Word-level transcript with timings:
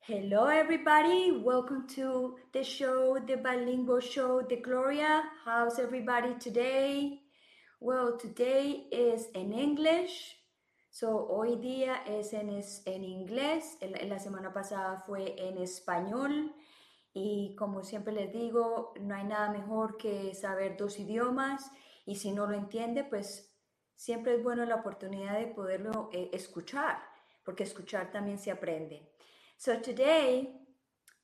Hello, 0.00 0.46
everybody. 0.48 1.32
Welcome 1.32 1.86
to 1.96 2.36
the 2.52 2.64
show, 2.64 3.18
the 3.26 3.36
bilingual 3.36 4.00
show, 4.00 4.42
the 4.42 4.56
Gloria. 4.56 5.22
How's 5.44 5.78
everybody 5.78 6.34
today? 6.40 7.20
Well, 7.80 8.18
today 8.18 8.86
is 8.90 9.26
in 9.34 9.52
English. 9.52 10.36
So, 10.90 11.26
hoy 11.30 11.56
día 11.56 12.04
es 12.06 12.32
en, 12.34 12.50
es- 12.50 12.82
en 12.86 13.02
inglés. 13.04 13.78
La 14.08 14.18
semana 14.18 14.52
pasada 14.52 15.02
fue 15.06 15.34
en 15.38 15.56
español. 15.58 16.52
Y 17.14 17.54
como 17.56 17.82
siempre 17.82 18.12
les 18.12 18.32
digo, 18.32 18.94
no 19.00 19.14
hay 19.14 19.24
nada 19.24 19.50
mejor 19.50 19.96
que 19.96 20.34
saber 20.34 20.76
dos 20.76 20.98
idiomas. 20.98 21.70
Y 22.06 22.16
si 22.16 22.32
no 22.32 22.46
lo 22.46 22.54
entiende, 22.54 23.04
pues 23.04 23.54
siempre 23.96 24.34
es 24.34 24.42
bueno 24.42 24.64
la 24.64 24.76
oportunidad 24.76 25.38
de 25.38 25.46
poderlo 25.46 26.10
eh, 26.12 26.30
escuchar, 26.32 26.98
porque 27.44 27.64
escuchar 27.64 28.10
también 28.10 28.38
se 28.38 28.50
aprende. 28.50 29.12
So 29.56 29.80
today, 29.80 30.58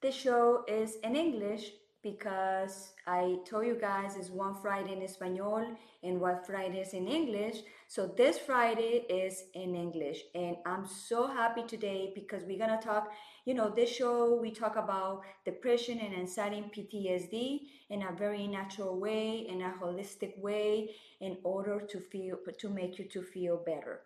the 0.01 0.13
show 0.13 0.65
is 0.69 0.99
in 1.03 1.17
English 1.17 1.73
because 2.03 2.95
I 3.07 3.39
told 3.45 3.67
you 3.67 3.77
guys 3.77 4.17
it's 4.17 4.31
one 4.31 4.55
Friday 4.63 4.93
in 4.93 5.03
Espanol 5.03 5.67
and 6.03 6.21
one 6.21 6.41
Friday 6.45 6.81
is 6.81 6.95
in 6.95 7.09
English. 7.09 7.65
So 7.91 8.07
this 8.07 8.39
Friday 8.39 9.07
is 9.09 9.45
in 9.55 9.75
English. 9.75 10.19
And 10.35 10.59
I'm 10.67 10.87
so 10.87 11.27
happy 11.27 11.63
today 11.63 12.13
because 12.15 12.43
we're 12.45 12.59
going 12.59 12.79
to 12.79 12.87
talk, 12.87 13.09
you 13.47 13.55
know, 13.55 13.71
this 13.71 13.89
show, 13.89 14.39
we 14.39 14.51
talk 14.51 14.77
about 14.77 15.23
depression 15.47 15.99
and 15.99 16.15
anxiety 16.15 16.59
and 16.59 16.71
PTSD 16.71 17.61
in 17.89 18.03
a 18.03 18.13
very 18.13 18.47
natural 18.47 19.01
way, 19.01 19.47
in 19.49 19.63
a 19.63 19.73
holistic 19.83 20.39
way, 20.39 20.91
in 21.23 21.39
order 21.45 21.81
to 21.81 21.99
feel, 21.99 22.37
to 22.59 22.69
make 22.69 22.99
you 22.99 23.07
to 23.07 23.23
feel 23.23 23.57
better. 23.65 24.01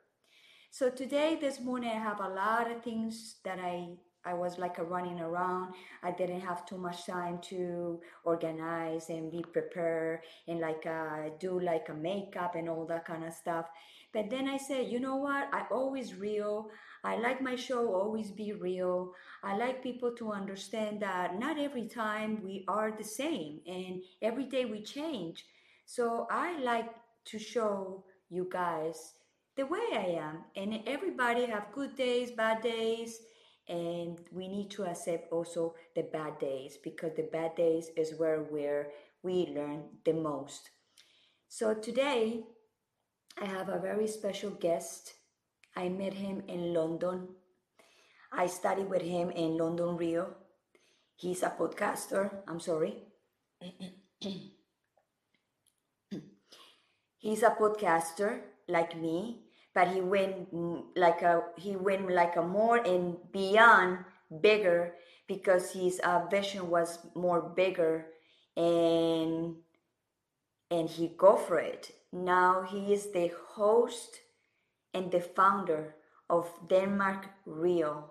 So 0.70 0.88
today, 0.88 1.36
this 1.40 1.58
morning, 1.58 1.90
I 1.90 1.98
have 1.98 2.20
a 2.20 2.28
lot 2.28 2.70
of 2.70 2.84
things 2.84 3.40
that 3.44 3.58
I 3.58 3.88
I 4.24 4.34
was 4.34 4.58
like 4.58 4.78
a 4.78 4.84
running 4.84 5.20
around. 5.20 5.74
I 6.02 6.12
didn't 6.12 6.40
have 6.40 6.64
too 6.64 6.78
much 6.78 7.06
time 7.06 7.38
to 7.50 8.00
organize 8.24 9.08
and 9.08 9.30
be 9.30 9.44
prepared 9.52 10.20
and 10.46 10.60
like 10.60 10.86
uh, 10.86 11.30
do 11.40 11.58
like 11.60 11.88
a 11.88 11.94
makeup 11.94 12.54
and 12.54 12.68
all 12.68 12.86
that 12.86 13.04
kind 13.04 13.24
of 13.24 13.32
stuff. 13.32 13.66
But 14.12 14.30
then 14.30 14.48
I 14.48 14.58
said, 14.58 14.88
you 14.88 15.00
know 15.00 15.16
what? 15.16 15.48
I 15.52 15.64
always 15.70 16.14
real. 16.14 16.68
I 17.02 17.16
like 17.16 17.40
my 17.40 17.56
show 17.56 17.94
always 17.94 18.30
be 18.30 18.52
real. 18.52 19.12
I 19.42 19.56
like 19.56 19.82
people 19.82 20.12
to 20.16 20.32
understand 20.32 21.00
that 21.02 21.38
not 21.38 21.58
every 21.58 21.88
time 21.88 22.42
we 22.44 22.64
are 22.68 22.92
the 22.92 23.04
same 23.04 23.60
and 23.66 24.02
every 24.20 24.44
day 24.44 24.66
we 24.66 24.82
change. 24.82 25.44
So 25.84 26.28
I 26.30 26.58
like 26.60 26.90
to 27.26 27.38
show 27.38 28.04
you 28.30 28.48
guys 28.52 29.14
the 29.56 29.66
way 29.66 29.80
I 29.92 30.18
am. 30.20 30.44
And 30.56 30.80
everybody 30.86 31.46
have 31.46 31.72
good 31.72 31.96
days, 31.96 32.30
bad 32.30 32.62
days, 32.62 33.18
and 33.68 34.18
we 34.32 34.48
need 34.48 34.70
to 34.72 34.84
accept 34.84 35.32
also 35.32 35.74
the 35.94 36.02
bad 36.02 36.38
days 36.38 36.78
because 36.82 37.12
the 37.14 37.28
bad 37.32 37.54
days 37.54 37.90
is 37.96 38.18
where 38.18 38.40
where 38.40 38.88
we 39.22 39.46
learn 39.54 39.84
the 40.04 40.12
most. 40.12 40.70
So 41.48 41.74
today 41.74 42.44
I 43.40 43.44
have 43.46 43.68
a 43.68 43.78
very 43.78 44.06
special 44.06 44.50
guest. 44.50 45.14
I 45.76 45.88
met 45.88 46.14
him 46.14 46.42
in 46.48 46.74
London. 46.74 47.28
I 48.32 48.46
studied 48.46 48.88
with 48.88 49.02
him 49.02 49.30
in 49.30 49.56
London, 49.56 49.96
Rio. 49.96 50.34
He's 51.16 51.42
a 51.42 51.50
podcaster. 51.50 52.30
I'm 52.48 52.60
sorry. 52.60 53.04
he's 57.18 57.42
a 57.42 57.50
podcaster 57.50 58.40
like 58.68 58.96
me 58.96 59.42
but 59.74 59.88
he 59.88 60.00
went 60.00 60.48
like 60.96 61.22
a 61.22 61.42
he 61.56 61.76
went 61.76 62.10
like 62.10 62.36
a 62.36 62.42
more 62.42 62.78
and 62.78 63.16
beyond 63.32 63.98
bigger 64.40 64.94
because 65.26 65.72
his 65.72 66.00
uh, 66.04 66.26
vision 66.30 66.68
was 66.68 66.98
more 67.14 67.40
bigger 67.40 68.06
and 68.56 69.56
and 70.70 70.88
he 70.88 71.08
go 71.16 71.36
for 71.36 71.58
it. 71.58 71.90
Now 72.12 72.62
he 72.62 72.92
is 72.92 73.12
the 73.12 73.30
host 73.54 74.20
and 74.94 75.10
the 75.10 75.20
founder 75.20 75.94
of 76.28 76.50
denmark 76.68 77.26
rio 77.46 78.10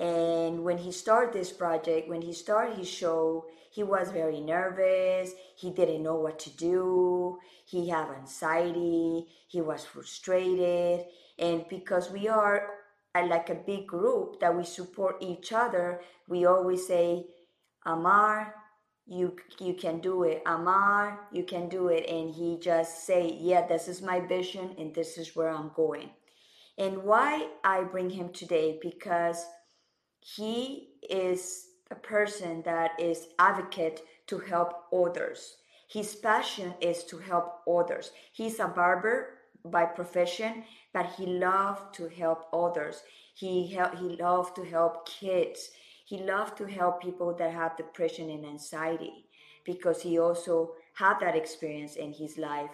and 0.00 0.64
when 0.64 0.78
he 0.78 0.92
started 0.92 1.34
this 1.34 1.52
project, 1.52 2.08
when 2.08 2.22
he 2.22 2.32
started 2.32 2.78
his 2.78 2.88
show, 2.88 3.44
he 3.70 3.82
was 3.82 4.10
very 4.10 4.40
nervous. 4.40 5.32
He 5.54 5.70
didn't 5.70 6.02
know 6.02 6.16
what 6.16 6.38
to 6.40 6.50
do. 6.56 7.38
He 7.66 7.90
had 7.90 8.08
anxiety. 8.08 9.26
He 9.46 9.60
was 9.60 9.84
frustrated. 9.84 11.04
And 11.38 11.66
because 11.68 12.10
we 12.10 12.28
are 12.28 12.66
a, 13.14 13.26
like 13.26 13.50
a 13.50 13.54
big 13.54 13.86
group 13.86 14.40
that 14.40 14.56
we 14.56 14.64
support 14.64 15.16
each 15.20 15.52
other, 15.52 16.00
we 16.26 16.46
always 16.46 16.86
say, 16.86 17.26
Amar, 17.84 18.54
you 19.06 19.36
you 19.58 19.74
can 19.74 20.00
do 20.00 20.22
it. 20.22 20.42
Amar, 20.46 21.28
you 21.30 21.44
can 21.44 21.68
do 21.68 21.88
it. 21.88 22.08
And 22.08 22.34
he 22.34 22.58
just 22.58 23.06
say, 23.06 23.36
yeah, 23.38 23.66
this 23.66 23.86
is 23.86 24.00
my 24.00 24.20
vision 24.20 24.74
and 24.78 24.94
this 24.94 25.18
is 25.18 25.36
where 25.36 25.50
I'm 25.50 25.72
going. 25.76 26.10
And 26.78 27.02
why 27.02 27.48
I 27.62 27.82
bring 27.84 28.08
him 28.08 28.30
today? 28.30 28.78
Because 28.80 29.44
he 30.20 30.90
is 31.08 31.68
a 31.90 31.94
person 31.94 32.62
that 32.62 32.92
is 32.98 33.28
advocate 33.38 34.02
to 34.28 34.38
help 34.38 34.84
others. 34.92 35.56
His 35.88 36.14
passion 36.14 36.74
is 36.80 37.04
to 37.04 37.18
help 37.18 37.62
others. 37.68 38.12
He's 38.32 38.60
a 38.60 38.68
barber 38.68 39.38
by 39.64 39.84
profession 39.84 40.64
but 40.92 41.06
he 41.16 41.26
loves 41.26 41.80
to 41.92 42.08
help 42.08 42.48
others. 42.52 43.02
He 43.34 43.66
help, 43.68 43.96
he 43.96 44.16
loves 44.16 44.50
to 44.52 44.64
help 44.64 45.08
kids. 45.08 45.70
He 46.04 46.18
loves 46.18 46.52
to 46.56 46.64
help 46.64 47.00
people 47.02 47.34
that 47.34 47.52
have 47.52 47.76
depression 47.76 48.30
and 48.30 48.44
anxiety 48.44 49.26
because 49.64 50.02
he 50.02 50.18
also 50.18 50.72
had 50.94 51.20
that 51.20 51.36
experience 51.36 51.96
in 51.96 52.12
his 52.12 52.36
life 52.36 52.70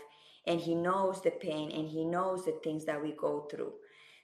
and 0.47 0.61
he 0.61 0.75
knows 0.75 1.21
the 1.21 1.31
pain 1.31 1.71
and 1.71 1.89
he 1.89 2.05
knows 2.05 2.45
the 2.45 2.59
things 2.65 2.85
that 2.87 3.03
we 3.03 3.13
go 3.13 3.47
through 3.51 3.73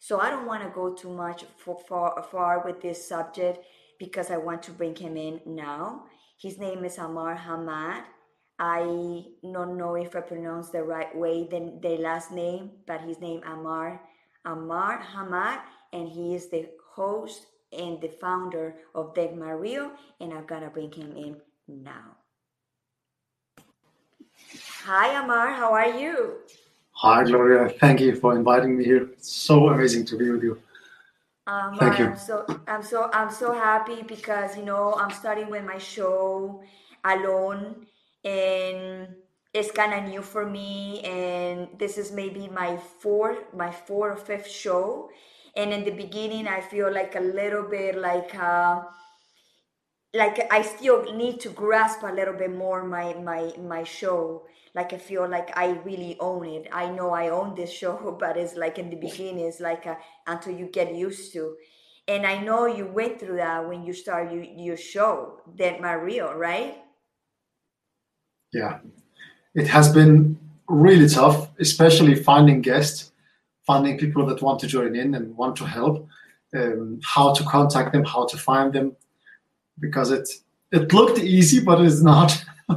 so 0.03 0.19
I 0.19 0.31
don't 0.31 0.47
want 0.47 0.65
to 0.65 0.69
go 0.71 0.93
too 0.93 1.11
much 1.11 1.45
for, 1.59 1.79
far, 1.89 2.27
far 2.29 2.65
with 2.65 2.83
this 2.83 3.07
subject 3.09 3.65
because 4.01 4.33
I 4.33 4.37
want 4.37 4.61
to 4.65 4.73
bring 4.73 4.97
him 4.97 5.17
in 5.17 5.41
now. 5.47 6.07
His 6.41 6.59
name 6.59 6.85
is 6.85 6.99
Amar 6.99 7.37
Hamad. 7.37 8.03
I 8.59 8.81
don't 9.45 9.79
know 9.79 9.95
if 9.95 10.17
I 10.17 10.21
pronounce 10.23 10.71
the 10.71 10.83
right 10.83 11.15
way 11.17 11.47
the, 11.49 11.79
the 11.81 11.99
last 11.99 12.33
name, 12.33 12.73
but 12.85 13.03
his 13.03 13.21
name 13.21 13.43
Amar 13.47 14.01
Amar 14.45 15.01
Hamad, 15.15 15.61
and 15.93 16.09
he 16.09 16.35
is 16.35 16.51
the 16.51 16.69
host 16.97 17.47
and 17.73 18.01
the 18.01 18.09
founder 18.09 18.75
of 18.97 19.15
Degma 19.15 19.59
Rio, 19.59 19.93
and 20.21 20.35
I'm 20.35 20.47
gonna 20.47 20.69
bring 20.69 20.91
him 20.91 21.17
in 21.17 21.37
now. 21.69 22.17
Hi 24.83 25.23
Amar, 25.23 25.53
how 25.53 25.73
are 25.73 25.97
you? 25.97 26.39
Hi, 27.03 27.25
Gloria. 27.25 27.69
Thank 27.69 27.99
you 27.99 28.15
for 28.15 28.37
inviting 28.37 28.79
me 28.79 28.85
here. 28.85 29.09
It's 29.15 29.33
so 29.33 29.71
amazing 29.71 30.05
to 30.05 30.17
be 30.17 30.31
with 30.31 30.45
you. 30.45 30.63
Um, 31.49 31.77
Thank 31.77 31.99
you. 31.99 32.07
I'm 32.07 32.17
so 32.17 32.47
I'm 32.69 32.83
so 32.85 33.11
I'm 33.13 33.33
so 33.33 33.53
happy 33.53 34.03
because 34.03 34.57
you 34.57 34.65
know 34.65 34.95
I'm 34.95 35.11
starting 35.11 35.51
with 35.51 35.65
my 35.65 35.79
show 35.79 36.63
alone, 37.05 37.87
and 38.23 39.09
it's 39.53 39.73
kind 39.73 39.93
of 39.95 40.09
new 40.09 40.23
for 40.23 40.47
me. 40.47 41.01
And 41.01 41.71
this 41.77 41.99
is 41.99 42.13
maybe 42.13 42.47
my 42.47 42.77
fourth, 42.77 43.53
my 43.53 43.73
fourth 43.73 44.21
or 44.21 44.25
fifth 44.25 44.49
show. 44.49 45.11
And 45.57 45.73
in 45.73 45.85
the 45.85 45.91
beginning, 45.91 46.47
I 46.47 46.61
feel 46.61 46.87
like 46.95 47.17
a 47.17 47.21
little 47.21 47.65
bit 47.65 47.99
like 47.99 48.33
uh, 48.37 48.83
like 50.15 50.47
I 50.53 50.63
still 50.63 51.13
need 51.15 51.41
to 51.41 51.49
grasp 51.51 52.03
a 52.03 52.13
little 52.13 52.35
bit 52.35 52.55
more 52.55 52.85
my 52.85 53.15
my 53.15 53.53
my 53.59 53.85
show. 53.85 54.47
Like 54.75 54.93
I 54.93 54.99
feel 54.99 55.29
like 55.29 55.57
I 55.57 55.73
really 55.85 56.17
own 56.21 56.47
it. 56.47 56.69
I 56.73 56.89
know 56.91 57.11
I 57.11 57.29
own 57.29 57.55
this 57.55 57.73
show, 57.81 58.17
but 58.19 58.37
it's 58.37 58.57
like 58.57 58.79
in 58.79 58.91
the 58.91 58.97
beginning, 58.97 59.47
it's 59.47 59.61
like 59.61 59.87
a, 59.87 59.99
until 60.27 60.55
you 60.55 60.67
get 60.67 60.95
used 60.95 61.33
to. 61.35 61.57
And 62.09 62.27
I 62.27 62.39
know 62.39 62.67
you 62.67 62.87
went 62.87 63.21
through 63.21 63.37
that 63.37 63.69
when 63.69 63.85
you 63.85 63.93
start 63.93 64.33
your, 64.33 64.43
your 64.43 64.77
show, 64.77 65.41
Dead 65.55 65.81
Mario, 65.81 66.35
right? 66.37 66.79
Yeah, 68.53 68.81
it 69.55 69.69
has 69.69 69.93
been 69.93 70.39
really 70.69 71.09
tough, 71.09 71.49
especially 71.61 72.17
finding 72.17 72.61
guests, 72.61 73.13
finding 73.67 73.99
people 73.99 74.27
that 74.27 74.43
want 74.43 74.59
to 74.61 74.67
join 74.67 74.97
in 74.97 75.15
and 75.15 75.37
want 75.37 75.55
to 75.57 75.65
help, 75.65 76.09
um, 76.57 76.99
how 77.05 77.33
to 77.33 77.45
contact 77.45 77.93
them, 77.93 78.05
how 78.05 78.27
to 78.27 78.37
find 78.37 78.73
them, 78.73 78.97
because 79.83 80.11
it 80.11 80.27
it 80.71 80.91
looked 80.95 81.19
easy, 81.19 81.61
but 81.61 81.83
it's 81.83 82.01
not. 82.01 82.31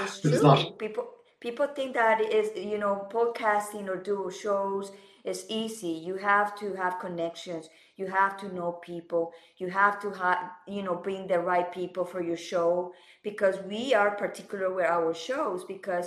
It's 0.00 0.24
It's 0.24 0.42
not. 0.42 0.78
People 0.78 1.04
people 1.40 1.66
think 1.66 1.94
that 1.94 2.20
is 2.20 2.50
you 2.56 2.78
know 2.78 3.08
podcasting 3.10 3.88
or 3.88 3.96
do 3.96 4.30
shows 4.30 4.92
is 5.24 5.44
easy. 5.48 5.94
You 6.08 6.16
have 6.16 6.54
to 6.60 6.74
have 6.74 7.00
connections. 7.00 7.68
You 7.96 8.06
have 8.06 8.36
to 8.38 8.54
know 8.54 8.72
people. 8.90 9.32
You 9.58 9.68
have 9.68 10.00
to 10.00 10.10
have 10.12 10.38
you 10.68 10.82
know 10.82 10.94
bring 10.94 11.26
the 11.26 11.40
right 11.40 11.70
people 11.72 12.04
for 12.04 12.22
your 12.22 12.36
show 12.36 12.92
because 13.22 13.56
we 13.68 13.92
are 13.92 14.12
particular 14.12 14.72
with 14.72 14.86
our 14.86 15.12
shows 15.12 15.64
because 15.64 16.06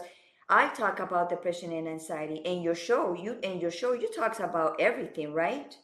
I 0.50 0.70
talk 0.70 1.00
about 1.00 1.30
depression 1.30 1.74
and 1.74 1.88
anxiety. 1.88 2.38
In 2.46 2.64
your 2.64 2.76
show, 2.76 3.14
you 3.14 3.38
in 3.44 3.60
your 3.60 3.72
show, 3.72 3.94
you 3.94 4.10
talks 4.16 4.40
about 4.40 4.80
everything, 4.80 5.34
right? 5.34 5.78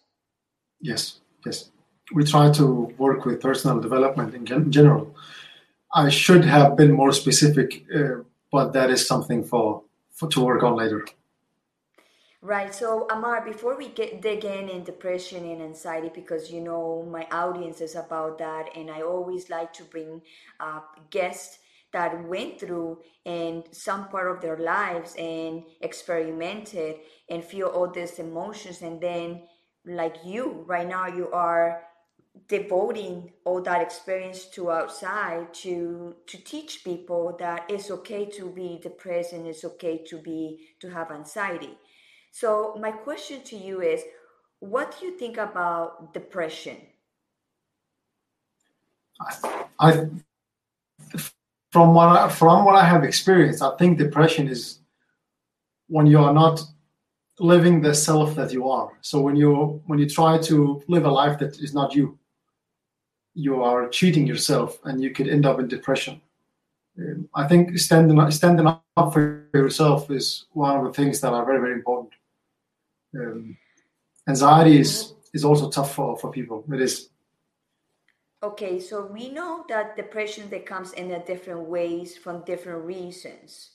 Yes, 0.82 1.22
yes. 1.46 1.72
We 2.14 2.24
try 2.24 2.52
to 2.52 2.66
work 2.98 3.26
with 3.26 3.42
personal 3.42 3.80
development 3.80 4.34
in 4.34 4.46
gen- 4.46 4.72
general. 4.72 5.16
I 5.94 6.10
should 6.10 6.46
have 6.46 6.76
been 6.76 6.92
more 6.92 7.12
specific, 7.12 7.86
uh, 7.94 8.24
but 8.52 8.74
that 8.74 8.90
is 8.92 9.08
something 9.08 9.44
for, 9.44 9.84
for 10.12 10.30
to 10.30 10.42
work 10.42 10.64
on 10.64 10.76
later. 10.76 11.06
Right. 12.42 12.76
So, 12.76 13.08
Amar, 13.10 13.44
before 13.44 13.76
we 13.76 13.88
get 13.88 14.22
dig 14.22 14.46
in 14.46 14.70
in 14.70 14.84
depression 14.84 15.46
and 15.46 15.64
anxiety, 15.64 16.12
because 16.14 16.52
you 16.52 16.62
know 16.62 17.08
my 17.10 17.26
audience 17.32 17.82
is 17.82 17.96
about 17.96 18.38
that, 18.38 18.70
and 18.76 18.92
I 18.92 19.02
always 19.02 19.50
like 19.50 19.74
to 19.74 19.84
bring 19.84 20.22
guests 21.10 21.58
that 21.96 22.28
went 22.28 22.60
through 22.60 23.00
and 23.26 23.64
some 23.72 24.10
part 24.10 24.30
of 24.30 24.42
their 24.42 24.58
lives 24.58 25.16
and 25.16 25.64
experimented 25.80 26.98
and 27.30 27.42
feel 27.42 27.68
all 27.68 27.90
these 27.90 28.20
emotions 28.20 28.82
and 28.82 29.00
then 29.00 29.44
like 29.86 30.18
you 30.26 30.66
right 30.68 30.90
now 30.90 31.08
you 31.08 31.32
are 31.32 31.84
devoting 32.48 33.32
all 33.44 33.62
that 33.62 33.82
experience 33.82 34.46
to 34.46 34.72
outside 34.72 35.54
to 35.54 36.16
to 36.28 36.38
teach 36.44 36.84
people 36.84 37.36
that 37.40 37.66
it's 37.70 37.90
okay 37.90 38.26
to 38.26 38.50
be 38.50 38.80
depressed 38.82 39.34
and 39.34 39.48
it's 39.48 39.64
okay 39.64 39.98
to 40.06 40.18
be 40.18 40.68
to 40.80 40.90
have 40.90 41.12
anxiety. 41.12 41.78
So 42.32 42.76
my 42.80 42.92
question 42.92 43.42
to 43.44 43.56
you 43.56 43.82
is 43.82 44.04
what 44.60 44.98
do 45.00 45.06
you 45.06 45.18
think 45.18 45.38
about 45.38 46.14
depression? 46.14 46.78
I 49.80 50.10
from 51.72 51.94
what 51.94 52.08
I, 52.08 52.30
from 52.30 52.66
what 52.66 52.76
I 52.76 52.86
have 52.86 53.04
experienced, 53.04 53.62
I 53.62 53.76
think 53.78 53.98
depression 53.98 54.48
is 54.48 54.80
when 55.88 56.06
you 56.08 56.20
are 56.20 56.34
not 56.34 56.62
living 57.40 57.82
the 57.82 57.94
self 57.94 58.36
that 58.36 58.54
you 58.54 58.70
are. 58.70 58.92
So 59.02 59.22
when 59.22 59.36
you 59.36 59.82
when 59.86 60.00
you 60.00 60.10
try 60.10 60.38
to 60.38 60.82
live 60.88 61.06
a 61.06 61.12
life 61.12 61.38
that 61.40 61.60
is 61.60 61.74
not 61.74 61.94
you, 61.94 62.18
you 63.36 63.62
are 63.62 63.90
cheating 63.90 64.26
yourself, 64.26 64.80
and 64.86 65.02
you 65.04 65.12
could 65.12 65.28
end 65.28 65.46
up 65.46 65.60
in 65.60 65.68
depression. 65.68 66.22
Um, 66.98 67.30
I 67.36 67.48
think 67.48 67.78
standing 67.78 68.32
standing 68.32 68.68
up 68.68 69.14
for 69.14 69.44
yourself 69.54 70.10
is 70.10 70.46
one 70.54 70.78
of 70.78 70.86
the 70.86 70.94
things 70.94 71.20
that 71.22 71.34
are 71.34 71.46
very 71.46 71.60
very 71.60 71.74
important. 71.74 72.14
Um, 73.14 73.58
anxiety 74.28 74.80
is 74.80 75.14
is 75.34 75.44
also 75.44 75.70
tough 75.70 75.94
for 75.94 76.18
for 76.18 76.32
people. 76.32 76.64
It 76.72 76.82
is 76.82 77.10
Okay, 78.44 78.80
so 78.80 79.08
we 79.08 79.30
know 79.30 79.66
that 79.70 79.96
depression 79.96 80.50
that 80.52 80.68
comes 80.68 80.94
in 80.94 81.12
a 81.12 81.26
different 81.26 81.68
ways 81.68 82.16
from 82.16 82.44
different 82.46 82.86
reasons. 82.86 83.72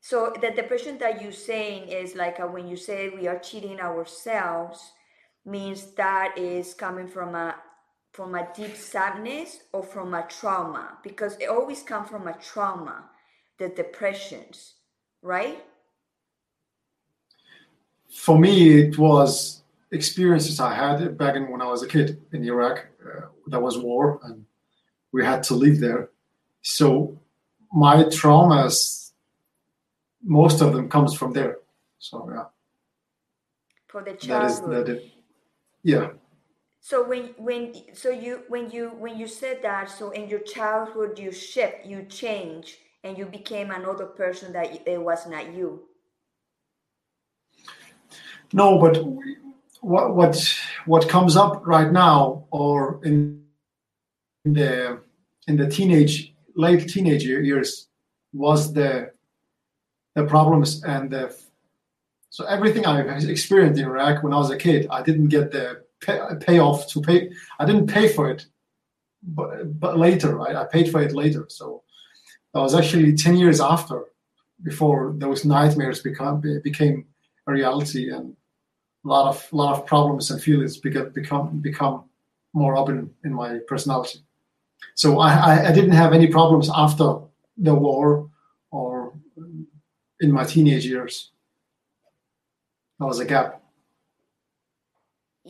So 0.00 0.32
the 0.40 0.50
depression 0.50 0.98
that 0.98 1.20
you're 1.20 1.32
saying 1.32 1.88
is 1.88 2.14
like 2.14 2.38
uh, 2.38 2.46
when 2.46 2.68
you 2.68 2.76
say 2.76 3.08
we 3.08 3.26
are 3.26 3.38
cheating 3.40 3.80
ourselves, 3.80 4.92
means 5.44 5.92
that 5.96 6.38
is 6.38 6.74
coming 6.74 7.08
from 7.08 7.34
a 7.34 7.56
from 8.18 8.34
a 8.34 8.48
deep 8.52 8.74
sadness 8.74 9.60
or 9.72 9.80
from 9.80 10.12
a 10.12 10.26
trauma 10.26 10.98
because 11.04 11.36
it 11.36 11.48
always 11.48 11.84
comes 11.84 12.10
from 12.10 12.26
a 12.26 12.32
trauma, 12.32 13.04
the 13.60 13.68
depressions, 13.68 14.74
right? 15.22 15.64
For 18.10 18.36
me, 18.36 18.80
it 18.80 18.98
was 18.98 19.62
experiences 19.92 20.58
I 20.58 20.74
had 20.74 21.16
back 21.16 21.36
in 21.36 21.48
when 21.48 21.62
I 21.62 21.66
was 21.66 21.84
a 21.84 21.86
kid 21.86 22.20
in 22.32 22.42
Iraq. 22.42 22.88
Uh, 23.00 23.26
there 23.46 23.60
was 23.60 23.78
war, 23.78 24.18
and 24.24 24.44
we 25.12 25.24
had 25.24 25.44
to 25.44 25.54
live 25.54 25.78
there. 25.78 26.10
So 26.60 27.20
my 27.72 28.02
traumas, 28.18 29.12
most 30.24 30.60
of 30.60 30.72
them 30.72 30.88
comes 30.88 31.14
from 31.14 31.32
there. 31.34 31.58
So 32.00 32.28
yeah. 32.34 32.46
For 33.86 34.02
the 34.02 34.14
childhood. 34.14 34.70
That 34.72 34.88
is, 34.88 34.88
that 34.88 34.88
is, 34.88 35.10
yeah. 35.84 36.08
So 36.88 37.06
when 37.06 37.34
when 37.36 37.74
so 37.92 38.08
you 38.08 38.44
when 38.48 38.70
you 38.70 38.88
when 38.98 39.18
you 39.18 39.28
said 39.28 39.60
that 39.60 39.90
so 39.90 40.08
in 40.12 40.26
your 40.26 40.40
childhood 40.40 41.18
you 41.18 41.30
shift 41.30 41.84
you 41.84 42.04
change 42.04 42.78
and 43.04 43.18
you 43.18 43.26
became 43.26 43.70
another 43.70 44.06
person 44.06 44.54
that 44.54 44.88
it 44.88 44.98
was 44.98 45.26
not 45.26 45.52
you. 45.52 45.82
No, 48.54 48.78
but 48.78 49.04
what 49.82 50.16
what 50.16 50.34
what 50.86 51.10
comes 51.10 51.36
up 51.36 51.60
right 51.66 51.92
now 51.92 52.46
or 52.50 53.04
in 53.04 53.44
the 54.46 54.98
in 55.46 55.58
the 55.58 55.68
teenage 55.68 56.32
late 56.56 56.88
teenage 56.88 57.26
years 57.26 57.88
was 58.32 58.72
the 58.72 59.12
the 60.14 60.24
problems 60.24 60.82
and 60.84 61.10
the 61.10 61.36
so 62.30 62.46
everything 62.46 62.86
I 62.86 63.02
experienced 63.28 63.78
in 63.78 63.84
Iraq 63.86 64.22
when 64.22 64.32
I 64.32 64.38
was 64.38 64.50
a 64.50 64.56
kid, 64.56 64.86
I 64.90 65.02
didn't 65.02 65.28
get 65.28 65.50
the 65.50 65.87
pay, 66.00 66.20
payoff 66.40 66.88
to 66.88 67.00
pay. 67.00 67.30
I 67.58 67.64
didn't 67.64 67.86
pay 67.86 68.08
for 68.08 68.30
it, 68.30 68.46
but 69.22 69.78
but 69.80 69.98
later, 69.98 70.36
right? 70.36 70.56
I 70.56 70.64
paid 70.64 70.90
for 70.90 71.02
it 71.02 71.12
later. 71.12 71.46
So 71.48 71.82
that 72.52 72.60
was 72.60 72.74
actually 72.74 73.14
ten 73.14 73.36
years 73.36 73.60
after, 73.60 74.04
before 74.62 75.14
those 75.18 75.44
nightmares 75.44 76.02
become 76.02 76.40
became 76.62 77.06
a 77.46 77.52
reality, 77.52 78.10
and 78.10 78.36
a 79.04 79.08
lot 79.08 79.28
of 79.28 79.52
lot 79.52 79.78
of 79.78 79.86
problems 79.86 80.30
and 80.30 80.42
feelings 80.42 80.76
become 80.76 81.10
become 81.10 81.60
become 81.60 82.04
more 82.52 82.76
open 82.76 83.10
in 83.24 83.32
my 83.32 83.58
personality. 83.68 84.20
So 84.94 85.18
I, 85.18 85.68
I 85.68 85.72
didn't 85.72 85.92
have 85.92 86.12
any 86.12 86.28
problems 86.28 86.70
after 86.74 87.18
the 87.56 87.74
war 87.74 88.30
or 88.70 89.12
in 90.20 90.32
my 90.32 90.44
teenage 90.44 90.86
years. 90.86 91.30
That 92.98 93.06
was 93.06 93.20
a 93.20 93.24
gap. 93.24 93.62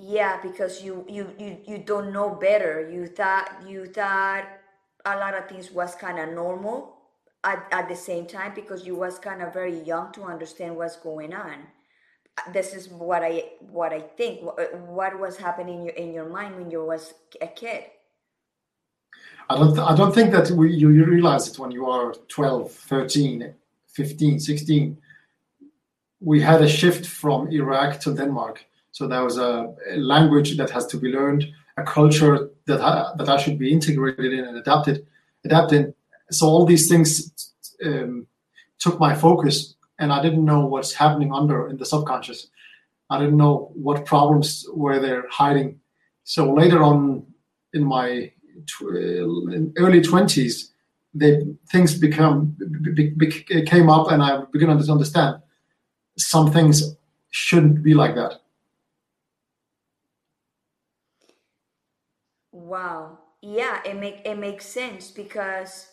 Yeah, 0.01 0.41
because 0.41 0.83
you 0.83 1.05
you 1.09 1.35
you 1.39 1.59
you 1.67 1.79
don't 1.79 2.13
know 2.13 2.31
better. 2.31 2.89
You 2.89 3.07
thought 3.07 3.51
you 3.67 3.87
thought 3.87 4.47
a 5.05 5.17
lot 5.17 5.35
of 5.35 5.49
things 5.49 5.73
was 5.73 5.95
kind 5.95 6.19
of 6.19 6.29
normal 6.35 6.95
at, 7.43 7.67
at 7.73 7.89
the 7.89 7.97
same 7.97 8.27
time 8.27 8.53
because 8.55 8.87
you 8.87 8.95
was 8.95 9.19
kind 9.19 9.43
of 9.43 9.53
very 9.53 9.81
young 9.81 10.13
to 10.13 10.23
understand 10.25 10.77
what's 10.77 10.97
going 10.97 11.33
on 11.33 11.67
this 12.53 12.75
is 12.75 12.89
what 12.89 13.23
I 13.23 13.45
what 13.71 13.93
I 13.93 14.01
think. 14.01 14.41
What 14.43 15.19
was 15.19 15.37
happening 15.37 15.81
in 15.81 15.85
your, 15.85 15.95
in 15.95 16.13
your 16.15 16.29
mind 16.29 16.57
when 16.57 16.71
you 16.71 16.85
was 16.85 17.15
a 17.41 17.47
kid? 17.47 17.85
I 19.51 19.57
don't 19.57 19.75
th- 19.75 19.87
I 19.87 19.97
don't 19.97 20.15
think 20.15 20.33
that 20.33 20.51
we, 20.51 20.73
you, 20.75 20.91
you 20.91 21.05
realize 21.05 21.49
it 21.49 21.59
when 21.59 21.71
you 21.71 21.87
are 21.87 22.13
12, 22.29 22.71
13, 22.71 23.55
15, 23.89 24.41
16. 24.41 24.99
We 26.21 26.41
had 26.41 26.61
a 26.63 26.69
shift 26.69 27.07
from 27.07 27.49
Iraq 27.49 28.01
to 28.01 28.15
Denmark. 28.15 28.65
So 28.93 29.07
there 29.07 29.25
was 29.25 29.39
a, 29.39 29.75
language 29.97 30.57
that 30.57 30.71
has 30.71 30.87
to 30.87 30.97
be 30.97 31.09
learned, 31.09 31.47
a 31.77 31.83
culture 31.83 32.51
that 32.67 32.81
ha- 32.81 33.13
that 33.17 33.29
I 33.29 33.37
should 33.37 33.59
be 33.59 33.73
integrated 33.73 34.33
in 34.33 34.45
and 34.45 34.57
adapted, 34.57 35.07
adapted. 35.45 35.95
So 36.31 36.47
all 36.47 36.65
these 36.67 36.89
things 36.89 37.53
um, 37.85 38.27
took 38.79 38.99
my 38.99 39.15
focus 39.15 39.75
and 39.99 40.13
I 40.13 40.23
didn't 40.23 40.45
know 40.45 40.67
what's 40.67 40.93
happening 40.93 41.33
under 41.33 41.69
in 41.69 41.77
the 41.77 41.87
subconscious. 41.87 42.49
I 43.11 43.19
didn't 43.19 43.37
know 43.37 43.71
what 43.75 44.05
problems 44.05 44.67
were 44.73 44.99
there 44.99 45.25
hiding. 45.31 45.81
So 46.25 46.53
later 46.53 46.83
on 46.83 47.27
in 47.73 47.85
my 47.85 48.33
in 48.81 49.73
early 49.77 50.03
twenties, 50.03 50.73
the 51.15 51.57
things 51.71 51.99
become 51.99 52.57
be, 52.95 53.11
be, 53.11 53.27
came 53.65 53.89
up, 53.89 54.11
and 54.11 54.23
I 54.23 54.43
began 54.53 54.77
to 54.77 54.93
understand 54.93 55.41
some 56.17 56.53
things 56.53 56.97
shouldn't 57.31 57.83
be 57.83 57.95
like 57.95 58.15
that. 58.17 58.41
Wow. 62.69 63.19
Yeah, 63.41 63.81
it 63.85 63.97
make 63.97 64.21
it 64.25 64.39
makes 64.39 64.67
sense 64.67 65.11
because 65.11 65.89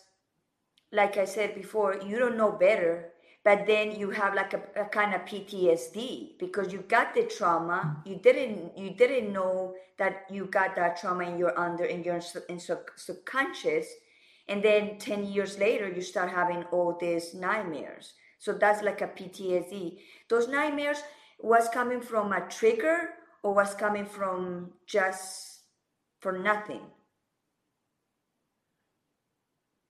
like 0.92 1.16
I 1.16 1.24
said 1.24 1.54
before, 1.54 1.96
you 2.06 2.18
don't 2.18 2.36
know 2.36 2.52
better 2.52 3.12
but 3.46 3.64
then 3.64 3.92
you 3.92 4.10
have 4.10 4.34
like 4.34 4.54
a, 4.54 4.62
a, 4.74 4.86
kind 4.86 5.14
of 5.14 5.20
PTSD 5.20 6.36
because 6.36 6.72
you 6.72 6.80
got 6.88 7.14
the 7.14 7.22
trauma. 7.22 8.02
You 8.04 8.16
didn't 8.16 8.76
you 8.76 8.90
didn't 8.90 9.32
know 9.32 9.74
that 9.98 10.26
you 10.28 10.46
got 10.46 10.74
that 10.74 11.00
trauma 11.00 11.22
in 11.22 11.38
your 11.38 11.56
under 11.56 11.84
in 11.84 12.02
your 12.02 12.20
in 12.48 12.58
subconscious, 12.58 13.86
and 14.48 14.64
then 14.64 14.98
ten 14.98 15.24
years 15.24 15.60
later 15.60 15.88
you 15.88 16.02
start 16.02 16.28
having 16.28 16.64
all 16.72 16.98
these 17.00 17.34
nightmares. 17.34 18.14
So 18.40 18.52
that's 18.52 18.82
like 18.82 19.00
a 19.00 19.06
PTSD. 19.06 19.98
Those 20.28 20.48
nightmares 20.48 20.98
was 21.38 21.68
coming 21.68 22.00
from 22.00 22.32
a 22.32 22.48
trigger 22.48 23.10
or 23.44 23.54
was 23.54 23.76
coming 23.76 24.06
from 24.06 24.72
just 24.88 25.55
for 26.20 26.32
nothing. 26.38 26.80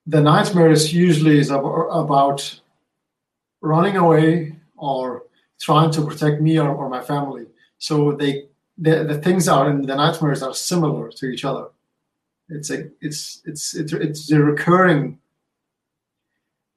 The 0.06 0.20
nightmares 0.20 0.92
usually 0.92 1.38
is 1.38 1.50
about 1.50 2.60
running 3.60 3.96
away 3.96 4.56
or 4.76 5.24
trying 5.60 5.90
to 5.92 6.02
protect 6.02 6.40
me 6.40 6.58
or, 6.58 6.68
or 6.68 6.88
my 6.88 7.02
family. 7.02 7.46
So 7.78 8.12
they 8.12 8.46
the, 8.78 9.04
the 9.04 9.18
things 9.18 9.48
are 9.48 9.70
in 9.70 9.82
the 9.82 9.96
nightmares 9.96 10.42
are 10.42 10.54
similar 10.54 11.10
to 11.10 11.26
each 11.26 11.44
other. 11.44 11.68
It's 12.48 12.70
a 12.70 12.88
it's 13.00 13.42
it's 13.44 13.74
it's, 13.74 13.92
it's 13.92 14.30
a 14.30 14.40
recurring 14.40 15.18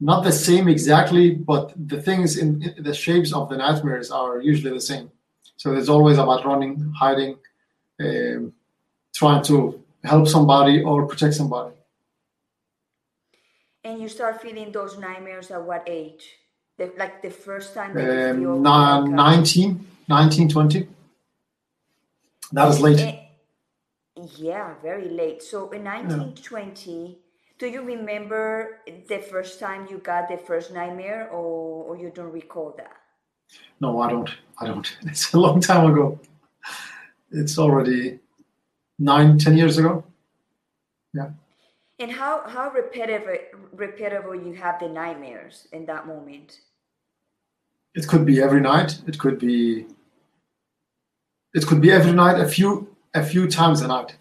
not 0.00 0.24
the 0.24 0.32
same 0.32 0.66
exactly, 0.66 1.34
but 1.34 1.74
the 1.76 2.00
things 2.00 2.38
in, 2.38 2.62
in 2.62 2.82
the 2.82 2.94
shapes 2.94 3.34
of 3.34 3.50
the 3.50 3.56
nightmares 3.56 4.10
are 4.10 4.40
usually 4.40 4.72
the 4.72 4.80
same. 4.80 5.10
So 5.58 5.74
it's 5.74 5.90
always 5.90 6.16
about 6.16 6.46
running, 6.46 6.90
hiding, 6.96 7.36
um, 8.00 8.54
trying 9.14 9.42
to 9.44 9.82
help 10.04 10.28
somebody 10.28 10.82
or 10.82 11.06
protect 11.06 11.34
somebody. 11.34 11.74
And 13.84 14.00
you 14.00 14.08
start 14.08 14.40
feeling 14.42 14.72
those 14.72 14.98
nightmares 14.98 15.50
at 15.50 15.62
what 15.62 15.84
age? 15.86 16.36
The, 16.78 16.92
like 16.98 17.22
the 17.22 17.30
first 17.30 17.74
time 17.74 17.94
that 17.94 18.30
Um, 18.30 18.40
you 18.40 18.46
feel 18.46 18.58
na- 18.60 18.98
like, 19.00 19.12
uh, 19.12 19.14
19, 19.14 19.86
19, 20.08 20.48
20. 20.48 20.88
That 22.52 22.68
is 22.68 22.80
late. 22.80 22.98
eh, 23.00 23.18
yeah, 24.36 24.74
very 24.82 25.08
late. 25.08 25.42
So 25.42 25.70
in 25.70 25.84
1920, 25.84 27.18
do 27.58 27.66
you 27.66 27.82
remember 27.82 28.80
the 29.08 29.18
first 29.18 29.60
time 29.60 29.86
you 29.90 29.98
got 29.98 30.28
the 30.28 30.36
first 30.38 30.72
nightmare 30.72 31.28
or, 31.30 31.84
or 31.84 31.96
you 31.96 32.10
don't 32.14 32.32
recall 32.32 32.74
that? 32.76 32.96
No, 33.80 34.00
I 34.00 34.10
don't. 34.10 34.30
I 34.58 34.66
don't. 34.66 34.88
It's 35.06 35.32
a 35.32 35.38
long 35.38 35.60
time 35.60 35.90
ago. 35.90 36.18
It's 37.30 37.58
already 37.58 38.18
nine, 39.00 39.38
ten 39.38 39.56
years 39.56 39.78
ago. 39.78 40.04
Yeah. 41.12 41.30
And 41.98 42.12
how, 42.12 42.46
how 42.46 42.70
repetitive 42.70 43.26
repetitive 43.72 44.24
you 44.46 44.54
have 44.54 44.78
the 44.78 44.88
nightmares 44.88 45.66
in 45.72 45.86
that 45.86 46.06
moment? 46.06 46.60
It 47.94 48.06
could 48.06 48.24
be 48.24 48.40
every 48.40 48.60
night. 48.60 49.00
It 49.06 49.18
could 49.18 49.38
be. 49.38 49.86
It 51.52 51.66
could 51.66 51.80
be 51.80 51.90
every 51.90 52.12
night, 52.12 52.38
a 52.38 52.46
few, 52.46 52.94
a 53.12 53.24
few 53.24 53.48
times 53.48 53.80
a 53.80 53.88
night, 53.88 54.16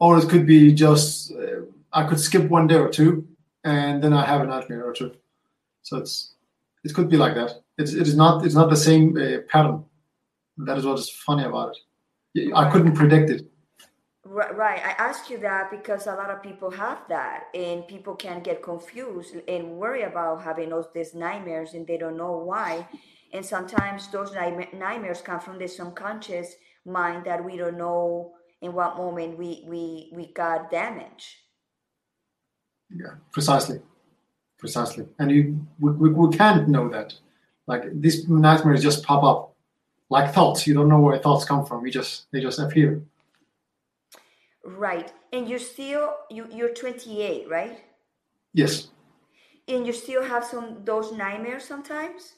or 0.00 0.16
it 0.16 0.28
could 0.30 0.46
be 0.46 0.72
just. 0.72 1.32
Uh, 1.32 1.66
I 1.92 2.04
could 2.04 2.18
skip 2.18 2.48
one 2.48 2.66
day 2.66 2.76
or 2.76 2.88
two, 2.88 3.28
and 3.64 4.02
then 4.02 4.12
I 4.14 4.24
have 4.24 4.40
a 4.40 4.46
nightmare 4.46 4.88
or 4.88 4.94
two. 4.94 5.12
So 5.82 5.98
it's. 5.98 6.32
It 6.84 6.94
could 6.94 7.10
be 7.10 7.18
like 7.18 7.34
that. 7.34 7.62
It's. 7.76 7.92
It 7.92 8.08
is 8.08 8.16
not. 8.16 8.46
It's 8.46 8.54
not 8.54 8.70
the 8.70 8.76
same 8.76 9.16
uh, 9.16 9.42
pattern. 9.48 9.84
That 10.56 10.78
is 10.78 10.86
what 10.86 10.98
is 10.98 11.10
funny 11.10 11.44
about 11.44 11.76
it. 12.34 12.52
I 12.54 12.70
couldn't 12.70 12.94
predict 12.94 13.30
it. 13.30 13.46
Ri- 14.36 14.54
Right. 14.54 14.80
I 14.84 14.90
ask 14.98 15.30
you 15.30 15.38
that 15.38 15.70
because 15.70 16.06
a 16.06 16.14
lot 16.14 16.30
of 16.30 16.42
people 16.42 16.70
have 16.70 16.98
that, 17.08 17.44
and 17.54 17.88
people 17.88 18.14
can 18.14 18.42
get 18.42 18.62
confused 18.62 19.34
and 19.48 19.78
worry 19.78 20.02
about 20.02 20.42
having 20.42 20.68
those 20.68 20.88
these 20.92 21.14
nightmares, 21.14 21.72
and 21.72 21.86
they 21.86 21.96
don't 21.96 22.18
know 22.18 22.36
why. 22.50 22.86
And 23.32 23.44
sometimes 23.44 24.08
those 24.08 24.32
nightmares 24.34 25.22
come 25.22 25.40
from 25.40 25.58
the 25.58 25.66
subconscious 25.66 26.54
mind 26.84 27.24
that 27.24 27.42
we 27.42 27.56
don't 27.56 27.78
know 27.78 28.34
in 28.60 28.74
what 28.74 28.98
moment 28.98 29.38
we 29.38 29.64
we 29.66 30.10
we 30.12 30.32
got 30.34 30.70
damage. 30.70 31.24
Yeah, 32.90 33.14
precisely, 33.32 33.80
precisely. 34.58 35.06
And 35.18 35.30
you, 35.30 35.66
we, 35.80 35.90
we, 35.92 36.08
we 36.10 36.36
can't 36.36 36.68
know 36.68 36.88
that. 36.90 37.14
Like 37.66 37.82
these 38.02 38.28
nightmares 38.28 38.82
just 38.82 39.02
pop 39.02 39.24
up, 39.24 39.54
like 40.10 40.34
thoughts. 40.34 40.66
You 40.66 40.74
don't 40.74 40.88
know 40.88 41.00
where 41.00 41.18
thoughts 41.18 41.46
come 41.46 41.64
from. 41.64 41.86
You 41.86 41.90
just 41.90 42.30
they 42.32 42.40
just 42.40 42.58
appear. 42.58 43.02
Right. 44.66 45.10
And 45.32 45.48
you 45.48 45.58
still 45.58 46.14
you 46.30 46.46
you're 46.52 46.74
28, 46.74 47.48
right? 47.48 47.82
Yes, 48.52 48.90
And 49.68 49.86
you 49.86 49.92
still 49.92 50.24
have 50.24 50.44
some 50.44 50.84
those 50.84 51.12
nightmares 51.12 51.64
sometimes? 51.64 52.34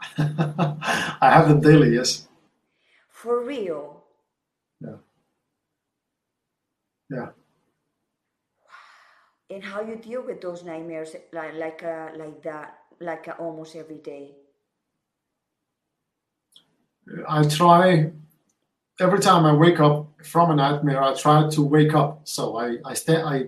I 0.18 1.16
have 1.20 1.48
them 1.48 1.60
daily. 1.60 1.94
Yes, 1.94 2.28
For 3.08 3.40
real. 3.42 4.04
yeah, 4.80 4.96
yeah. 7.10 7.30
And 9.50 9.64
how 9.64 9.80
you 9.80 9.96
deal 9.96 10.22
with 10.22 10.40
those 10.40 10.62
nightmares 10.62 11.16
like 11.32 11.54
like 11.54 11.82
uh, 11.82 12.10
like 12.16 12.42
that 12.42 12.78
like 13.00 13.26
uh, 13.26 13.32
almost 13.40 13.74
every 13.74 13.98
day. 13.98 14.36
I 17.28 17.44
try 17.44 18.12
every 19.00 19.20
time 19.20 19.44
I 19.44 19.54
wake 19.54 19.80
up 19.80 20.08
from 20.24 20.50
a 20.50 20.56
nightmare. 20.56 21.02
I 21.02 21.14
try 21.14 21.48
to 21.50 21.62
wake 21.62 21.94
up. 21.94 22.20
So 22.24 22.56
I 22.58 22.78
I 22.84 22.94
stay. 22.94 23.16
I 23.16 23.46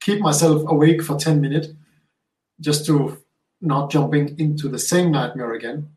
keep 0.00 0.20
myself 0.20 0.62
awake 0.66 1.02
for 1.02 1.16
ten 1.16 1.40
minutes, 1.40 1.68
just 2.60 2.86
to 2.86 3.18
not 3.60 3.90
jumping 3.90 4.38
into 4.38 4.68
the 4.68 4.78
same 4.78 5.10
nightmare 5.10 5.52
again, 5.52 5.90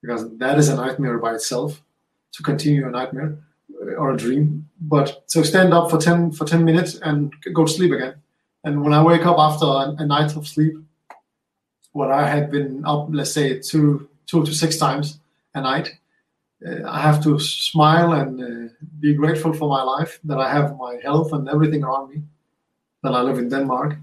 because 0.00 0.36
that 0.38 0.58
is 0.58 0.68
a 0.68 0.76
nightmare 0.76 1.18
by 1.18 1.34
itself. 1.34 1.82
To 2.32 2.42
continue 2.42 2.86
a 2.86 2.90
nightmare 2.90 3.38
uh, 3.82 3.94
or 3.94 4.12
a 4.12 4.16
dream, 4.16 4.68
but 4.78 5.24
so 5.26 5.42
stand 5.42 5.72
up 5.72 5.90
for 5.90 5.98
ten 5.98 6.30
for 6.30 6.44
ten 6.44 6.62
minutes 6.62 6.94
and 6.96 7.34
go 7.54 7.64
to 7.64 7.72
sleep 7.72 7.90
again. 7.90 8.14
And 8.64 8.84
when 8.84 8.92
I 8.92 9.02
wake 9.02 9.24
up 9.24 9.38
after 9.38 9.64
a, 9.64 9.96
a 9.98 10.06
night 10.06 10.36
of 10.36 10.46
sleep, 10.46 10.74
what 11.92 12.10
I 12.10 12.28
had 12.28 12.50
been 12.50 12.84
up, 12.84 13.08
let's 13.10 13.32
say 13.32 13.60
two 13.60 14.08
two 14.26 14.44
to 14.44 14.52
six 14.52 14.76
times 14.76 15.20
a 15.54 15.62
night, 15.62 15.98
I 16.66 17.00
have 17.00 17.22
to 17.22 17.38
smile 17.38 18.12
and 18.12 18.40
uh, 18.42 18.72
be 18.98 19.14
grateful 19.14 19.52
for 19.52 19.68
my 19.68 19.82
life, 19.82 20.18
that 20.24 20.38
I 20.38 20.52
have 20.52 20.76
my 20.76 20.98
health 21.02 21.32
and 21.32 21.48
everything 21.48 21.84
around 21.84 22.10
me, 22.10 22.22
that 23.02 23.14
I 23.14 23.22
live 23.22 23.38
in 23.38 23.48
Denmark, 23.48 23.96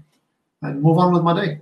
and 0.62 0.82
move 0.82 0.98
on 0.98 1.12
with 1.12 1.22
my 1.22 1.34
day. 1.34 1.60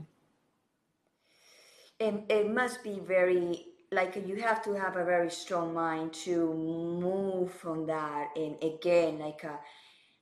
And 1.99 2.31
it 2.31 2.49
must 2.49 2.85
be 2.85 3.01
very 3.01 3.67
like 3.91 4.17
you 4.27 4.37
have 4.37 4.63
to 4.65 4.73
have 4.73 4.97
a 4.97 5.05
very 5.05 5.31
strong 5.31 5.73
mind 5.73 6.13
to 6.13 6.53
move 6.53 7.53
from 7.53 7.87
that 7.87 8.29
and 8.37 8.57
again 8.63 9.21
like 9.21 9.45
a 9.45 9.59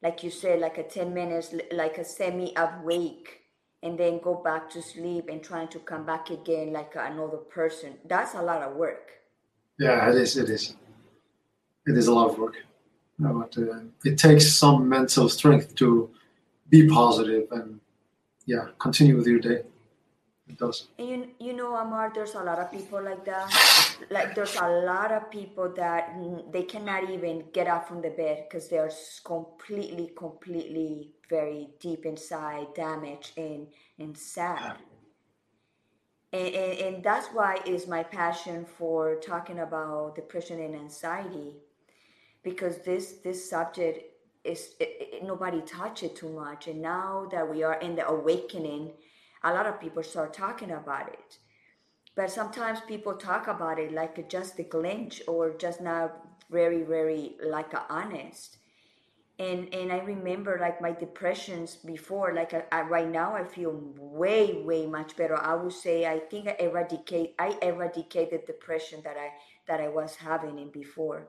like 0.03 0.23
you 0.23 0.31
said 0.31 0.61
like 0.61 0.77
a 0.77 0.83
10 0.83 1.15
minutes 1.15 1.55
like 1.73 1.97
a 1.97 2.05
semi 2.05 2.53
awake 2.57 3.41
and 3.83 3.99
then 3.99 4.21
go 4.21 4.35
back 4.35 4.69
to 4.69 4.83
sleep 4.83 5.31
and 5.31 5.43
trying 5.43 5.69
to 5.69 5.79
come 5.79 6.05
back 6.05 6.29
again 6.29 6.71
like 6.73 6.93
another 6.97 7.39
person 7.39 7.95
that's 8.07 8.35
a 8.35 8.43
lot 8.43 8.61
of 8.61 8.77
work 8.77 9.22
Yeah, 9.79 10.11
it 10.11 10.17
is. 10.17 10.37
It 10.37 10.51
is. 10.51 10.77
It 11.87 11.97
is 11.97 12.07
a 12.07 12.15
lot 12.15 12.31
of 12.31 12.39
work, 12.39 12.57
but 13.19 13.57
uh, 13.59 13.81
it 14.05 14.19
takes 14.19 14.53
some 14.53 14.89
mental 14.89 15.29
strength 15.29 15.75
to 15.77 16.11
be 16.69 16.89
positive 16.89 17.49
and 17.51 17.81
yeah, 18.47 18.69
continue 18.79 19.17
with 19.17 19.27
your 19.27 19.41
day. 19.41 19.63
It 20.49 20.59
does. 20.59 20.89
And 20.99 21.09
you, 21.09 21.29
you 21.39 21.53
know, 21.53 21.75
Amar, 21.75 22.13
there's 22.15 22.35
a 22.35 22.43
lot 22.43 22.59
of 22.59 22.71
people 22.71 23.03
like 23.03 23.25
that. 23.25 23.97
Like, 24.11 24.35
there's 24.35 24.57
a 24.57 24.69
lot 24.69 25.13
of 25.13 25.31
people 25.31 25.73
that 25.77 26.15
they 26.53 26.65
cannot 26.65 27.09
even 27.11 27.45
get 27.53 27.69
up 27.69 27.89
from 27.89 28.03
the 28.03 28.11
bed 28.11 28.47
because 28.49 28.69
they're 28.69 28.91
completely, 29.25 30.11
completely 30.17 31.13
very 31.31 31.71
deep 31.81 32.05
inside, 32.05 32.75
damaged 32.75 33.33
and, 33.37 33.69
and 33.99 34.17
sad. 34.19 34.77
And, 36.33 36.55
and, 36.55 36.79
and 36.79 37.05
that's 37.05 37.29
why 37.29 37.59
is 37.67 37.87
my 37.87 38.03
passion 38.03 38.65
for 38.65 39.17
talking 39.17 39.59
about 39.59 40.15
depression 40.15 40.61
and 40.61 40.75
anxiety 40.75 41.53
because 42.43 42.79
this 42.79 43.15
this 43.23 43.49
subject 43.49 43.99
is 44.45 44.75
it, 44.81 44.97
it, 45.01 45.25
nobody 45.25 45.61
touch 45.61 46.03
it 46.03 46.17
too 46.17 46.31
much. 46.31 46.67
And 46.69 46.81
now 46.81 47.29
that 47.31 47.49
we 47.49 47.63
are 47.63 47.79
in 47.81 47.95
the 47.97 48.09
awakening 48.09 48.93
a 49.45 49.53
lot 49.53 49.67
of 49.67 49.81
people 49.81 50.03
start 50.03 50.33
talking 50.33 50.71
about 50.71 51.09
it. 51.09 51.39
But 52.15 52.31
sometimes 52.31 52.81
people 52.81 53.15
talk 53.15 53.49
about 53.49 53.79
it 53.79 53.93
like 53.93 54.29
just 54.29 54.59
a 54.59 54.63
glitch 54.63 55.21
or 55.27 55.51
just 55.57 55.81
not 55.81 56.15
very 56.51 56.83
very 56.83 57.37
like 57.45 57.73
a 57.75 57.85
honest 57.91 58.59
and 59.39 59.73
and 59.75 59.91
i 59.91 59.99
remember 59.99 60.59
like 60.61 60.81
my 60.81 60.93
depressions 60.93 61.77
before 61.77 62.35
like 62.35 62.53
I, 62.53 62.65
I, 62.71 62.83
right 62.83 63.09
now 63.09 63.35
i 63.35 63.45
feel 63.45 63.73
way 63.97 64.63
way 64.63 64.87
much 64.87 65.17
better. 65.17 65.37
I 65.37 65.55
would 65.55 65.73
say 65.73 66.07
i 66.07 66.19
think 66.19 66.49
i 66.49 66.57
eradicate 66.61 67.35
i 67.39 67.57
eradicated 67.63 68.43
the 68.47 68.53
depression 68.53 69.01
that 69.05 69.17
i 69.17 69.31
that 69.67 69.81
i 69.81 69.89
was 69.89 70.17
having 70.17 70.59
in 70.59 70.71
before. 70.71 71.29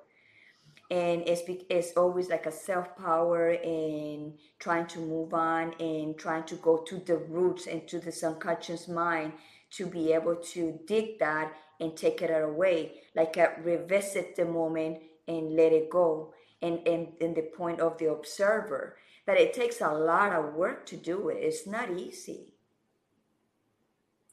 And 0.91 1.23
it's 1.27 1.41
it's 1.69 1.93
always 1.93 2.29
like 2.29 2.45
a 2.45 2.51
self 2.51 2.95
power 2.97 3.51
and 3.51 4.33
trying 4.59 4.85
to 4.87 4.99
move 4.99 5.33
on 5.33 5.73
and 5.79 6.17
trying 6.17 6.43
to 6.43 6.55
go 6.55 6.77
to 6.87 6.97
the 6.97 7.17
roots 7.17 7.67
and 7.67 7.87
to 7.87 7.99
the 7.99 8.11
subconscious 8.11 8.87
mind 8.87 9.33
to 9.71 9.87
be 9.87 10.13
able 10.13 10.35
to 10.35 10.79
dig 10.85 11.19
that 11.19 11.53
and 11.79 11.95
take 11.95 12.21
it 12.21 12.29
away. 12.29 13.01
Like 13.15 13.37
a 13.37 13.53
revisit 13.63 14.35
the 14.35 14.45
moment 14.45 14.99
and 15.27 15.55
let 15.55 15.71
it 15.71 15.89
go 15.89 16.33
and 16.63 16.87
and 16.87 17.07
in 17.19 17.33
the 17.33 17.45
point 17.57 17.79
of 17.79 17.97
the 17.99 18.09
observer 18.09 18.95
that 19.25 19.37
it 19.37 19.53
takes 19.53 19.81
a 19.81 19.91
lot 19.91 20.33
of 20.33 20.53
work 20.55 20.85
to 20.85 20.97
do 20.97 21.29
it 21.29 21.37
it's 21.37 21.67
not 21.67 21.91
easy 21.91 22.53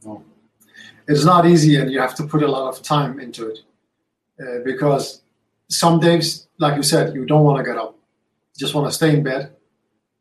No. 0.05 0.25
It's 1.09 1.25
not 1.25 1.47
easy, 1.47 1.77
and 1.77 1.91
you 1.91 2.01
have 2.01 2.15
to 2.17 2.25
put 2.25 2.43
a 2.43 2.49
lot 2.49 2.69
of 2.69 2.83
time 2.83 3.19
into 3.19 3.51
it 3.51 3.59
uh, 4.41 4.61
because 4.65 5.23
some 5.69 6.01
days, 6.01 6.47
like 6.59 6.77
you 6.77 6.83
said, 6.83 7.15
you 7.15 7.27
don't 7.27 7.45
want 7.45 7.59
to 7.59 7.65
get 7.65 7.79
up, 7.79 7.97
you 8.55 8.59
just 8.59 8.75
want 8.75 8.87
to 8.87 8.93
stay 8.93 9.15
in 9.15 9.23
bed. 9.23 9.53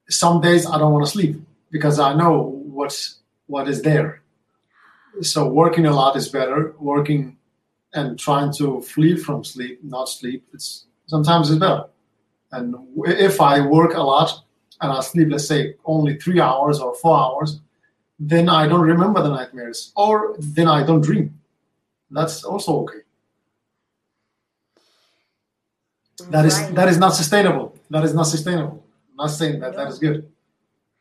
Some 0.10 0.42
days 0.42 0.66
I 0.66 0.78
don't 0.78 0.92
want 0.92 1.06
to 1.06 1.12
sleep 1.12 1.42
because 1.72 2.00
I 2.00 2.14
know 2.14 2.62
what's 2.66 3.20
what 3.48 3.68
is 3.68 3.82
there. 3.82 4.22
So 5.22 5.48
working 5.48 5.86
a 5.86 5.92
lot 5.92 6.16
is 6.16 6.30
better. 6.30 6.74
Working 6.80 7.38
and 7.94 8.18
trying 8.18 8.54
to 8.54 8.82
flee 8.82 9.16
from 9.16 9.44
sleep, 9.44 9.84
not 9.84 10.10
sleep, 10.10 10.48
it's 10.54 10.86
sometimes 11.08 11.50
it's 11.50 11.60
better. 11.60 11.86
And 12.52 12.76
if 13.06 13.40
I 13.42 13.62
work 13.62 13.94
a 13.94 14.02
lot 14.02 14.44
and 14.82 14.92
I 14.92 15.02
sleep, 15.02 15.30
let's 15.32 15.48
say 15.48 15.76
only 15.86 16.18
three 16.18 16.42
hours 16.42 16.80
or 16.80 16.96
four 16.96 17.18
hours, 17.18 17.60
then 18.20 18.50
I 18.50 18.68
don't 18.68 18.82
remember 18.82 19.22
the 19.22 19.30
nightmares, 19.30 19.94
or 19.96 20.36
then 20.40 20.68
I 20.68 20.84
don't 20.84 21.02
dream. 21.02 21.40
That's 22.12 22.44
also 22.44 22.82
okay. 22.82 23.00
That 26.32 26.46
is 26.46 26.60
Right. 26.60 26.76
that 26.76 26.90
is 26.90 26.98
not 26.98 27.14
sustainable. 27.14 27.76
That 27.90 28.04
is 28.04 28.14
not 28.14 28.28
sustainable. 28.28 28.84
I'm 29.12 29.16
not 29.16 29.32
saying 29.32 29.60
that 29.62 29.76
that 29.76 29.86
No. 29.86 29.90
is 29.90 30.00
good. 30.00 30.30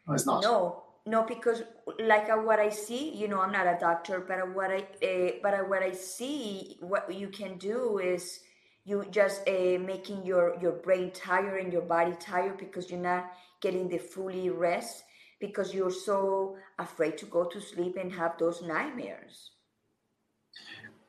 No, 0.06 0.14
it's 0.14 0.26
not. 0.26 0.42
No, 0.42 0.82
no, 1.06 1.24
because 1.24 1.62
like 1.98 2.30
uh, 2.30 2.36
what 2.36 2.60
I 2.60 2.68
see, 2.70 3.10
you 3.10 3.26
know, 3.26 3.40
I'm 3.40 3.50
not 3.52 3.66
a 3.66 3.76
doctor, 3.80 4.20
but 4.20 4.38
uh, 4.38 4.46
what 4.46 4.70
I, 4.70 4.80
uh, 5.02 5.30
but 5.42 5.54
uh, 5.54 5.64
what 5.64 5.82
I 5.82 5.92
see, 5.92 6.78
what 6.80 7.12
you 7.12 7.28
can 7.28 7.58
do 7.58 7.98
is 7.98 8.40
you 8.85 9.04
just 9.11 9.47
uh, 9.49 9.78
making 9.78 10.25
your 10.25 10.56
your 10.61 10.73
brain 10.73 11.11
tired 11.11 11.62
and 11.62 11.73
your 11.73 11.82
body 11.82 12.14
tired 12.18 12.58
because 12.58 12.90
you're 12.90 13.00
not 13.00 13.32
getting 13.61 13.88
the 13.88 13.99
fully 13.99 14.50
rest 14.50 15.04
because 15.40 15.75
you're 15.75 15.90
so 15.90 16.56
afraid 16.78 17.16
to 17.18 17.26
go 17.26 17.44
to 17.44 17.61
sleep 17.61 17.97
and 17.97 18.12
have 18.12 18.38
those 18.38 18.62
nightmares. 18.62 19.50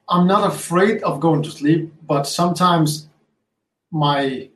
I'm 0.07 0.27
not 0.27 0.47
afraid 0.49 1.03
of 1.03 1.19
going 1.19 1.43
to 1.43 1.51
sleep, 1.51 1.93
but 2.07 2.23
sometimes 2.23 3.09
my 3.91 4.49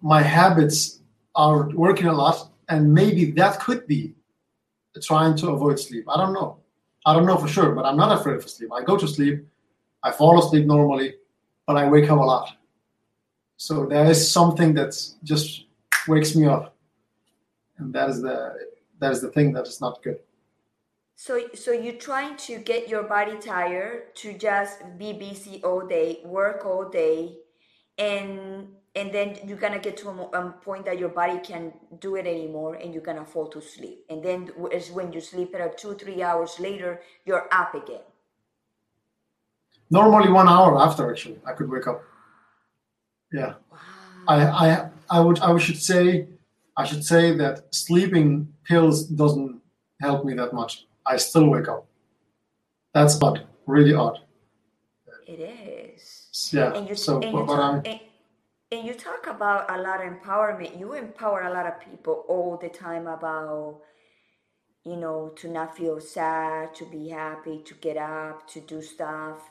my 0.00 0.22
habits 0.22 1.00
are 1.34 1.68
working 1.70 2.06
a 2.06 2.12
lot, 2.12 2.50
and 2.68 2.92
maybe 2.92 3.30
that 3.32 3.60
could 3.60 3.86
be 3.86 4.14
trying 5.02 5.36
to 5.36 5.48
avoid 5.50 5.78
sleep. 5.78 6.04
I 6.08 6.16
don't 6.16 6.32
know. 6.32 6.58
I 7.06 7.12
don't 7.12 7.26
know 7.26 7.36
for 7.36 7.48
sure, 7.48 7.74
but 7.74 7.84
I'm 7.84 7.96
not 7.96 8.18
afraid 8.18 8.36
of 8.36 8.48
sleep. 8.48 8.70
I 8.72 8.82
go 8.82 8.96
to 8.96 9.08
sleep, 9.08 9.46
I 10.02 10.10
fall 10.10 10.38
asleep 10.38 10.66
normally, 10.66 11.14
but 11.66 11.76
I 11.76 11.88
wake 11.88 12.10
up 12.10 12.18
a 12.18 12.22
lot. 12.22 12.56
So 13.56 13.86
there 13.86 14.06
is 14.10 14.30
something 14.30 14.74
that 14.74 14.94
just 15.22 15.66
wakes 16.08 16.34
me 16.34 16.46
up, 16.46 16.74
and 17.78 17.92
that 17.94 18.10
is 18.10 18.20
the 18.20 18.54
that 18.98 19.12
is 19.12 19.20
the 19.20 19.30
thing 19.30 19.52
that 19.52 19.66
is 19.66 19.80
not 19.80 20.02
good. 20.02 20.18
So, 21.16 21.40
so 21.54 21.70
you're 21.70 21.94
trying 21.94 22.36
to 22.48 22.58
get 22.58 22.88
your 22.88 23.04
body 23.04 23.36
tired 23.38 24.16
to 24.16 24.36
just 24.36 24.98
be 24.98 25.12
busy 25.12 25.62
all 25.62 25.86
day, 25.86 26.20
work 26.24 26.66
all 26.66 26.88
day, 26.88 27.36
and 27.98 28.68
and 28.96 29.12
then 29.12 29.38
you're 29.46 29.58
gonna 29.58 29.78
get 29.78 29.96
to 29.98 30.08
a, 30.08 30.14
a 30.14 30.52
point 30.52 30.84
that 30.86 30.98
your 30.98 31.08
body 31.08 31.38
can't 31.38 31.72
do 32.00 32.16
it 32.16 32.26
anymore, 32.26 32.74
and 32.74 32.92
you're 32.92 33.02
gonna 33.02 33.24
fall 33.24 33.46
to 33.48 33.60
sleep. 33.60 34.04
And 34.10 34.22
then 34.22 34.50
is 34.72 34.90
when 34.90 35.12
you 35.12 35.20
sleep 35.20 35.54
at 35.54 35.78
two, 35.78 35.94
three 35.94 36.22
hours 36.22 36.58
later, 36.58 37.00
you're 37.24 37.48
up 37.52 37.74
again. 37.74 38.02
Normally, 39.90 40.30
one 40.30 40.48
hour 40.48 40.78
after, 40.78 41.10
actually, 41.10 41.38
I 41.46 41.52
could 41.52 41.70
wake 41.70 41.86
up. 41.86 42.02
Yeah. 43.32 43.54
Wow. 43.70 43.78
I, 44.28 44.36
I 44.46 44.90
I 45.10 45.20
would 45.20 45.38
I 45.40 45.56
should 45.58 45.80
say 45.80 46.28
I 46.76 46.84
should 46.84 47.04
say 47.04 47.36
that 47.36 47.74
sleeping 47.74 48.48
pills 48.64 49.04
doesn't 49.04 49.60
help 50.00 50.24
me 50.24 50.34
that 50.34 50.52
much. 50.52 50.86
I 51.06 51.16
still 51.16 51.48
wake 51.48 51.68
up. 51.68 51.86
That's 52.94 53.20
odd, 53.22 53.46
really 53.66 53.94
odd. 53.94 54.20
It 55.26 55.40
is. 55.40 56.50
Yeah. 56.52 56.74
And 56.74 56.88
you 56.88 56.94
so, 56.94 57.20
and 57.20 57.32
but, 57.32 57.40
you 57.40 57.46
but 57.46 57.56
talk 57.56 57.74
I'm 57.74 57.82
and, 57.84 58.00
and 58.72 58.86
you 58.86 58.94
talk 58.94 59.26
about 59.26 59.70
a 59.70 59.80
lot 59.80 60.04
of 60.04 60.12
empowerment. 60.12 60.78
You 60.78 60.94
empower 60.94 61.42
a 61.42 61.52
lot 61.52 61.66
of 61.66 61.80
people 61.80 62.24
all 62.28 62.56
the 62.56 62.68
time 62.68 63.06
about 63.06 63.80
you 64.84 64.96
know 64.96 65.32
to 65.36 65.48
not 65.48 65.76
feel 65.76 66.00
sad, 66.00 66.74
to 66.76 66.84
be 66.86 67.08
happy, 67.08 67.62
to 67.64 67.74
get 67.74 67.96
up, 67.96 68.48
to 68.48 68.60
do 68.60 68.80
stuff. 68.80 69.50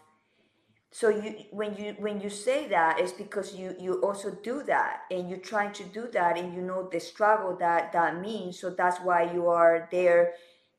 So 0.94 1.10
you 1.10 1.46
when 1.52 1.76
you 1.76 1.96
when 2.00 2.22
you 2.22 2.30
say 2.30 2.68
that 2.70 3.00
it's 3.02 3.14
because 3.14 3.56
you 3.56 3.76
you 3.80 3.96
also 4.02 4.32
do 4.44 4.64
that 4.66 5.02
and 5.12 5.30
you're 5.30 5.40
trying 5.54 5.74
to 5.74 5.84
do 5.86 6.08
that 6.14 6.38
and 6.38 6.54
you 6.54 6.62
know 6.62 6.88
the 6.92 7.00
struggle 7.00 7.58
that 7.58 7.92
that 7.94 8.22
means. 8.22 8.60
So 8.60 8.70
that's 8.70 9.00
why 9.02 9.34
you 9.34 9.50
are 9.50 9.90
there 9.92 10.34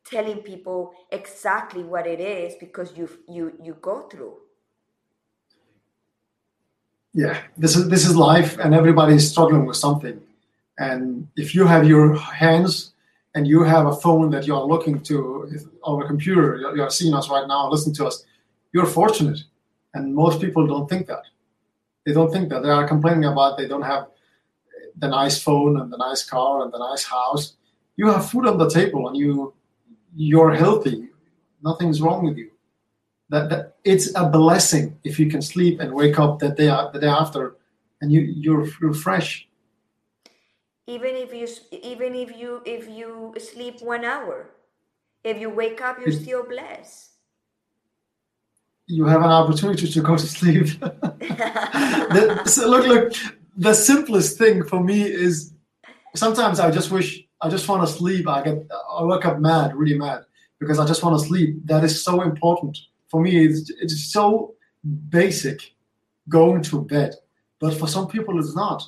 telling 0.07 0.39
people 0.39 0.95
exactly 1.11 1.83
what 1.83 2.07
it 2.07 2.21
is 2.21 2.55
because 2.61 2.97
you 2.97 3.11
you 3.29 3.55
you 3.63 3.75
go 3.83 4.03
through. 4.09 4.39
yeah. 7.15 7.43
This 7.57 7.77
is 7.77 7.89
this 7.89 8.07
is 8.07 8.17
life, 8.17 8.59
and 8.59 8.75
everybody 8.75 9.15
is 9.15 9.31
struggling 9.31 9.67
with 9.67 9.77
something. 9.77 10.21
And 10.79 11.29
if 11.37 11.55
you 11.55 11.67
have 11.67 11.87
your 11.87 12.17
hands 12.17 12.93
and 13.35 13.47
you 13.47 13.63
have 13.63 13.87
a 13.87 13.95
phone 13.97 14.31
that 14.31 14.47
you 14.47 14.57
are 14.57 14.65
looking 14.65 15.01
to 15.03 15.49
or 15.85 16.05
a 16.05 16.07
computer, 16.07 16.73
you 16.75 16.83
are 16.83 16.91
seeing 16.91 17.15
us 17.15 17.31
right 17.31 17.47
now, 17.49 17.71
listening 17.71 17.95
to 17.97 18.07
us, 18.07 18.25
you're 18.73 18.87
fortunate. 18.87 19.41
And 19.95 20.15
most 20.15 20.41
people 20.41 20.67
don't 20.67 20.89
think 20.89 21.07
that. 21.07 21.23
They 22.05 22.13
don't 22.13 22.31
think 22.31 22.51
that. 22.51 22.63
They 22.63 22.69
are 22.69 22.87
complaining 22.87 23.25
about 23.25 23.57
they 23.57 23.69
don't 23.69 23.83
have 23.83 24.09
the 24.97 25.09
nice 25.09 25.43
phone 25.43 25.81
and 25.81 25.93
the 25.93 25.97
nice 25.97 26.23
car 26.25 26.63
and 26.63 26.73
the 26.73 26.79
nice 26.79 27.05
house. 27.05 27.57
You 27.97 28.09
have 28.09 28.29
food 28.31 28.47
on 28.47 28.59
the 28.59 28.69
table 28.69 29.09
and 29.09 29.17
you 29.17 29.55
you're 30.15 30.55
healthy. 30.55 31.09
Nothing's 31.63 32.01
wrong 32.01 32.25
with 32.25 32.37
you. 32.37 32.51
That, 33.31 33.49
that 33.51 33.77
it's 33.85 34.15
a 34.15 34.29
blessing 34.29 34.99
if 35.03 35.19
you 35.19 35.31
can 35.31 35.43
sleep 35.43 35.81
and 35.81 35.93
wake 35.93 36.19
up 36.19 36.39
the 36.39 36.51
day 36.51 36.67
the 36.93 37.01
day 37.01 37.09
after 37.09 37.57
and 38.01 38.13
you 38.13 38.21
you're, 38.21 38.67
you're 38.81 38.95
fresh. 38.95 39.49
even 40.87 41.17
if 41.17 41.33
you 41.33 41.49
even 41.83 42.15
if 42.15 42.37
you 42.37 42.63
if 42.67 42.89
you 42.89 43.35
sleep 43.39 43.81
one 43.81 44.05
hour 44.05 44.51
if 45.23 45.41
you 45.41 45.49
wake 45.49 45.81
up 45.81 45.99
you're 45.99 46.13
still 46.13 46.45
blessed 46.45 47.14
You 48.87 49.07
have 49.07 49.23
an 49.23 49.31
opportunity 49.31 49.89
to 49.89 50.01
go 50.03 50.17
to 50.17 50.27
sleep. 50.27 50.67
the, 50.81 52.43
so 52.45 52.69
look, 52.69 52.87
look. 52.87 53.13
The 53.57 53.73
simplest 53.73 54.37
thing 54.37 54.65
for 54.65 54.83
me 54.83 55.03
is 55.03 55.55
sometimes 56.15 56.61
I 56.61 56.71
just 56.71 56.91
wish 56.91 57.25
I 57.41 57.49
just 57.49 57.69
want 57.69 57.87
to 57.87 57.93
sleep. 57.93 58.29
I 58.29 58.43
get 58.43 58.67
I 58.91 59.05
wake 59.05 59.25
up 59.25 59.39
mad, 59.39 59.75
really 59.75 59.97
mad, 59.97 60.25
because 60.59 60.79
I 60.79 60.87
just 60.87 61.03
want 61.03 61.19
to 61.19 61.27
sleep. 61.27 61.65
That 61.65 61.85
is 61.85 62.03
so 62.05 62.23
important 62.23 62.79
for 63.09 63.23
me. 63.23 63.45
It's 63.45 63.71
it's 63.81 64.13
so 64.13 64.55
basic, 65.09 65.75
going 66.29 66.63
to 66.65 66.83
bed. 66.83 67.15
But 67.61 67.75
for 67.75 67.87
some 67.87 68.09
people, 68.09 68.39
it's 68.39 68.55
not. 68.55 68.83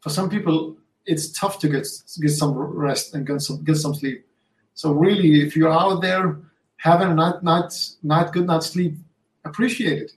For 0.00 0.10
some 0.10 0.30
people, 0.30 0.76
it's 1.04 1.32
tough 1.32 1.58
to 1.60 1.68
get 1.68 1.86
get 2.20 2.30
some 2.30 2.52
rest 2.54 3.14
and 3.14 3.26
get 3.26 3.40
some 3.40 3.64
get 3.64 3.76
some 3.76 3.94
sleep. 3.94 4.26
So 4.74 4.92
really, 4.92 5.42
if 5.42 5.56
you're 5.56 5.72
out 5.72 6.00
there 6.00 6.38
having 6.80 7.10
a 7.10 7.14
night 7.14 7.42
night 7.42 7.72
night 8.02 8.32
good 8.32 8.46
night 8.46 8.62
sleep, 8.62 8.96
appreciate 9.44 9.98
it. 10.02 10.12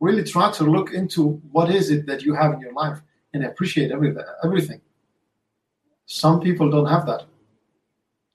Really 0.00 0.24
try 0.24 0.50
to 0.52 0.64
look 0.64 0.92
into 0.92 1.40
what 1.52 1.70
is 1.70 1.90
it 1.90 2.06
that 2.06 2.22
you 2.22 2.34
have 2.34 2.54
in 2.54 2.60
your 2.60 2.72
life 2.72 3.00
and 3.32 3.44
appreciate 3.44 3.92
everything. 3.92 4.24
Everything. 4.44 4.80
Some 6.06 6.40
people 6.40 6.70
don't 6.70 6.86
have 6.86 7.06
that. 7.06 7.24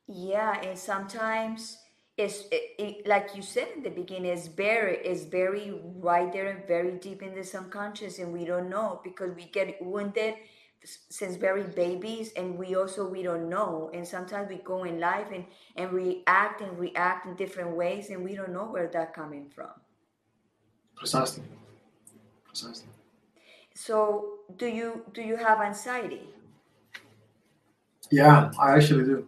yeah 0.08 0.62
and 0.62 0.78
sometimes 0.78 1.78
it's 2.18 2.44
it, 2.52 2.64
it, 2.80 3.08
like 3.08 3.36
you 3.36 3.42
said 3.42 3.68
in 3.76 3.84
the 3.84 3.90
beginning 3.90 4.32
it's 4.32 4.48
very 4.48 4.98
it's 4.98 5.26
very 5.26 5.82
right 6.00 6.32
there 6.32 6.48
and 6.50 6.68
very 6.68 6.92
deep 7.00 7.22
in 7.22 7.36
the 7.36 7.44
subconscious 7.44 8.20
and 8.20 8.32
we 8.32 8.46
don't 8.46 8.70
know 8.70 9.02
because 9.04 9.36
we 9.36 9.46
get 9.46 9.82
wounded 9.84 10.36
since 11.10 11.36
very 11.36 11.64
babies 11.64 12.32
and 12.36 12.58
we 12.58 12.76
also 12.76 13.08
we 13.08 13.24
don't 13.24 13.50
know 13.50 13.90
and 13.94 14.08
sometimes 14.08 14.50
we 14.50 14.58
go 14.58 14.84
in 14.84 15.00
life 15.00 15.28
and 15.34 15.46
and 15.76 15.92
react 15.92 16.62
and 16.62 16.78
react 16.80 17.26
in 17.26 17.36
different 17.36 17.76
ways 17.76 18.10
and 18.10 18.24
we 18.24 18.36
don't 18.36 18.52
know 18.54 18.66
where 18.66 18.88
that 18.88 19.14
coming 19.14 19.50
from 19.50 19.72
Precisely. 20.96 21.44
Precisely. 22.46 22.88
So, 23.76 24.40
do 24.58 24.68
you 24.68 25.04
do 25.14 25.22
you 25.22 25.36
have 25.38 25.62
anxiety? 25.62 26.34
Yeah, 28.12 28.52
I 28.60 28.74
actually 28.76 29.06
do. 29.06 29.28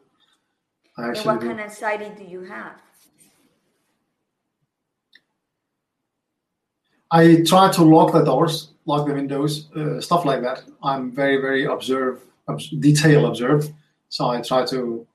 I 0.97 1.09
And 1.11 1.11
actually 1.11 1.25
what 1.25 1.41
do. 1.41 1.47
kind 1.47 1.59
of 1.59 1.65
anxiety 1.67 2.09
do 2.15 2.23
you 2.29 2.43
have? 2.43 2.81
I 7.11 7.41
try 7.43 7.71
to 7.73 7.83
lock 7.83 8.13
the 8.13 8.23
doors, 8.23 8.69
lock 8.87 9.05
the 9.05 9.13
windows, 9.13 9.69
uh, 9.75 10.01
stuff 10.01 10.25
like 10.25 10.41
that. 10.41 10.63
I'm 10.81 11.11
very, 11.11 11.37
very 11.39 11.65
observe, 11.65 12.25
obs- 12.47 12.69
detail 12.69 13.27
observe. 13.27 13.69
So 14.09 14.29
I 14.29 14.41
try 14.41 14.65
to, 14.67 15.05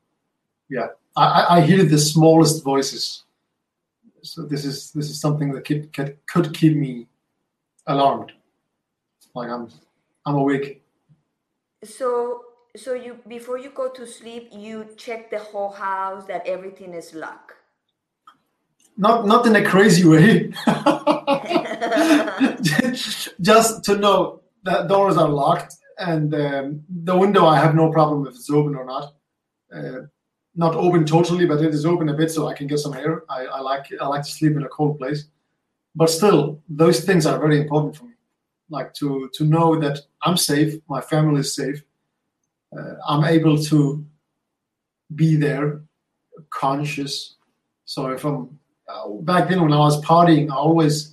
yeah. 0.69 0.89
I, 1.17 1.25
I, 1.25 1.57
I 1.57 1.61
hear 1.63 1.83
the 1.85 1.99
smallest 1.99 2.63
voices. 2.63 3.25
So 4.23 4.43
this 4.43 4.65
is 4.65 4.93
this 4.93 5.11
is 5.11 5.21
something 5.21 5.53
that 5.53 5.65
keep, 5.65 5.93
could 5.93 6.17
could 6.27 6.55
keep 6.55 6.77
me 6.77 7.09
alarmed. 7.89 8.31
Like 9.35 9.51
I'm 9.51 9.69
I'm 10.25 10.37
awake. 10.37 10.81
So, 11.83 12.45
so 12.77 12.95
you 12.95 13.19
before 13.27 13.59
you 13.59 13.71
go 13.71 13.89
to 13.89 14.07
sleep, 14.07 14.51
you 14.53 14.87
check 14.97 15.31
the 15.31 15.41
whole 15.41 15.73
house 15.73 16.25
that 16.27 16.47
everything 16.47 16.95
is 16.95 17.15
locked. 17.15 17.55
Not 18.97 19.27
not 19.27 19.45
in 19.47 19.57
a 19.57 19.65
crazy 19.65 20.05
way. 20.07 20.53
Just 23.41 23.85
to 23.85 23.97
know 23.97 24.43
that 24.63 24.89
doors 24.89 25.17
are 25.17 25.29
locked 25.29 25.75
and 25.99 26.35
um, 26.35 26.85
the 27.05 27.17
window 27.17 27.47
I 27.47 27.59
have 27.59 27.75
no 27.75 27.91
problem 27.91 28.27
if 28.27 28.35
it's 28.35 28.51
open 28.51 28.75
or 28.75 28.85
not. 28.85 29.15
Uh, 29.75 30.07
not 30.55 30.75
open 30.75 31.07
totally, 31.07 31.47
but 31.47 31.63
it 31.63 31.75
is 31.75 31.87
open 31.87 32.09
a 32.11 32.15
bit 32.15 32.31
so 32.31 32.47
I 32.47 32.55
can 32.55 32.67
get 32.67 32.79
some 32.79 32.95
air. 32.95 33.23
I, 33.31 33.47
I 33.47 33.61
like 33.61 33.87
I 34.01 34.07
like 34.07 34.23
to 34.23 34.31
sleep 34.31 34.53
in 34.53 34.63
a 34.63 34.69
cold 34.69 34.99
place, 34.99 35.25
but 35.95 36.11
still, 36.11 36.61
those 36.69 37.05
things 37.05 37.25
are 37.27 37.39
very 37.39 37.59
important 37.61 37.97
for 37.97 38.05
me. 38.05 38.15
Like 38.69 38.93
to 38.95 39.31
to 39.35 39.45
know 39.45 39.81
that 39.81 40.01
I'm 40.23 40.37
safe, 40.37 40.75
my 40.89 41.01
family 41.01 41.41
is 41.41 41.55
safe, 41.55 41.83
uh, 42.77 42.95
I'm 43.09 43.25
able 43.25 43.63
to 43.65 44.05
be 45.15 45.37
there 45.37 45.83
conscious. 46.51 47.37
So 47.87 48.11
if 48.11 48.25
I'm 48.25 48.59
uh, 48.89 49.09
back 49.23 49.49
then 49.49 49.63
when 49.63 49.73
I 49.73 49.79
was 49.79 50.03
partying, 50.03 50.51
I 50.51 50.57
always 50.57 51.12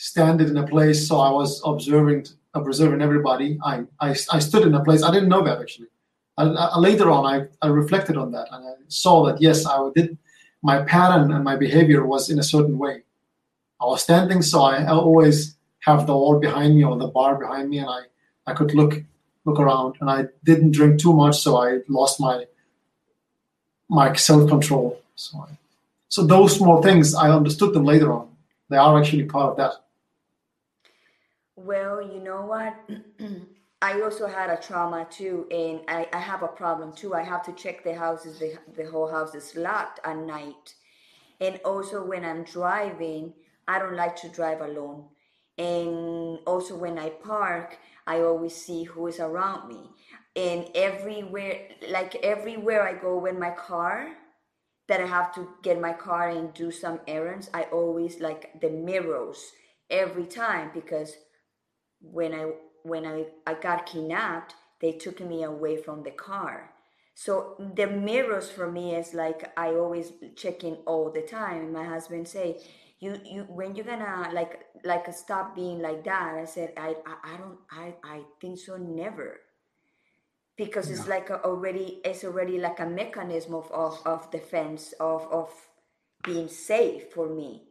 standed 0.00 0.48
in 0.48 0.56
a 0.56 0.66
place 0.66 1.06
so 1.06 1.20
I 1.20 1.30
was 1.30 1.60
observing 1.64 2.26
observing 2.54 3.02
everybody. 3.02 3.58
I, 3.62 3.84
I, 4.00 4.10
I 4.32 4.38
stood 4.38 4.66
in 4.66 4.74
a 4.74 4.82
place 4.82 5.02
I 5.02 5.12
didn't 5.12 5.28
know 5.28 5.44
that 5.44 5.60
actually. 5.60 5.88
I, 6.38 6.44
I, 6.44 6.78
later 6.78 7.10
on, 7.10 7.26
I, 7.26 7.46
I 7.60 7.68
reflected 7.68 8.16
on 8.16 8.32
that 8.32 8.48
and 8.50 8.66
I 8.66 8.72
saw 8.88 9.26
that 9.26 9.42
yes, 9.42 9.66
I 9.66 9.76
did 9.94 10.16
my 10.62 10.82
pattern 10.82 11.32
and 11.32 11.44
my 11.44 11.56
behavior 11.56 12.04
was 12.06 12.30
in 12.30 12.38
a 12.38 12.42
certain 12.42 12.78
way. 12.78 13.02
I 13.80 13.84
was 13.84 14.02
standing, 14.02 14.42
so 14.42 14.62
I 14.62 14.86
always 14.86 15.56
have 15.80 16.06
the 16.06 16.14
wall 16.14 16.38
behind 16.38 16.76
me 16.76 16.84
or 16.84 16.96
the 16.96 17.08
bar 17.08 17.36
behind 17.36 17.70
me, 17.70 17.78
and 17.78 17.88
I, 17.88 18.00
I 18.46 18.54
could 18.54 18.74
look 18.74 19.02
look 19.44 19.58
around. 19.58 19.96
And 20.00 20.10
I 20.10 20.26
didn't 20.44 20.72
drink 20.72 21.00
too 21.00 21.14
much, 21.14 21.40
so 21.40 21.56
I 21.56 21.78
lost 21.88 22.20
my 22.20 22.44
my 23.88 24.12
self 24.14 24.48
control. 24.48 25.00
So, 25.14 25.38
I, 25.38 25.56
so 26.08 26.26
those 26.26 26.56
small 26.56 26.82
things, 26.82 27.14
I 27.14 27.30
understood 27.30 27.72
them 27.72 27.84
later 27.84 28.12
on. 28.12 28.28
They 28.68 28.76
are 28.76 28.98
actually 28.98 29.24
part 29.24 29.52
of 29.52 29.56
that. 29.56 29.72
Well, 31.64 32.00
you 32.00 32.20
know 32.20 32.46
what? 32.46 32.74
I 33.82 34.00
also 34.00 34.26
had 34.26 34.48
a 34.48 34.56
trauma 34.56 35.06
too, 35.10 35.46
and 35.50 35.80
I, 35.88 36.08
I 36.10 36.18
have 36.18 36.42
a 36.42 36.48
problem 36.48 36.94
too. 36.94 37.14
I 37.14 37.22
have 37.22 37.42
to 37.44 37.52
check 37.52 37.84
the 37.84 37.94
houses, 37.94 38.38
the, 38.38 38.58
the 38.74 38.90
whole 38.90 39.10
house 39.10 39.34
is 39.34 39.54
locked 39.54 40.00
at 40.04 40.16
night. 40.16 40.74
And 41.38 41.60
also, 41.64 42.02
when 42.02 42.24
I'm 42.24 42.44
driving, 42.44 43.34
I 43.68 43.78
don't 43.78 43.94
like 43.94 44.16
to 44.16 44.28
drive 44.30 44.62
alone. 44.62 45.04
And 45.58 46.38
also, 46.46 46.76
when 46.78 46.98
I 46.98 47.10
park, 47.10 47.78
I 48.06 48.20
always 48.20 48.56
see 48.56 48.84
who 48.84 49.06
is 49.08 49.20
around 49.20 49.68
me. 49.68 49.90
And 50.36 50.66
everywhere, 50.74 51.68
like 51.90 52.14
everywhere 52.22 52.88
I 52.88 52.94
go 52.94 53.18
with 53.18 53.38
my 53.38 53.50
car, 53.50 54.12
that 54.88 55.00
I 55.00 55.06
have 55.06 55.34
to 55.34 55.46
get 55.62 55.78
my 55.78 55.92
car 55.92 56.30
and 56.30 56.54
do 56.54 56.70
some 56.70 57.00
errands, 57.06 57.50
I 57.52 57.64
always 57.64 58.18
like 58.18 58.60
the 58.62 58.70
mirrors 58.70 59.52
every 59.90 60.24
time 60.24 60.70
because 60.72 61.12
when 62.00 62.34
I 62.34 62.52
when 62.82 63.06
I, 63.06 63.26
I 63.46 63.54
got 63.54 63.86
kidnapped, 63.86 64.54
they 64.80 64.92
took 64.92 65.20
me 65.20 65.42
away 65.42 65.76
from 65.76 66.02
the 66.02 66.10
car. 66.10 66.70
So 67.14 67.56
the 67.74 67.86
mirrors 67.86 68.50
for 68.50 68.70
me 68.70 68.94
is 68.94 69.12
like 69.12 69.52
I 69.56 69.74
always 69.74 70.12
check 70.36 70.64
in 70.64 70.78
all 70.86 71.10
the 71.10 71.22
time. 71.22 71.72
My 71.72 71.84
husband 71.84 72.26
say, 72.26 72.62
"You 72.98 73.20
you 73.24 73.42
when 73.42 73.74
you're 73.74 73.84
gonna 73.84 74.30
like 74.32 74.64
like 74.84 75.12
stop 75.12 75.54
being 75.54 75.80
like 75.80 76.04
that?" 76.04 76.36
I 76.36 76.46
said, 76.46 76.72
"I 76.76 76.96
I, 77.04 77.34
I 77.34 77.36
don't 77.36 77.58
I 77.70 77.94
I 78.02 78.20
think 78.40 78.58
so 78.58 78.76
never." 78.76 79.40
Because 80.56 80.88
yeah. 80.88 80.96
it's 80.96 81.08
like 81.08 81.28
a 81.30 81.44
already 81.44 82.00
it's 82.04 82.24
already 82.24 82.58
like 82.58 82.80
a 82.80 82.86
mechanism 82.86 83.54
of, 83.54 83.70
of, 83.70 84.00
of 84.06 84.30
defense 84.30 84.94
of 85.00 85.26
of 85.30 85.50
being 86.22 86.48
safe 86.48 87.12
for 87.12 87.28
me. 87.28 87.64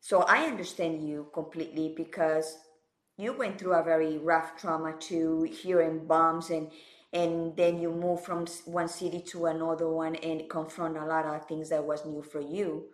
So 0.00 0.22
I 0.22 0.46
understand 0.46 1.08
you 1.08 1.28
completely 1.32 1.94
because 1.96 2.58
you 3.16 3.32
went 3.32 3.58
through 3.58 3.74
a 3.74 3.82
very 3.82 4.18
rough 4.18 4.56
trauma 4.56 4.94
too, 4.98 5.42
hearing 5.44 6.06
bombs 6.06 6.50
and 6.50 6.70
and 7.12 7.56
then 7.56 7.80
you 7.80 7.92
move 7.92 8.24
from 8.24 8.44
one 8.64 8.88
city 8.88 9.20
to 9.20 9.46
another 9.46 9.88
one 9.88 10.16
and 10.16 10.50
confront 10.50 10.96
a 10.96 11.04
lot 11.04 11.24
of 11.24 11.46
things 11.46 11.68
that 11.70 11.84
was 11.84 12.04
new 12.04 12.22
for 12.22 12.40
you. 12.40 12.86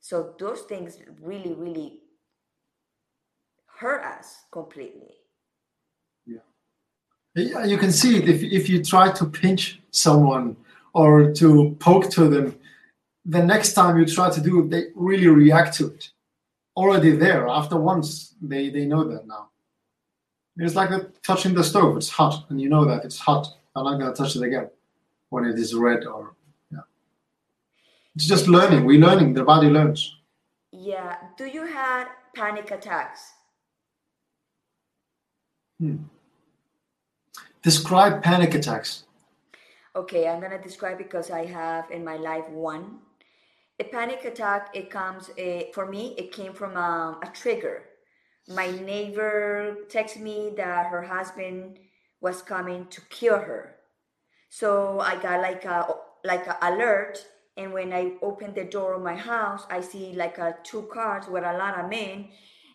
So 0.00 0.34
those 0.38 0.60
things 0.60 0.98
really, 1.20 1.52
really 1.52 1.98
hurt 3.80 4.04
us 4.04 4.44
completely. 4.52 5.14
Yeah. 6.24 6.38
Yeah, 7.34 7.64
you 7.64 7.76
can 7.76 7.90
see 7.90 8.18
it 8.18 8.28
if 8.28 8.42
if 8.44 8.68
you 8.68 8.84
try 8.84 9.10
to 9.10 9.26
pinch 9.26 9.80
someone 9.90 10.56
or 10.92 11.32
to 11.32 11.76
poke 11.80 12.08
to 12.10 12.28
them, 12.28 12.56
the 13.24 13.42
next 13.42 13.72
time 13.72 13.98
you 13.98 14.06
try 14.06 14.30
to 14.30 14.40
do 14.40 14.60
it, 14.60 14.70
they 14.70 14.84
really 14.94 15.26
react 15.26 15.74
to 15.78 15.88
it. 15.88 16.10
Already 16.76 17.10
there, 17.10 17.48
after 17.48 17.76
once, 17.76 18.34
they, 18.40 18.70
they 18.70 18.84
know 18.86 19.02
that 19.04 19.26
now. 19.26 19.50
It's 20.58 20.74
like 20.74 20.90
touching 21.22 21.54
the 21.54 21.62
stove. 21.62 21.96
It's 21.96 22.08
hot, 22.08 22.46
and 22.48 22.60
you 22.60 22.68
know 22.68 22.84
that 22.86 23.04
it's 23.04 23.18
hot. 23.18 23.46
I'm 23.74 23.84
not 23.84 23.98
gonna 23.98 24.14
touch 24.14 24.36
it 24.36 24.42
again 24.42 24.70
when 25.28 25.44
it 25.44 25.58
is 25.58 25.74
red 25.74 26.06
or 26.06 26.34
yeah. 26.72 26.80
It's 28.14 28.26
just 28.26 28.48
learning. 28.48 28.86
We're 28.86 29.00
learning. 29.00 29.34
The 29.34 29.44
body 29.44 29.68
learns. 29.68 30.16
Yeah. 30.72 31.16
Do 31.36 31.44
you 31.44 31.66
have 31.66 32.08
panic 32.34 32.70
attacks? 32.70 33.32
Hmm. 35.78 35.96
Describe 37.62 38.22
panic 38.22 38.54
attacks. 38.54 39.04
Okay, 39.94 40.26
I'm 40.26 40.40
gonna 40.40 40.62
describe 40.62 40.96
because 40.96 41.30
I 41.30 41.44
have 41.44 41.90
in 41.90 42.02
my 42.02 42.16
life 42.16 42.48
one. 42.48 43.00
A 43.78 43.84
panic 43.84 44.24
attack. 44.24 44.70
It 44.72 44.88
comes. 44.88 45.28
Uh, 45.38 45.64
for 45.74 45.84
me, 45.84 46.14
it 46.16 46.32
came 46.32 46.54
from 46.54 46.78
um, 46.78 47.18
a 47.22 47.28
trigger 47.34 47.82
my 48.48 48.70
neighbor 48.70 49.76
texted 49.88 50.20
me 50.20 50.52
that 50.56 50.86
her 50.86 51.02
husband 51.02 51.78
was 52.20 52.42
coming 52.42 52.86
to 52.88 53.00
kill 53.02 53.38
her. 53.38 53.76
So 54.48 55.00
I 55.00 55.16
got 55.16 55.40
like 55.40 55.64
a 55.64 55.86
like 56.24 56.46
a 56.46 56.56
alert, 56.62 57.18
and 57.56 57.72
when 57.72 57.92
I 57.92 58.12
opened 58.22 58.54
the 58.54 58.64
door 58.64 58.94
of 58.94 59.02
my 59.02 59.16
house, 59.16 59.66
I 59.70 59.80
see 59.80 60.12
like 60.14 60.38
a 60.38 60.56
two 60.62 60.82
cars 60.92 61.26
with 61.28 61.44
a 61.44 61.58
lot 61.58 61.78
of 61.78 61.90
men, 61.90 62.28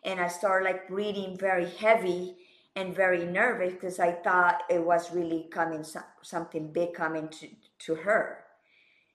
and 0.04 0.20
I 0.20 0.28
start 0.28 0.64
like 0.64 0.90
breathing 0.90 1.38
very 1.38 1.70
heavy 1.70 2.36
and 2.76 2.96
very 2.96 3.26
nervous 3.26 3.74
because 3.74 4.00
I 4.00 4.12
thought 4.12 4.64
it 4.70 4.84
was 4.84 5.12
really 5.12 5.48
coming 5.52 5.86
something 6.22 6.72
big 6.72 6.94
coming 6.94 7.30
to 7.30 7.48
to 7.86 7.96
her, 7.96 8.44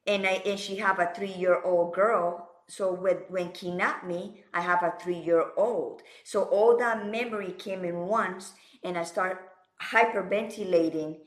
and 0.06 0.26
I 0.26 0.42
and 0.46 0.58
she 0.58 0.76
have 0.76 0.98
a 0.98 1.12
three 1.14 1.32
year 1.32 1.60
old 1.62 1.94
girl 1.94 2.45
so 2.68 2.92
with, 2.92 3.22
when 3.28 3.52
kidnapped 3.52 4.04
me, 4.04 4.42
I 4.52 4.60
have 4.60 4.82
a 4.82 4.94
three-year-old. 5.00 6.02
So 6.24 6.44
all 6.44 6.76
that 6.78 7.06
memory 7.06 7.52
came 7.52 7.84
in 7.84 7.96
once, 7.96 8.54
and 8.82 8.98
I 8.98 9.04
start 9.04 9.40
hyperventilating, 9.80 11.18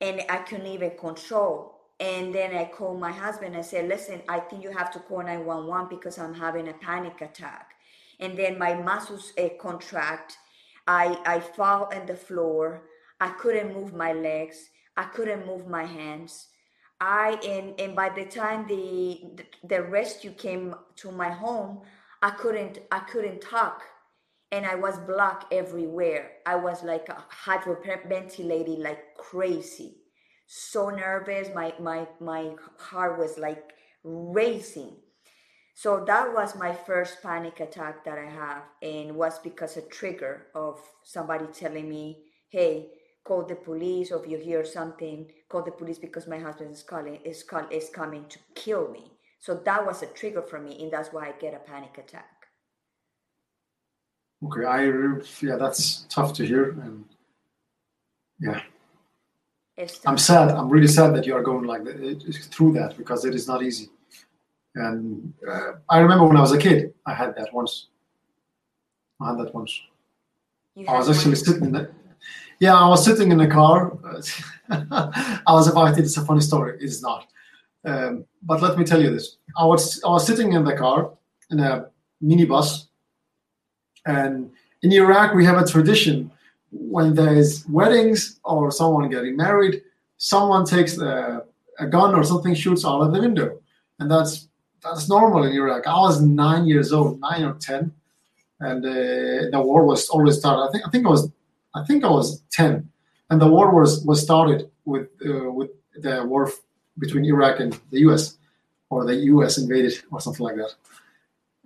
and 0.00 0.22
I 0.28 0.38
couldn't 0.38 0.66
even 0.66 0.92
control. 0.98 1.80
And 2.00 2.34
then 2.34 2.54
I 2.54 2.64
called 2.66 3.00
my 3.00 3.12
husband 3.12 3.54
and 3.54 3.64
said, 3.64 3.88
"Listen, 3.88 4.20
I 4.28 4.40
think 4.40 4.62
you 4.62 4.70
have 4.72 4.90
to 4.92 4.98
call 4.98 5.22
911 5.22 5.88
because 5.88 6.18
I'm 6.18 6.34
having 6.34 6.68
a 6.68 6.74
panic 6.74 7.20
attack." 7.20 7.74
And 8.18 8.36
then 8.36 8.58
my 8.58 8.74
muscles 8.74 9.32
uh, 9.38 9.50
contract. 9.60 10.36
I 10.86 11.18
I 11.24 11.40
fall 11.40 11.88
on 11.94 12.06
the 12.06 12.16
floor. 12.16 12.82
I 13.20 13.28
couldn't 13.28 13.72
move 13.72 13.94
my 13.94 14.12
legs. 14.12 14.70
I 14.96 15.04
couldn't 15.04 15.46
move 15.46 15.66
my 15.68 15.84
hands. 15.84 16.48
I 17.06 17.38
and 17.46 17.78
and 17.78 17.94
by 17.94 18.08
the 18.08 18.24
time 18.24 18.66
the 18.66 19.20
the 19.62 19.82
rescue 19.82 20.30
came 20.32 20.74
to 20.96 21.12
my 21.12 21.30
home, 21.30 21.82
I 22.22 22.30
couldn't 22.30 22.78
I 22.90 23.00
couldn't 23.00 23.42
talk, 23.42 23.82
and 24.50 24.64
I 24.64 24.74
was 24.76 24.98
black 25.00 25.44
everywhere. 25.52 26.24
I 26.46 26.56
was 26.56 26.82
like 26.82 27.06
hyperventilating 27.44 28.78
like 28.78 29.16
crazy, 29.16 29.96
so 30.46 30.88
nervous. 30.88 31.48
My 31.54 31.74
my 31.78 32.08
my 32.20 32.54
heart 32.78 33.18
was 33.18 33.36
like 33.38 33.74
racing. 34.02 34.96
So 35.74 36.04
that 36.06 36.32
was 36.32 36.56
my 36.56 36.72
first 36.74 37.22
panic 37.22 37.60
attack 37.60 38.04
that 38.04 38.18
I 38.18 38.30
have, 38.30 38.62
and 38.82 39.16
was 39.16 39.38
because 39.40 39.76
a 39.76 39.82
trigger 39.82 40.46
of 40.54 40.80
somebody 41.02 41.46
telling 41.52 41.88
me, 41.88 42.24
"Hey, 42.48 42.92
call 43.24 43.42
the 43.42 43.54
police 43.54 44.12
or 44.12 44.22
if 44.22 44.30
you 44.30 44.38
hear 44.38 44.64
something 44.64 45.26
call 45.48 45.62
the 45.62 45.70
police 45.70 45.98
because 45.98 46.26
my 46.26 46.38
husband 46.38 46.70
is 46.72 46.82
calling 46.82 47.16
is 47.24 47.42
call, 47.42 47.66
is 47.70 47.88
coming 47.88 48.24
to 48.28 48.38
kill 48.54 48.90
me. 48.90 49.10
So 49.40 49.54
that 49.64 49.84
was 49.84 50.02
a 50.02 50.06
trigger 50.06 50.42
for 50.42 50.60
me 50.60 50.82
and 50.82 50.92
that's 50.92 51.12
why 51.12 51.28
i 51.28 51.32
get 51.40 51.54
a 51.54 51.58
panic 51.58 51.96
attack. 51.98 52.30
Okay 54.44 54.64
i 54.64 54.84
yeah 55.40 55.56
that's 55.56 56.06
tough 56.10 56.32
to 56.34 56.46
hear 56.46 56.70
and 56.82 57.04
yeah. 58.40 58.60
I'm 60.06 60.18
sad 60.18 60.50
i'm 60.50 60.68
really 60.68 60.86
sad 60.86 61.14
that 61.14 61.26
you 61.26 61.34
are 61.34 61.42
going 61.42 61.64
like 61.64 61.82
through 62.52 62.74
that 62.74 62.96
because 62.96 63.24
it 63.24 63.34
is 63.34 63.48
not 63.48 63.62
easy. 63.62 63.88
And 64.74 65.32
uh, 65.50 65.72
i 65.88 65.98
remember 65.98 66.26
when 66.26 66.36
i 66.36 66.40
was 66.40 66.52
a 66.52 66.58
kid 66.58 66.92
i 67.06 67.14
had 67.14 67.34
that 67.36 67.54
once. 67.54 67.88
I 69.20 69.30
had 69.30 69.38
that 69.38 69.54
once. 69.54 69.80
I 70.88 70.92
was 70.98 71.08
actually 71.08 71.36
sitting 71.36 71.70
there 71.70 71.90
yeah, 72.60 72.74
I 72.74 72.88
was 72.88 73.04
sitting 73.04 73.30
in 73.30 73.38
the 73.38 73.46
car. 73.46 73.96
I 74.70 75.52
was 75.52 75.68
about 75.68 75.98
it. 75.98 76.04
It's 76.04 76.16
a 76.16 76.24
funny 76.24 76.40
story. 76.40 76.78
It's 76.80 77.02
not. 77.02 77.26
Um, 77.84 78.24
but 78.42 78.62
let 78.62 78.78
me 78.78 78.84
tell 78.84 79.02
you 79.02 79.10
this. 79.10 79.36
I 79.56 79.64
was 79.64 80.02
I 80.04 80.08
was 80.08 80.26
sitting 80.26 80.52
in 80.52 80.64
the 80.64 80.74
car 80.74 81.10
in 81.50 81.60
a 81.60 81.86
minibus, 82.22 82.86
and 84.06 84.50
in 84.82 84.92
Iraq 84.92 85.34
we 85.34 85.44
have 85.44 85.58
a 85.58 85.66
tradition 85.66 86.30
when 86.70 87.14
there 87.14 87.34
is 87.34 87.64
weddings 87.68 88.40
or 88.44 88.70
someone 88.70 89.08
getting 89.08 89.36
married, 89.36 89.82
someone 90.16 90.64
takes 90.64 90.98
a, 90.98 91.44
a 91.78 91.86
gun 91.86 92.14
or 92.14 92.24
something, 92.24 92.54
shoots 92.54 92.84
out 92.84 93.00
of 93.00 93.12
the 93.12 93.20
window, 93.20 93.60
and 93.98 94.10
that's 94.10 94.48
that's 94.82 95.08
normal 95.08 95.44
in 95.44 95.52
Iraq. 95.52 95.86
I 95.86 95.98
was 95.98 96.20
nine 96.20 96.66
years 96.66 96.92
old, 96.92 97.20
nine 97.20 97.44
or 97.44 97.54
ten, 97.54 97.92
and 98.60 98.84
uh, 98.84 99.50
the 99.50 99.62
war 99.62 99.84
was 99.84 100.08
always 100.08 100.38
started. 100.38 100.62
I 100.62 100.72
think 100.72 100.86
I 100.86 100.90
think 100.90 101.06
I 101.06 101.10
was 101.10 101.30
I 101.74 101.84
think 101.84 102.04
I 102.04 102.08
was 102.08 102.42
10, 102.52 102.88
and 103.30 103.40
the 103.40 103.48
war 103.48 103.74
was 103.74 104.04
was 104.04 104.22
started 104.22 104.70
with 104.84 105.08
uh, 105.26 105.50
with 105.50 105.70
the 105.96 106.24
war 106.24 106.50
between 106.98 107.24
Iraq 107.24 107.60
and 107.60 107.78
the 107.90 108.00
U.S. 108.00 108.38
or 108.90 109.04
the 109.04 109.16
U.S. 109.32 109.58
invaded 109.58 109.94
or 110.12 110.20
something 110.20 110.44
like 110.44 110.56
that. 110.56 110.74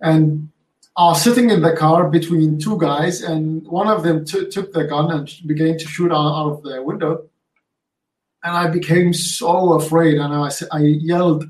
And 0.01 0.49
I 0.97 1.05
was 1.09 1.21
sitting 1.23 1.49
in 1.49 1.61
the 1.61 1.75
car 1.75 2.09
between 2.09 2.59
two 2.59 2.77
guys, 2.77 3.21
and 3.21 3.65
one 3.67 3.87
of 3.87 4.03
them 4.03 4.25
t- 4.25 4.49
took 4.49 4.73
the 4.73 4.85
gun 4.85 5.11
and 5.11 5.31
began 5.45 5.77
to 5.77 5.87
shoot 5.87 6.11
out, 6.11 6.33
out 6.39 6.51
of 6.53 6.63
the 6.63 6.81
window. 6.81 7.29
And 8.43 8.55
I 8.55 8.67
became 8.67 9.13
so 9.13 9.73
afraid, 9.73 10.17
and 10.17 10.33
I, 10.33 10.49
I 10.71 10.79
yelled, 10.81 11.45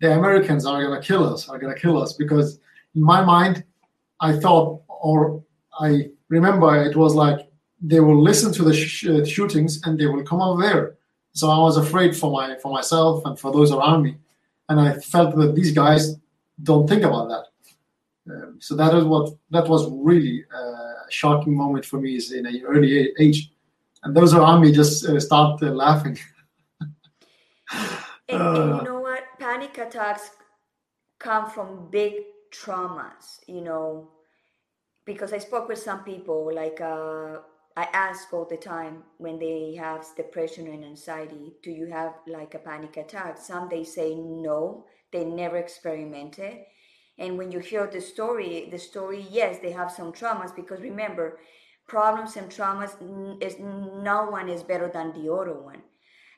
"The 0.00 0.12
Americans 0.18 0.66
are 0.66 0.82
gonna 0.82 1.00
kill 1.00 1.32
us! 1.32 1.48
Are 1.48 1.58
gonna 1.58 1.78
kill 1.78 2.02
us!" 2.02 2.14
Because 2.14 2.58
in 2.94 3.02
my 3.02 3.22
mind, 3.24 3.62
I 4.20 4.38
thought, 4.38 4.82
or 4.88 5.44
I 5.78 6.10
remember, 6.28 6.74
it 6.82 6.96
was 6.96 7.14
like 7.14 7.49
they 7.80 8.00
will 8.00 8.20
listen 8.20 8.52
to 8.52 8.62
the 8.62 8.74
sh- 8.74 9.06
uh, 9.06 9.24
shootings 9.24 9.80
and 9.84 9.98
they 9.98 10.06
will 10.06 10.22
come 10.22 10.40
over 10.40 10.62
there. 10.62 10.96
So 11.32 11.48
I 11.48 11.58
was 11.58 11.76
afraid 11.76 12.16
for 12.16 12.30
my 12.30 12.56
for 12.56 12.72
myself 12.72 13.24
and 13.24 13.38
for 13.38 13.52
those 13.52 13.72
around 13.72 14.02
me, 14.02 14.16
and 14.68 14.80
I 14.80 14.94
felt 14.94 15.36
that 15.36 15.54
these 15.54 15.72
guys 15.72 16.16
don't 16.62 16.88
think 16.88 17.04
about 17.04 17.28
that. 17.28 17.44
Um, 18.30 18.56
so 18.60 18.74
that 18.76 18.94
is 18.94 19.04
what 19.04 19.32
that 19.50 19.68
was 19.68 19.88
really 19.90 20.44
a 20.52 20.90
shocking 21.08 21.56
moment 21.56 21.84
for 21.84 22.00
me 22.00 22.16
is 22.16 22.32
in 22.32 22.46
an 22.46 22.62
early 22.66 23.12
age, 23.18 23.52
and 24.02 24.14
those 24.14 24.34
around 24.34 24.60
me 24.62 24.72
just 24.72 25.04
uh, 25.04 25.18
start 25.20 25.62
uh, 25.62 25.66
laughing. 25.66 26.18
and, 26.80 26.90
and 28.28 28.38
you 28.38 28.74
uh. 28.74 28.82
know 28.82 29.00
what? 29.00 29.22
Panic 29.38 29.78
attacks 29.78 30.30
come 31.18 31.48
from 31.48 31.88
big 31.90 32.14
traumas. 32.50 33.38
You 33.46 33.60
know, 33.60 34.10
because 35.04 35.32
I 35.32 35.38
spoke 35.38 35.68
with 35.68 35.78
some 35.78 36.02
people 36.02 36.50
like 36.52 36.80
uh, 36.80 37.38
I 37.76 37.84
ask 37.92 38.32
all 38.32 38.44
the 38.44 38.56
time 38.56 39.04
when 39.18 39.38
they 39.38 39.74
have 39.78 40.04
depression 40.16 40.66
and 40.66 40.84
anxiety, 40.84 41.54
do 41.62 41.70
you 41.70 41.86
have 41.86 42.14
like 42.26 42.54
a 42.54 42.58
panic 42.58 42.96
attack? 42.96 43.38
Some 43.38 43.68
they 43.68 43.84
say 43.84 44.14
no, 44.14 44.86
they 45.12 45.24
never 45.24 45.56
experimented. 45.56 46.58
And 47.18 47.38
when 47.38 47.52
you 47.52 47.58
hear 47.60 47.86
the 47.86 48.00
story, 48.00 48.68
the 48.70 48.78
story, 48.78 49.26
yes, 49.30 49.58
they 49.58 49.72
have 49.72 49.92
some 49.92 50.12
traumas 50.12 50.54
because 50.54 50.80
remember, 50.80 51.38
problems 51.86 52.36
and 52.36 52.50
traumas 52.50 52.94
is 53.42 53.56
no 53.58 54.26
one 54.30 54.48
is 54.48 54.62
better 54.62 54.88
than 54.88 55.12
the 55.12 55.32
other 55.32 55.58
one. 55.58 55.82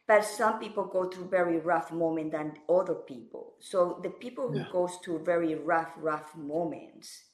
But 0.07 0.25
some 0.25 0.59
people 0.59 0.85
go 0.85 1.09
through 1.09 1.29
very 1.29 1.59
rough 1.59 1.93
moments 1.93 2.33
than 2.33 2.55
other 2.69 2.97
people. 2.97 3.55
So 3.61 4.01
the 4.03 4.11
people 4.11 4.51
who 4.51 4.59
yeah. 4.59 4.73
goes 4.73 4.97
through 5.03 5.25
very 5.25 5.55
rough, 5.55 5.93
rough 5.97 6.37
moments, 6.37 7.25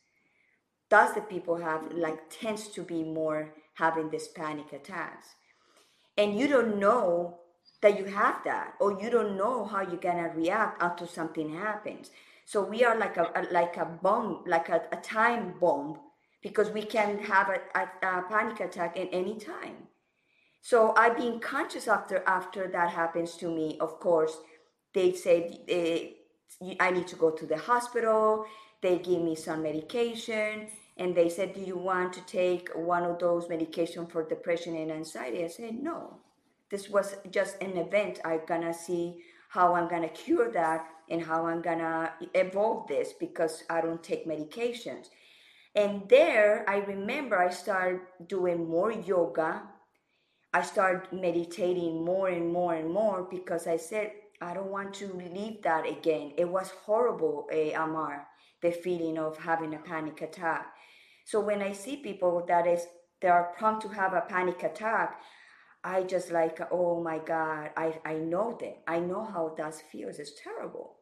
does 0.91 1.15
the 1.15 1.23
people 1.23 1.57
have 1.57 1.93
like 1.93 2.19
tends 2.31 2.69
to 2.69 2.83
be 2.83 3.03
more 3.03 3.55
having 3.79 4.11
these 4.11 4.29
panic 4.29 4.73
attacks. 4.73 5.29
And 6.17 6.37
you 6.39 6.49
don't 6.49 6.79
know 6.79 7.39
that 7.81 7.97
you 7.99 8.07
have 8.07 8.43
that, 8.45 8.75
or 8.81 9.01
you 9.01 9.09
don't 9.09 9.37
know 9.37 9.65
how 9.65 9.83
you're 9.83 9.97
gonna 10.09 10.31
react 10.35 10.83
until 10.83 11.07
something 11.07 11.55
happens. 11.55 12.11
So 12.45 12.63
we 12.63 12.85
are 12.85 12.99
like 12.99 13.17
a, 13.17 13.31
a 13.37 13.43
like 13.53 13.77
a 13.77 13.85
bomb, 13.85 14.43
like 14.47 14.69
a, 14.69 14.83
a, 14.91 14.97
time 14.97 15.55
bomb, 15.61 15.99
because 16.43 16.71
we 16.71 16.83
can 16.83 17.19
have 17.19 17.49
a, 17.51 17.81
a, 18.07 18.23
panic 18.23 18.59
attack 18.61 18.99
at 18.99 19.09
any 19.13 19.37
time. 19.39 19.77
So 20.61 20.93
I've 20.97 21.17
been 21.17 21.39
conscious 21.39 21.87
after 21.87 22.25
after 22.27 22.67
that 22.69 22.91
happens 22.91 23.37
to 23.37 23.49
me. 23.49 23.77
Of 23.81 24.01
course, 24.01 24.37
they 24.93 25.13
say 25.13 25.61
they, 25.69 26.17
eh, 26.63 26.75
I 26.81 26.91
need 26.91 27.07
to 27.09 27.17
go 27.17 27.31
to 27.31 27.47
the 27.47 27.59
hospital. 27.59 28.45
They 28.83 28.99
give 28.99 29.23
me 29.23 29.37
some 29.37 29.63
medication 29.63 30.69
and 30.99 31.15
they 31.15 31.29
said, 31.29 31.55
Do 31.55 31.61
you 31.61 31.77
want 31.77 32.13
to 32.15 32.21
take 32.23 32.71
one 32.75 33.05
of 33.05 33.19
those 33.19 33.49
medication 33.49 34.07
for 34.07 34.29
depression 34.29 34.77
and 34.77 34.91
anxiety? 34.91 35.45
I 35.45 35.49
said, 35.49 35.75
No. 35.83 36.19
This 36.71 36.91
was 36.91 37.17
just 37.31 37.61
an 37.63 37.77
event. 37.79 38.21
I'm 38.25 38.41
gonna 38.47 38.75
see 38.75 39.23
how 39.49 39.75
I'm 39.75 39.89
gonna 39.89 40.09
cure 40.09 40.51
that 40.53 40.87
and 41.09 41.23
how 41.23 41.47
I'm 41.47 41.63
gonna 41.63 42.13
evolve 42.35 42.89
this 42.89 43.15
because 43.19 43.65
I 43.71 43.81
don't 43.81 44.03
take 44.03 44.27
medications. 44.27 45.07
And 45.75 46.09
there 46.09 46.69
I 46.69 46.79
remember 46.79 47.39
I 47.39 47.51
started 47.51 48.01
doing 48.27 48.69
more 48.69 48.93
yoga. 48.93 49.63
I 50.53 50.63
started 50.63 51.13
meditating 51.13 52.05
more 52.05 52.29
and 52.29 52.53
more 52.53 52.75
and 52.75 52.91
more 52.91 53.27
because 53.31 53.67
I 53.67 53.77
said, 53.77 54.13
I 54.41 54.55
don't 54.55 54.71
want 54.71 54.95
to 54.95 55.13
leave 55.35 55.63
that 55.63 55.87
again. 55.87 56.33
It 56.37 56.49
was 56.49 56.71
horrible, 56.71 57.49
eh, 57.51 57.73
Amar, 57.75 58.27
the 58.63 58.71
feeling 58.71 59.19
of 59.19 59.37
having 59.39 59.75
a 59.75 59.79
panic 59.79 60.23
attack. 60.23 60.67
So 61.29 61.41
when 61.41 61.61
I 61.61 61.73
see 61.73 61.97
people 61.97 62.43
that 62.49 62.67
is 62.67 62.87
they 63.21 63.29
are 63.29 63.53
prone 63.59 63.79
to 63.81 63.89
have 63.89 64.15
a 64.15 64.23
panic 64.23 64.63
attack, 64.63 65.21
I 65.85 66.05
just 66.05 66.31
like, 66.33 66.59
oh 66.71 67.03
my 67.03 67.19
God, 67.19 67.69
I, 67.77 68.01
I 68.07 68.15
know 68.15 68.57
them. 68.59 68.77
I 68.87 68.99
know 68.99 69.25
how 69.27 69.55
that 69.59 69.75
feels. 69.93 70.19
It's 70.19 70.33
terrible. 70.43 70.97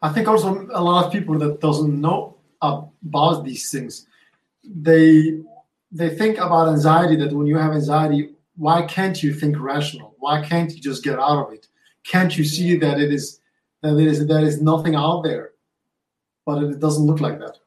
I 0.00 0.10
think 0.12 0.28
also 0.28 0.68
a 0.72 0.80
lot 0.80 1.04
of 1.04 1.12
people 1.12 1.36
that 1.40 1.60
doesn't 1.60 2.00
know 2.00 2.36
about 2.62 3.44
these 3.44 3.72
things, 3.72 4.06
they 4.62 5.42
they 5.90 6.10
think 6.10 6.38
about 6.38 6.68
anxiety 6.68 7.16
that 7.16 7.32
when 7.32 7.48
you 7.48 7.58
have 7.58 7.72
anxiety, 7.72 8.36
why 8.54 8.82
can't 8.82 9.20
you 9.20 9.34
think 9.34 9.58
rational? 9.58 10.14
Why 10.20 10.42
can't 10.42 10.72
you 10.72 10.80
just 10.80 11.02
get 11.02 11.18
out 11.18 11.44
of 11.44 11.52
it? 11.52 11.66
Can't 12.04 12.38
you 12.38 12.44
see 12.44 12.76
that 12.76 13.00
it 13.00 13.12
is 13.12 13.40
that 13.82 13.98
it 13.98 14.06
is 14.06 14.28
there 14.28 14.44
is 14.44 14.62
nothing 14.62 14.94
out 14.94 15.22
there? 15.24 15.54
But 16.46 16.62
it 16.62 16.78
doesn't 16.78 17.04
look 17.04 17.20
like 17.20 17.40
that 17.40 17.58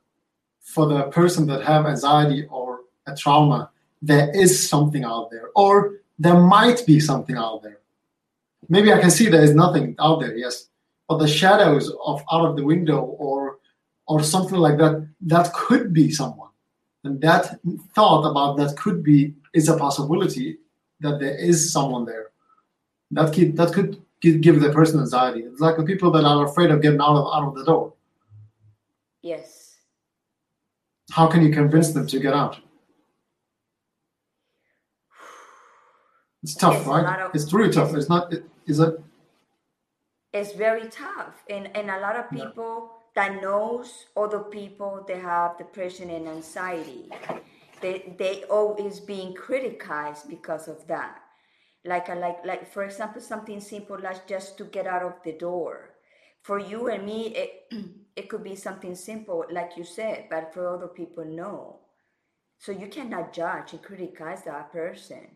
for 0.71 0.85
the 0.87 1.03
person 1.09 1.45
that 1.47 1.63
have 1.63 1.85
anxiety 1.85 2.45
or 2.49 2.81
a 3.05 3.15
trauma, 3.15 3.69
there 4.01 4.31
is 4.33 4.69
something 4.69 5.03
out 5.03 5.29
there, 5.29 5.49
or 5.55 5.99
there 6.17 6.39
might 6.39 6.85
be 6.85 6.99
something 6.99 7.35
out 7.35 7.61
there. 7.61 7.79
Maybe 8.69 8.93
I 8.93 8.99
can 8.99 9.11
see 9.11 9.27
there 9.27 9.43
is 9.43 9.53
nothing 9.53 9.95
out 9.99 10.21
there, 10.21 10.35
yes, 10.35 10.69
but 11.07 11.17
the 11.17 11.27
shadows 11.27 11.91
of 12.05 12.23
out 12.31 12.45
of 12.45 12.55
the 12.55 12.63
window 12.63 13.01
or 13.01 13.57
or 14.07 14.23
something 14.23 14.57
like 14.57 14.77
that, 14.77 15.07
that 15.21 15.53
could 15.53 15.93
be 15.93 16.11
someone. 16.11 16.49
And 17.03 17.21
that 17.21 17.59
thought 17.93 18.29
about 18.29 18.57
that 18.57 18.77
could 18.77 19.03
be 19.03 19.33
is 19.53 19.69
a 19.69 19.77
possibility 19.77 20.57
that 21.01 21.19
there 21.19 21.35
is 21.35 21.71
someone 21.71 22.05
there. 22.05 22.27
That 23.11 23.33
could 23.33 23.57
that 23.57 23.73
could 23.73 24.01
give 24.21 24.61
the 24.61 24.71
person 24.71 24.99
anxiety. 24.99 25.41
It's 25.41 25.59
like 25.59 25.77
the 25.77 25.83
people 25.83 26.11
that 26.11 26.23
are 26.23 26.45
afraid 26.45 26.71
of 26.71 26.81
getting 26.81 27.01
out 27.01 27.17
of 27.17 27.25
out 27.35 27.47
of 27.47 27.55
the 27.55 27.65
door. 27.65 27.93
Yes 29.21 29.60
how 31.11 31.27
can 31.27 31.43
you 31.43 31.51
convince 31.51 31.91
them 31.91 32.07
to 32.07 32.19
get 32.19 32.33
out? 32.33 32.57
It's 36.43 36.55
tough, 36.55 36.77
it's 36.77 36.87
right? 36.87 37.21
Of, 37.21 37.35
it's 37.35 37.53
really 37.53 37.71
tough. 37.71 37.93
It's 37.93 38.09
not. 38.09 38.33
It, 38.33 38.45
is 38.65 38.79
it? 38.79 38.99
It's 40.33 40.53
very 40.53 40.87
tough, 40.89 41.35
and 41.49 41.69
and 41.75 41.91
a 41.91 41.99
lot 41.99 42.15
of 42.15 42.29
people 42.31 42.89
yeah. 42.89 43.29
that 43.29 43.41
knows 43.41 44.05
other 44.17 44.39
people 44.39 45.03
they 45.07 45.19
have 45.19 45.57
depression 45.57 46.09
and 46.09 46.27
anxiety. 46.27 47.09
They 47.81 48.15
they 48.17 48.43
always 48.45 48.99
being 48.99 49.33
criticized 49.35 50.29
because 50.29 50.67
of 50.67 50.87
that. 50.87 51.19
Like 51.85 52.09
a, 52.09 52.15
like 52.15 52.45
like 52.45 52.71
for 52.71 52.83
example, 52.83 53.21
something 53.21 53.59
simple 53.59 53.99
like 54.01 54.27
just 54.27 54.57
to 54.57 54.63
get 54.63 54.87
out 54.87 55.03
of 55.03 55.13
the 55.23 55.33
door. 55.33 55.90
For 56.43 56.59
you 56.59 56.87
and 56.87 57.05
me, 57.05 57.35
it, 57.35 57.71
it 58.15 58.29
could 58.29 58.43
be 58.43 58.55
something 58.55 58.95
simple, 58.95 59.45
like 59.51 59.71
you 59.77 59.83
said, 59.83 60.27
but 60.29 60.53
for 60.53 60.67
other 60.67 60.87
people, 60.87 61.25
no. 61.25 61.79
So 62.57 62.71
you 62.71 62.87
cannot 62.87 63.33
judge 63.33 63.73
and 63.73 63.81
criticize 63.81 64.43
that 64.43 64.71
person. 64.71 65.27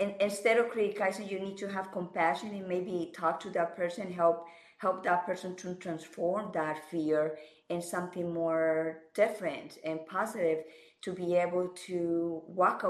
And 0.00 0.14
instead 0.20 0.58
of 0.58 0.70
criticizing, 0.70 1.28
you 1.28 1.38
need 1.38 1.56
to 1.58 1.68
have 1.68 1.92
compassion 1.92 2.50
and 2.50 2.66
maybe 2.66 3.12
talk 3.14 3.38
to 3.40 3.50
that 3.50 3.76
person, 3.76 4.12
help 4.12 4.46
help 4.78 5.02
that 5.04 5.24
person 5.24 5.56
to 5.56 5.74
transform 5.76 6.50
that 6.52 6.90
fear 6.90 7.38
in 7.70 7.80
something 7.80 8.32
more 8.32 8.98
different 9.14 9.78
and 9.84 10.06
positive 10.06 10.64
to 11.02 11.12
be 11.12 11.34
able 11.34 11.68
to 11.68 12.42
walk 12.46 12.84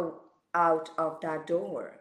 out 0.55 0.91
of 0.99 1.21
that 1.21 1.47
door 1.47 2.01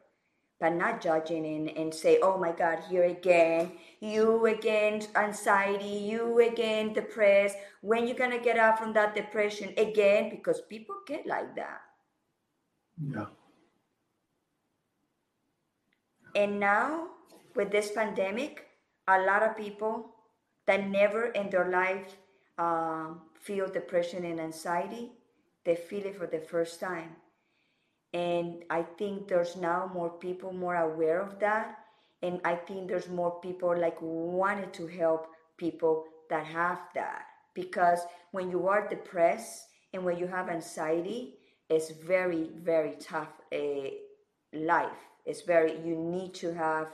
but 0.59 0.73
not 0.73 1.01
judging 1.01 1.45
and, 1.45 1.69
and 1.77 1.93
say, 1.93 2.19
oh 2.21 2.37
my 2.37 2.51
God, 2.51 2.79
here 2.89 3.03
again, 3.03 3.71
you 3.99 4.45
again, 4.45 5.01
anxiety, 5.15 5.85
you 5.85 6.39
again, 6.39 6.93
depressed. 6.93 7.57
When 7.81 8.07
you 8.07 8.13
gonna 8.13 8.39
get 8.39 8.57
out 8.57 8.79
from 8.79 8.93
that 8.93 9.15
depression 9.15 9.73
again? 9.77 10.29
Because 10.29 10.61
people 10.61 10.95
get 11.05 11.27
like 11.27 11.55
that. 11.55 11.81
Yeah. 13.01 13.25
And 16.35 16.59
now 16.59 17.07
with 17.55 17.71
this 17.71 17.91
pandemic, 17.91 18.67
a 19.07 19.19
lot 19.21 19.43
of 19.43 19.57
people 19.57 20.15
that 20.67 20.89
never 20.89 21.27
in 21.27 21.49
their 21.49 21.69
life 21.69 22.15
um, 22.57 23.21
feel 23.41 23.67
depression 23.67 24.23
and 24.25 24.39
anxiety, 24.39 25.11
they 25.65 25.75
feel 25.75 26.05
it 26.05 26.17
for 26.17 26.27
the 26.27 26.39
first 26.39 26.79
time 26.79 27.15
and 28.15 28.63
i 28.69 28.82
think 28.97 29.28
there's 29.28 29.56
now 29.58 29.91
more 29.93 30.10
people 30.25 30.51
more 30.54 30.78
aware 30.78 31.21
of 31.21 31.39
that. 31.39 31.65
And 32.23 32.39
i 32.45 32.56
think 32.56 32.88
there's 32.88 33.10
more 33.10 33.34
people 33.41 33.71
like 33.86 33.97
wanted 34.01 34.71
to 34.80 34.88
help 34.88 35.28
people 35.58 36.06
that 36.30 36.45
have 36.45 36.80
that. 36.95 37.23
Because 37.54 37.99
when 38.32 38.49
you 38.49 38.67
are 38.67 38.88
depressed 38.88 39.67
and 39.93 40.04
when 40.06 40.17
you 40.17 40.28
have 40.28 40.49
anxiety 40.49 41.36
it's 41.69 41.91
very 41.91 42.43
very 42.71 42.95
tough 42.99 43.34
uh, 43.54 43.89
life. 44.54 45.01
It's 45.25 45.41
very 45.41 45.73
you 45.88 45.95
need 45.95 46.34
to 46.36 46.54
have 46.54 46.88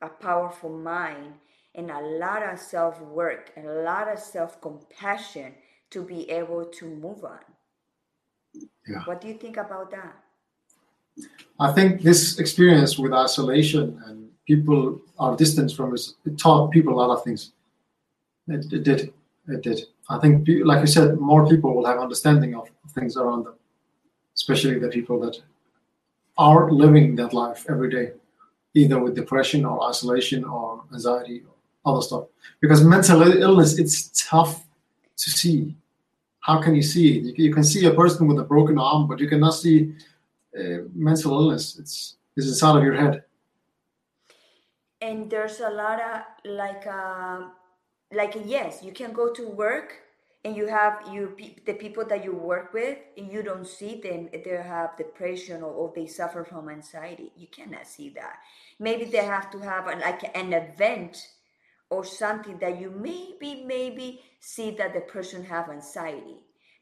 a 0.00 0.08
powerful 0.08 0.70
mind 0.70 1.34
and 1.74 1.90
a 1.90 2.00
lot 2.00 2.42
of 2.42 2.58
self 2.58 3.00
work 3.00 3.52
and 3.56 3.66
a 3.66 3.82
lot 3.92 4.06
of 4.12 4.18
self 4.18 4.60
compassion 4.60 5.54
to 5.90 6.02
be 6.02 6.30
able 6.30 6.64
to 6.78 6.86
move 6.86 7.24
on. 7.24 7.47
Yeah. 8.54 9.04
What 9.04 9.20
do 9.20 9.28
you 9.28 9.34
think 9.34 9.56
about 9.56 9.90
that? 9.90 10.16
I 11.60 11.72
think 11.72 12.02
this 12.02 12.38
experience 12.38 12.98
with 12.98 13.12
isolation 13.12 14.00
and 14.06 14.28
people 14.46 15.00
are 15.18 15.36
distant 15.36 15.72
from 15.72 15.92
us, 15.92 16.14
it 16.24 16.38
taught 16.38 16.70
people 16.70 16.94
a 16.94 16.98
lot 17.02 17.10
of 17.10 17.22
things. 17.24 17.52
It, 18.48 18.72
it 18.72 18.82
did. 18.82 19.12
It 19.48 19.62
did. 19.62 19.80
I 20.08 20.18
think, 20.18 20.48
like 20.64 20.80
you 20.80 20.86
said, 20.86 21.18
more 21.18 21.46
people 21.46 21.74
will 21.74 21.84
have 21.84 21.98
understanding 21.98 22.54
of 22.54 22.70
things 22.94 23.16
around 23.16 23.44
them, 23.44 23.54
especially 24.34 24.78
the 24.78 24.88
people 24.88 25.20
that 25.20 25.36
are 26.38 26.70
living 26.70 27.16
that 27.16 27.34
life 27.34 27.66
every 27.68 27.90
day, 27.90 28.12
either 28.74 28.98
with 29.02 29.14
depression 29.14 29.64
or 29.64 29.86
isolation 29.88 30.44
or 30.44 30.84
anxiety 30.92 31.42
or 31.46 31.92
other 31.92 32.02
stuff. 32.02 32.24
Because 32.60 32.82
mental 32.84 33.20
illness, 33.22 33.78
it's 33.78 34.10
tough 34.28 34.64
to 35.16 35.30
see. 35.30 35.76
How 36.40 36.60
can 36.62 36.74
you 36.74 36.82
see 36.82 37.18
it? 37.18 37.38
You, 37.38 37.52
can 37.52 37.64
see 37.64 37.84
a 37.86 37.94
person 37.94 38.26
with 38.26 38.38
a 38.38 38.44
broken 38.44 38.78
arm, 38.78 39.06
but 39.08 39.20
you 39.20 39.28
cannot 39.28 39.50
see 39.50 39.94
uh, 40.58 40.84
mental 40.94 41.32
illness. 41.32 41.78
It's 41.78 42.16
it's 42.36 42.46
inside 42.46 42.76
of 42.76 42.84
your 42.84 42.94
head. 42.94 43.24
And 45.00 45.30
there's 45.30 45.60
a 45.60 45.70
lot 45.70 46.00
of 46.00 46.22
like, 46.44 46.86
uh, 46.86 47.48
like 48.12 48.36
yes, 48.44 48.82
you 48.82 48.92
can 48.92 49.12
go 49.12 49.32
to 49.32 49.48
work 49.48 49.94
and 50.44 50.56
you 50.56 50.66
have 50.66 51.02
you 51.12 51.34
the 51.66 51.74
people 51.74 52.04
that 52.04 52.24
you 52.24 52.32
work 52.32 52.72
with 52.72 52.98
and 53.16 53.30
you 53.30 53.42
don't 53.42 53.66
see 53.66 54.00
them 54.00 54.28
they 54.32 54.50
have 54.50 54.96
depression 54.96 55.62
or, 55.62 55.72
or 55.72 55.92
they 55.94 56.06
suffer 56.06 56.44
from 56.44 56.68
anxiety 56.68 57.32
you 57.36 57.48
cannot 57.48 57.86
see 57.86 58.08
that 58.08 58.38
maybe 58.78 59.04
they 59.04 59.24
have 59.24 59.50
to 59.50 59.58
have 59.58 59.86
like 59.86 60.30
an 60.36 60.52
event 60.52 61.28
or 61.90 62.04
something 62.04 62.58
that 62.58 62.80
you 62.80 62.90
maybe 62.90 63.64
maybe 63.64 64.20
see 64.40 64.70
that 64.72 64.94
the 64.94 65.00
person 65.00 65.44
have 65.44 65.70
anxiety 65.70 66.36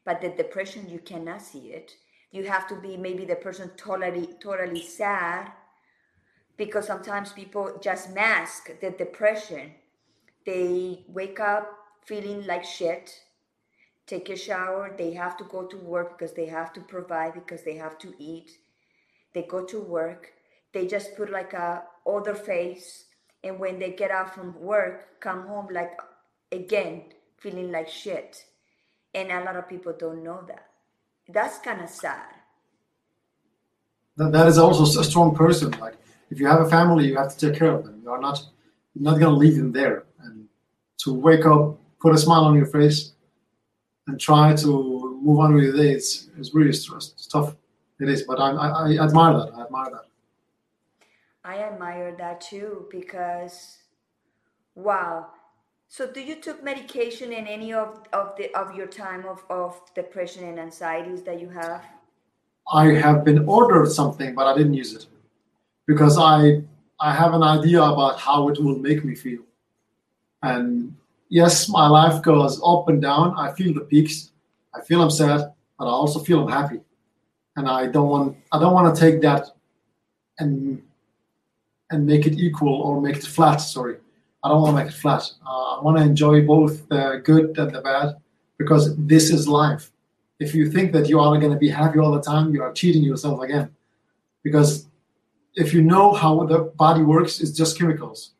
but 0.07 0.21
the 0.21 0.29
depression 0.29 0.89
you 0.89 0.99
cannot 0.99 1.41
see 1.41 1.73
it. 1.73 1.91
You 2.31 2.45
have 2.45 2.65
to 2.69 2.75
be 2.75 2.95
maybe 2.95 3.25
the 3.25 3.35
person 3.35 3.71
totally 3.75 4.29
totally 4.41 4.81
sad 4.81 5.51
because 6.55 6.87
sometimes 6.87 7.33
people 7.33 7.77
just 7.83 8.13
mask 8.15 8.79
the 8.79 8.91
depression. 8.91 9.73
They 10.45 11.03
wake 11.09 11.41
up 11.41 11.69
feeling 12.05 12.47
like 12.47 12.63
shit 12.63 13.23
take 14.05 14.29
a 14.29 14.37
shower 14.37 14.95
they 14.97 15.11
have 15.11 15.35
to 15.35 15.43
go 15.43 15.65
to 15.65 15.75
work 15.75 16.17
because 16.17 16.33
they 16.33 16.45
have 16.45 16.71
to 16.71 16.79
provide 16.79 17.33
because 17.33 17.63
they 17.63 17.75
have 17.75 17.97
to 17.99 18.13
eat. 18.17 18.49
They 19.33 19.43
go 19.43 19.65
to 19.65 19.81
work 19.81 20.31
they 20.73 20.87
just 20.87 21.17
put 21.17 21.29
like 21.29 21.53
a 21.53 21.83
other 22.07 22.35
face 22.35 23.06
and 23.43 23.59
when 23.59 23.79
they 23.79 23.91
get 23.91 24.11
out 24.11 24.33
from 24.33 24.59
work 24.59 25.19
come 25.19 25.47
home 25.47 25.67
like 25.71 25.99
again 26.51 27.03
feeling 27.37 27.71
like 27.71 27.87
shit. 27.87 28.43
And 29.13 29.31
a 29.31 29.43
lot 29.43 29.55
of 29.55 29.69
people 29.69 29.93
don't 29.97 30.23
know 30.23 30.43
that. 30.47 30.67
That's 31.29 31.57
kind 31.59 31.81
of 31.81 31.89
sad. 31.89 32.27
That, 34.17 34.31
that 34.31 34.47
is 34.47 34.57
also 34.57 34.99
a 34.99 35.03
strong 35.03 35.35
person 35.35 35.71
like 35.79 35.95
if 36.31 36.39
you 36.39 36.47
have 36.47 36.61
a 36.61 36.69
family 36.69 37.07
you 37.07 37.17
have 37.17 37.35
to 37.35 37.49
take 37.49 37.59
care 37.59 37.71
of 37.71 37.83
them. 37.85 38.01
You 38.03 38.11
are 38.11 38.21
not 38.21 38.41
not 38.95 39.19
going 39.19 39.33
to 39.33 39.39
leave 39.43 39.57
them 39.57 39.71
there. 39.71 40.05
And 40.19 40.47
to 40.99 41.13
wake 41.13 41.45
up 41.45 41.79
put 41.99 42.13
a 42.13 42.17
smile 42.17 42.45
on 42.45 42.55
your 42.55 42.65
face 42.65 43.13
and 44.07 44.19
try 44.19 44.55
to 44.55 45.19
move 45.21 45.39
on 45.39 45.53
with 45.53 45.63
your 45.63 45.75
day 45.75 45.91
it's, 45.91 46.29
it's 46.37 46.53
really 46.53 46.75
tough. 47.31 47.55
It 47.99 48.09
is 48.09 48.23
but 48.23 48.39
I, 48.39 48.51
I, 48.51 48.67
I 48.67 49.05
admire 49.05 49.33
that 49.33 49.51
i 49.57 49.63
admire 49.63 49.89
that 49.91 50.06
I 51.47 51.59
admire 51.59 52.13
that 52.17 52.41
too 52.41 52.87
because 52.91 53.77
wow. 54.75 55.27
So 55.87 56.11
do 56.11 56.19
you 56.19 56.41
took 56.41 56.61
medication 56.61 57.31
in 57.31 57.47
any 57.47 57.71
of, 57.71 58.03
of 58.11 58.35
the 58.37 58.53
of 58.53 58.75
your 58.75 58.87
time 58.87 59.25
of, 59.25 59.45
of 59.49 59.79
depression 59.95 60.43
and 60.43 60.59
anxieties 60.59 61.23
that 61.23 61.39
you 61.39 61.47
have? 61.49 61.85
I 62.73 62.87
have 62.87 63.23
been 63.23 63.47
ordered 63.47 63.89
something 63.89 64.35
but 64.35 64.45
I 64.45 64.57
didn't 64.57 64.73
use 64.73 64.93
it 64.93 65.05
because 65.85 66.17
I 66.17 66.63
I 66.99 67.13
have 67.13 67.33
an 67.33 67.43
idea 67.43 67.81
about 67.81 68.19
how 68.19 68.49
it 68.49 68.61
will 68.61 68.79
make 68.79 69.05
me 69.05 69.15
feel. 69.15 69.43
And 70.43 70.97
yes, 71.29 71.69
my 71.69 71.87
life 71.87 72.21
goes 72.21 72.59
up 72.65 72.89
and 72.89 73.01
down. 73.01 73.35
I 73.37 73.53
feel 73.53 73.73
the 73.73 73.85
peaks. 73.85 74.31
I 74.75 74.81
feel 74.81 75.01
I'm 75.01 75.11
sad, 75.11 75.53
but 75.79 75.85
I 75.85 75.91
also 75.91 76.19
feel 76.19 76.41
I'm 76.41 76.51
happy. 76.51 76.81
And 77.55 77.69
I 77.69 77.87
don't 77.87 78.09
want 78.09 78.37
I 78.51 78.59
don't 78.59 78.73
want 78.73 78.93
to 78.93 78.99
take 78.99 79.21
that 79.21 79.47
and 80.39 80.83
and 81.91 82.05
make 82.05 82.25
it 82.25 82.33
equal 82.33 82.81
or 82.81 83.01
make 83.01 83.17
it 83.17 83.25
flat. 83.25 83.57
Sorry, 83.57 83.97
I 84.43 84.49
don't 84.49 84.61
want 84.61 84.77
to 84.77 84.83
make 84.83 84.93
it 84.93 84.97
flat. 84.97 85.23
Uh, 85.45 85.77
I 85.77 85.81
want 85.81 85.97
to 85.97 86.03
enjoy 86.03 86.45
both 86.45 86.87
the 86.89 87.21
good 87.23 87.57
and 87.57 87.73
the 87.73 87.81
bad 87.81 88.15
because 88.57 88.95
this 88.97 89.29
is 89.29 89.47
life. 89.47 89.91
If 90.39 90.53
you 90.53 90.69
think 90.69 90.91
that 90.93 91.09
you 91.09 91.19
are 91.19 91.37
going 91.39 91.51
to 91.51 91.57
be 91.57 91.69
happy 91.69 91.99
all 91.99 92.11
the 92.11 92.21
time, 92.21 92.53
you 92.53 92.61
are 92.61 92.71
cheating 92.71 93.03
yourself 93.03 93.41
again. 93.41 93.73
Because 94.43 94.87
if 95.55 95.73
you 95.73 95.81
know 95.81 96.13
how 96.13 96.45
the 96.45 96.59
body 96.75 97.01
works, 97.01 97.41
it's 97.41 97.51
just 97.51 97.77
chemicals. 97.77 98.31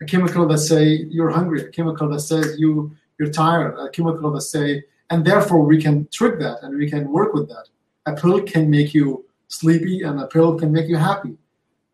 A 0.00 0.04
chemical 0.04 0.46
that 0.48 0.58
say 0.58 1.06
you're 1.10 1.30
hungry, 1.30 1.60
a 1.62 1.68
chemical 1.68 2.08
that 2.08 2.20
says 2.20 2.58
you 2.58 2.96
you're 3.18 3.30
tired, 3.30 3.78
a 3.78 3.88
chemical 3.90 4.32
that 4.32 4.40
say, 4.40 4.82
and 5.10 5.24
therefore 5.24 5.62
we 5.62 5.80
can 5.80 6.08
trick 6.12 6.38
that 6.40 6.62
and 6.62 6.76
we 6.76 6.90
can 6.90 7.12
work 7.12 7.34
with 7.34 7.48
that. 7.48 7.66
A 8.06 8.14
pill 8.14 8.42
can 8.42 8.68
make 8.68 8.94
you 8.94 9.24
sleepy, 9.48 10.02
and 10.02 10.18
a 10.18 10.26
pill 10.26 10.58
can 10.58 10.72
make 10.72 10.88
you 10.88 10.96
happy. 10.96 11.36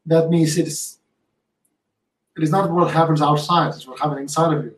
That 0.09 0.31
means 0.31 0.57
it's 0.57 0.99
it 2.37 2.43
is 2.43 2.51
not 2.51 2.71
what 2.71 2.95
happens 2.95 3.21
outside, 3.21 3.69
it's 3.75 3.87
what 3.87 3.99
happens 3.99 4.21
inside 4.21 4.53
of 4.57 4.65
you. 4.65 4.75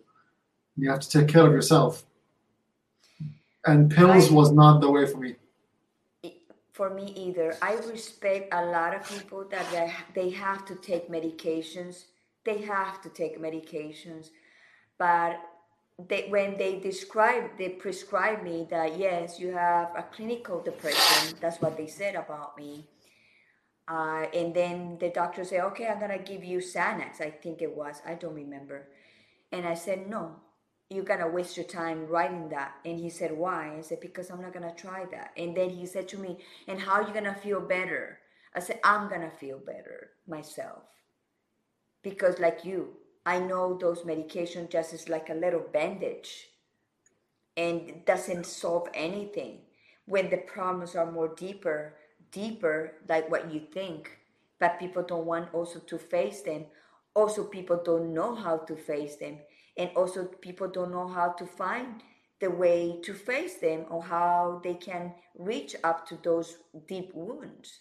You 0.76 0.90
have 0.90 1.00
to 1.00 1.08
take 1.08 1.28
care 1.28 1.46
of 1.46 1.52
yourself. 1.52 2.04
And 3.64 3.90
pills 3.90 4.30
I, 4.30 4.34
was 4.34 4.50
not 4.50 4.80
the 4.80 4.90
way 4.90 5.06
for 5.06 5.18
me. 5.18 5.36
For 6.72 6.90
me 6.90 7.12
either. 7.14 7.56
I 7.62 7.74
respect 7.74 8.52
a 8.52 8.64
lot 8.64 8.94
of 8.96 9.08
people 9.08 9.44
that 9.50 9.66
they 9.70 9.86
they 10.18 10.30
have 10.30 10.64
to 10.70 10.74
take 10.74 11.08
medications. 11.08 11.94
They 12.44 12.58
have 12.62 13.00
to 13.02 13.08
take 13.20 13.34
medications. 13.38 14.30
But 14.98 15.38
they, 16.08 16.22
when 16.28 16.56
they 16.56 16.80
describe, 16.80 17.44
they 17.58 17.68
prescribe 17.68 18.42
me 18.42 18.66
that 18.70 18.98
yes, 18.98 19.38
you 19.38 19.52
have 19.52 19.88
a 20.02 20.04
clinical 20.14 20.60
depression. 20.60 21.36
That's 21.40 21.60
what 21.60 21.76
they 21.76 21.86
said 21.86 22.14
about 22.16 22.56
me 22.56 22.86
uh, 23.90 24.26
and 24.33 24.55
then 24.55 24.96
the 25.00 25.09
doctor 25.11 25.44
said, 25.44 25.64
okay, 25.64 25.88
I'm 25.88 25.98
going 25.98 26.16
to 26.16 26.33
give 26.33 26.44
you 26.44 26.59
Xanax. 26.59 27.20
I 27.20 27.31
think 27.31 27.61
it 27.61 27.76
was. 27.76 28.00
I 28.07 28.14
don't 28.14 28.35
remember. 28.35 28.87
And 29.50 29.66
I 29.66 29.74
said, 29.74 30.09
no, 30.09 30.37
you're 30.90 31.03
going 31.03 31.18
to 31.18 31.26
waste 31.26 31.57
your 31.57 31.66
time 31.66 32.07
writing 32.07 32.48
that. 32.50 32.74
And 32.85 33.00
he 33.00 33.11
said, 33.11 33.37
why? 33.37 33.74
I 33.76 33.81
said, 33.81 34.00
because 34.00 34.31
I'm 34.31 34.42
not 34.42 34.53
going 34.53 34.68
to 34.68 34.81
try 34.81 35.07
that. 35.11 35.33
And 35.37 35.57
then 35.57 35.70
he 35.70 35.87
said 35.87 36.07
to 36.11 36.18
me, 36.18 36.38
and 36.68 36.79
how 36.79 36.92
are 36.92 37.03
you 37.03 37.12
going 37.12 37.24
to 37.24 37.35
feel 37.35 37.61
better? 37.61 38.20
I 38.55 38.61
said, 38.61 38.79
I'm 38.85 39.09
going 39.09 39.22
to 39.22 39.31
feel 39.31 39.59
better 39.59 40.11
myself. 40.29 40.85
Because 42.05 42.38
like 42.38 42.64
you, 42.64 42.90
I 43.26 43.40
know 43.40 43.76
those 43.76 44.03
medications 44.03 44.70
just 44.70 44.94
is 44.94 45.09
like 45.09 45.31
a 45.31 45.35
little 45.35 45.64
bandage 45.72 46.46
and 47.57 48.05
doesn't 48.07 48.46
solve 48.46 48.88
anything. 48.94 49.62
When 50.07 50.31
the 50.31 50.38
problems 50.38 50.94
are 50.94 51.11
more 51.11 51.35
deeper, 51.35 51.96
deeper 52.32 52.92
like 53.08 53.30
what 53.30 53.52
you 53.52 53.60
think 53.72 54.20
but 54.60 54.78
people 54.78 55.02
don't 55.02 55.26
want 55.26 55.52
also 55.52 55.80
to 55.80 55.98
face 55.98 56.42
them. 56.42 56.66
Also 57.16 57.42
people 57.42 57.80
don't 57.82 58.14
know 58.14 58.34
how 58.34 58.58
to 58.58 58.76
face 58.76 59.16
them. 59.16 59.38
And 59.76 59.90
also 59.96 60.26
people 60.26 60.68
don't 60.68 60.92
know 60.92 61.08
how 61.08 61.30
to 61.32 61.46
find 61.46 62.02
the 62.40 62.50
way 62.50 63.00
to 63.02 63.14
face 63.14 63.58
them 63.58 63.86
or 63.90 64.02
how 64.02 64.60
they 64.62 64.74
can 64.74 65.14
reach 65.36 65.74
up 65.82 66.07
to 66.09 66.18
those 66.22 66.59
deep 66.86 67.11
wounds. 67.14 67.80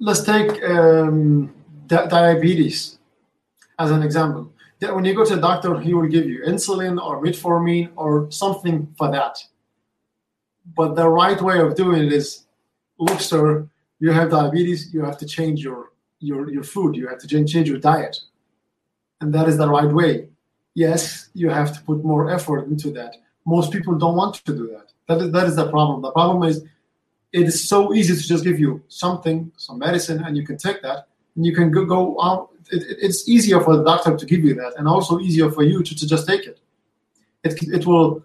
Let's 0.00 0.24
take 0.24 0.62
um, 0.64 1.54
di- 1.86 2.06
diabetes 2.06 2.98
as 3.78 3.90
an 3.90 4.02
example. 4.02 4.50
When 4.80 5.04
you 5.04 5.14
go 5.14 5.24
to 5.24 5.34
a 5.34 5.40
doctor 5.40 5.78
he 5.80 5.94
will 5.94 6.08
give 6.08 6.26
you 6.26 6.42
insulin 6.46 7.02
or 7.02 7.22
metformin 7.22 7.90
or 7.96 8.30
something 8.30 8.92
for 8.98 9.10
that 9.10 9.42
but 10.74 10.94
the 10.94 11.08
right 11.08 11.40
way 11.42 11.58
of 11.60 11.74
doing 11.74 12.04
it 12.04 12.12
is 12.12 12.44
look 12.98 13.20
sir 13.20 13.68
you 13.98 14.10
have 14.10 14.30
diabetes 14.30 14.92
you 14.92 15.04
have 15.04 15.18
to 15.18 15.26
change 15.26 15.62
your 15.62 15.92
your 16.20 16.50
your 16.50 16.62
food 16.62 16.96
you 16.96 17.06
have 17.08 17.18
to 17.18 17.26
change, 17.26 17.54
your 17.68 17.78
diet. 17.78 18.18
And 19.20 19.32
that 19.32 19.48
is 19.48 19.56
the 19.56 19.68
right 19.68 19.90
way. 19.90 20.28
Yes 20.74 21.28
you 21.34 21.50
have 21.50 21.74
to 21.74 21.80
put 21.82 22.04
more 22.04 22.30
effort 22.30 22.66
into 22.68 22.90
that. 22.92 23.16
Most 23.46 23.72
people 23.72 23.94
don't 23.96 24.16
want 24.16 24.36
to 24.36 24.52
do 24.56 24.68
that. 24.68 24.92
That 25.08 25.22
is, 25.22 25.32
that 25.32 25.46
is 25.46 25.56
the 25.56 25.68
problem. 25.68 26.00
The 26.02 26.12
problem 26.12 26.48
is 26.48 26.64
it 27.32 27.42
is 27.42 27.68
so 27.68 27.92
easy 27.92 28.14
to 28.14 28.22
just 28.22 28.44
give 28.44 28.58
you 28.58 28.82
something 28.88 29.52
some 29.56 29.78
medicine 29.78 30.24
and 30.24 30.36
you 30.36 30.46
can 30.46 30.56
take 30.56 30.80
that 30.82 31.08
and 31.36 31.44
you 31.44 31.54
can 31.54 31.70
go, 31.70 31.84
go 31.84 32.20
out. 32.22 32.50
It, 32.70 32.82
it's 33.06 33.28
easier 33.28 33.60
for 33.60 33.76
the 33.76 33.84
doctor 33.84 34.16
to 34.16 34.26
give 34.26 34.44
you 34.44 34.54
that 34.54 34.74
and 34.78 34.88
also 34.88 35.18
easier 35.18 35.50
for 35.50 35.62
you 35.62 35.82
to, 35.82 35.94
to 35.94 36.06
just 36.06 36.26
take 36.26 36.46
it. 36.46 36.60
It, 37.42 37.62
it 37.62 37.86
will 37.86 38.24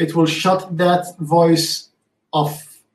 it 0.00 0.14
will 0.16 0.30
shut 0.42 0.60
that 0.78 1.04
voice 1.18 1.90
of 2.32 2.50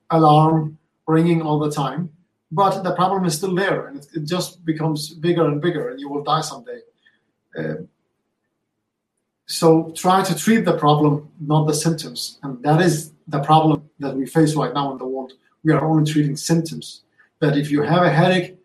alarm 0.09 0.79
ringing 1.07 1.39
all 1.43 1.59
the 1.59 1.71
time. 1.71 2.09
But 2.51 2.81
the 2.81 2.95
problem 2.95 3.25
is 3.25 3.35
still 3.37 3.53
there, 3.53 3.87
and 3.87 3.95
it, 4.15 4.25
just 4.25 4.65
becomes 4.65 5.13
bigger 5.13 5.45
and 5.45 5.61
bigger, 5.61 5.89
and 5.89 5.99
you 5.99 6.09
will 6.09 6.23
die 6.23 6.41
someday. 6.41 6.79
Uh, 7.57 7.75
so 9.45 9.91
try 9.95 10.23
to 10.23 10.33
treat 10.35 10.65
the 10.65 10.77
problem, 10.77 11.29
not 11.39 11.67
the 11.67 11.75
symptoms. 11.75 12.39
And 12.41 12.63
that 12.63 12.81
is 12.81 13.11
the 13.27 13.41
problem 13.41 13.87
that 13.99 14.15
we 14.15 14.25
face 14.25 14.55
right 14.55 14.73
now 14.73 14.91
in 14.91 14.97
the 14.97 15.05
world. 15.05 15.33
We 15.63 15.73
are 15.73 15.85
only 15.85 16.11
treating 16.11 16.35
symptoms. 16.35 17.03
That 17.39 17.55
if 17.55 17.69
you 17.69 17.83
have 17.83 18.01
a 18.01 18.09
headache, 18.09 18.57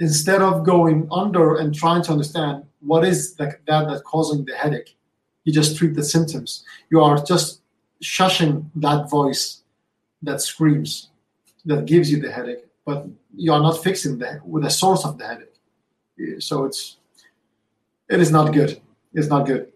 instead 0.00 0.42
of 0.42 0.64
going 0.64 1.06
under 1.12 1.56
and 1.56 1.72
trying 1.72 2.02
to 2.04 2.12
understand 2.12 2.64
what 2.80 3.04
is 3.04 3.34
that 3.34 3.60
that's 3.66 4.02
causing 4.02 4.44
the 4.44 4.56
headache, 4.56 4.96
you 5.44 5.52
just 5.52 5.76
treat 5.76 5.94
the 5.94 6.02
symptoms. 6.02 6.64
You 6.90 7.00
are 7.02 7.22
just 7.22 7.59
shushing 8.02 8.70
that 8.76 9.10
voice 9.10 9.62
that 10.22 10.40
screams, 10.40 11.08
that 11.64 11.86
gives 11.86 12.10
you 12.10 12.20
the 12.20 12.30
headache, 12.30 12.64
but 12.84 13.06
you 13.34 13.52
are 13.52 13.60
not 13.60 13.82
fixing 13.82 14.18
the 14.18 14.40
with 14.44 14.62
the 14.62 14.70
source 14.70 15.04
of 15.04 15.18
the 15.18 15.26
headache. 15.26 16.40
So 16.40 16.64
it's 16.64 16.96
it 18.08 18.20
is 18.20 18.30
not 18.30 18.52
good. 18.52 18.80
It's 19.14 19.28
not 19.28 19.46
good. 19.46 19.72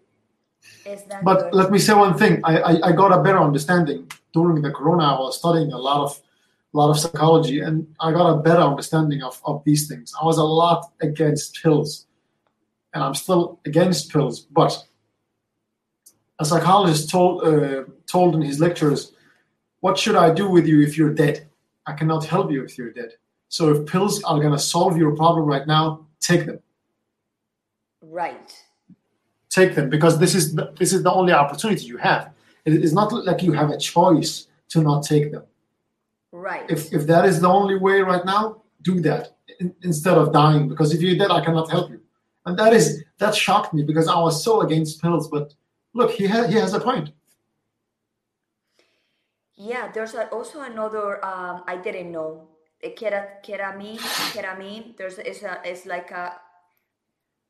but 1.23 1.39
good? 1.39 1.53
let 1.53 1.71
me 1.71 1.79
say 1.79 1.93
one 1.93 2.17
thing. 2.17 2.41
I, 2.43 2.57
I, 2.57 2.89
I 2.89 2.91
got 2.91 3.11
a 3.17 3.21
better 3.21 3.39
understanding 3.39 4.11
during 4.33 4.61
the 4.61 4.71
corona. 4.71 5.15
I 5.15 5.19
was 5.19 5.37
studying 5.37 5.71
a 5.71 5.77
lot 5.77 6.01
of 6.01 6.21
a 6.73 6.77
lot 6.77 6.89
of 6.89 6.99
psychology, 6.99 7.61
and 7.61 7.87
I 8.01 8.11
got 8.11 8.27
a 8.29 8.41
better 8.41 8.61
understanding 8.61 9.23
of, 9.23 9.41
of 9.45 9.63
these 9.63 9.87
things. 9.87 10.13
I 10.21 10.25
was 10.25 10.37
a 10.37 10.43
lot 10.43 10.91
against 11.01 11.61
pills, 11.63 12.05
and 12.93 13.01
I'm 13.01 13.15
still 13.15 13.59
against 13.65 14.11
pills. 14.11 14.41
But 14.41 14.83
a 16.39 16.45
psychologist 16.45 17.09
told 17.09 17.43
uh, 17.43 17.83
told 18.07 18.35
in 18.35 18.41
his 18.41 18.59
lectures, 18.59 19.13
"What 19.79 19.97
should 19.97 20.15
I 20.15 20.33
do 20.33 20.49
with 20.49 20.67
you 20.67 20.81
if 20.81 20.97
you're 20.97 21.13
dead? 21.13 21.47
I 21.85 21.93
cannot 21.93 22.25
help 22.25 22.51
you 22.51 22.63
if 22.63 22.77
you're 22.77 22.91
dead. 22.91 23.11
So 23.49 23.71
if 23.71 23.85
pills 23.85 24.23
are 24.23 24.39
going 24.39 24.51
to 24.51 24.59
solve 24.59 24.97
your 24.97 25.15
problem 25.15 25.45
right 25.45 25.65
now, 25.67 26.05
take 26.19 26.45
them." 26.45 26.59
Right. 28.01 28.51
Take 29.49 29.75
them 29.75 29.89
because 29.89 30.19
this 30.19 30.35
is 30.35 30.55
the, 30.55 30.73
this 30.77 30.91
is 30.93 31.03
the 31.03 31.11
only 31.11 31.33
opportunity 31.33 31.85
you 31.85 31.97
have. 31.97 32.31
It 32.65 32.73
is 32.73 32.93
not 32.93 33.13
like 33.13 33.41
you 33.41 33.53
have 33.53 33.69
a 33.69 33.77
choice 33.77 34.47
to 34.69 34.81
not 34.81 35.03
take 35.03 35.31
them. 35.31 35.43
Right. 36.31 36.69
If 36.69 36.93
if 36.93 37.07
that 37.07 37.25
is 37.25 37.39
the 37.39 37.47
only 37.47 37.77
way 37.77 38.01
right 38.01 38.25
now, 38.25 38.61
do 38.81 38.99
that 39.01 39.35
in, 39.59 39.73
instead 39.83 40.17
of 40.17 40.33
dying. 40.33 40.67
Because 40.67 40.93
if 40.93 41.01
you're 41.01 41.17
dead, 41.17 41.31
I 41.31 41.43
cannot 41.43 41.69
help 41.69 41.89
you. 41.89 42.01
And 42.45 42.57
that 42.59 42.73
is 42.73 43.03
that 43.19 43.33
shocked 43.33 43.73
me 43.73 43.83
because 43.83 44.07
I 44.07 44.19
was 44.19 44.43
so 44.43 44.61
against 44.61 45.01
pills. 45.01 45.27
But 45.29 45.53
look, 45.95 46.11
he 46.11 46.27
he 46.27 46.55
has 46.61 46.73
a 46.73 46.79
point. 46.79 47.09
Yeah, 49.57 49.89
there's 49.91 50.13
a, 50.13 50.27
also 50.27 50.61
another 50.61 51.23
um, 51.25 51.63
I 51.65 51.77
didn't 51.77 52.11
know. 52.11 52.49
Kerat, 52.83 53.43
ketamine, 53.43 53.97
ketamine. 54.35 54.95
There's 54.97 55.17
it's 55.17 55.41
a 55.41 55.59
it's 55.63 55.87
like 55.87 56.11
a 56.11 56.39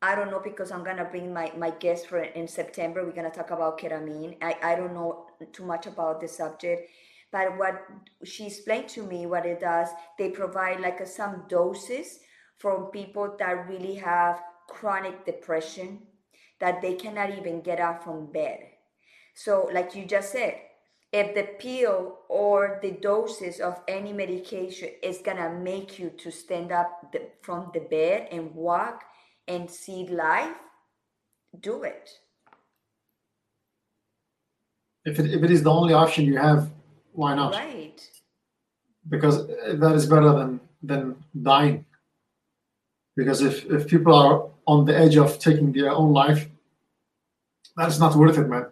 I 0.00 0.14
don't 0.14 0.30
know 0.30 0.40
because 0.42 0.70
I'm 0.70 0.84
gonna 0.84 1.04
bring 1.04 1.32
my, 1.32 1.52
my 1.58 1.70
guest 1.70 2.06
for 2.06 2.22
in 2.22 2.46
September. 2.48 3.04
We're 3.04 3.12
gonna 3.12 3.30
talk 3.30 3.50
about 3.50 3.78
ketamine. 3.78 4.36
I, 4.40 4.56
I 4.62 4.74
don't 4.76 4.94
know 4.94 5.26
too 5.52 5.66
much 5.66 5.86
about 5.86 6.20
the 6.20 6.28
subject, 6.28 6.88
but 7.32 7.58
what 7.58 7.82
she 8.24 8.46
explained 8.46 8.88
to 8.90 9.02
me 9.02 9.26
what 9.26 9.44
it 9.44 9.60
does, 9.60 9.88
they 10.18 10.30
provide 10.30 10.80
like 10.80 11.00
a, 11.00 11.06
some 11.06 11.44
doses 11.48 12.20
for 12.58 12.90
people 12.90 13.36
that 13.38 13.68
really 13.68 13.96
have 13.96 14.40
chronic 14.68 15.26
depression 15.26 15.98
that 16.60 16.82
they 16.82 16.94
cannot 16.94 17.36
even 17.36 17.60
get 17.60 17.80
out 17.80 18.02
from 18.02 18.32
bed. 18.32 18.60
So 19.34 19.68
like 19.72 19.94
you 19.94 20.06
just 20.06 20.32
said, 20.32 20.54
if 21.12 21.34
the 21.34 21.44
pill 21.58 22.18
or 22.28 22.78
the 22.82 22.92
doses 22.92 23.60
of 23.60 23.80
any 23.86 24.12
medication 24.12 24.90
is 25.02 25.18
gonna 25.18 25.50
make 25.50 25.98
you 25.98 26.10
to 26.18 26.30
stand 26.30 26.72
up 26.72 27.12
the, 27.12 27.28
from 27.42 27.70
the 27.72 27.80
bed 27.80 28.28
and 28.32 28.54
walk 28.54 29.04
and 29.46 29.70
see 29.70 30.06
life, 30.08 30.56
do 31.60 31.84
it. 31.84 32.10
If 35.04 35.20
it, 35.20 35.32
if 35.32 35.42
it 35.42 35.50
is 35.50 35.62
the 35.62 35.70
only 35.70 35.94
option 35.94 36.24
you 36.24 36.36
have, 36.36 36.70
why 37.12 37.34
not? 37.34 37.54
Right. 37.54 38.00
Because 39.08 39.48
uh, 39.48 39.76
that 39.76 39.94
is 39.94 40.06
better 40.06 40.32
than 40.32 40.60
than 40.82 41.16
dying. 41.40 41.84
Because 43.16 43.40
if, 43.40 43.64
if 43.66 43.86
people 43.86 44.14
are 44.14 44.48
on 44.66 44.84
the 44.84 44.96
edge 44.96 45.16
of 45.16 45.38
taking 45.38 45.72
their 45.72 45.90
own 45.90 46.12
life, 46.12 46.48
that's 47.76 47.98
not 47.98 48.14
worth 48.16 48.38
it, 48.38 48.48
man. 48.48 48.66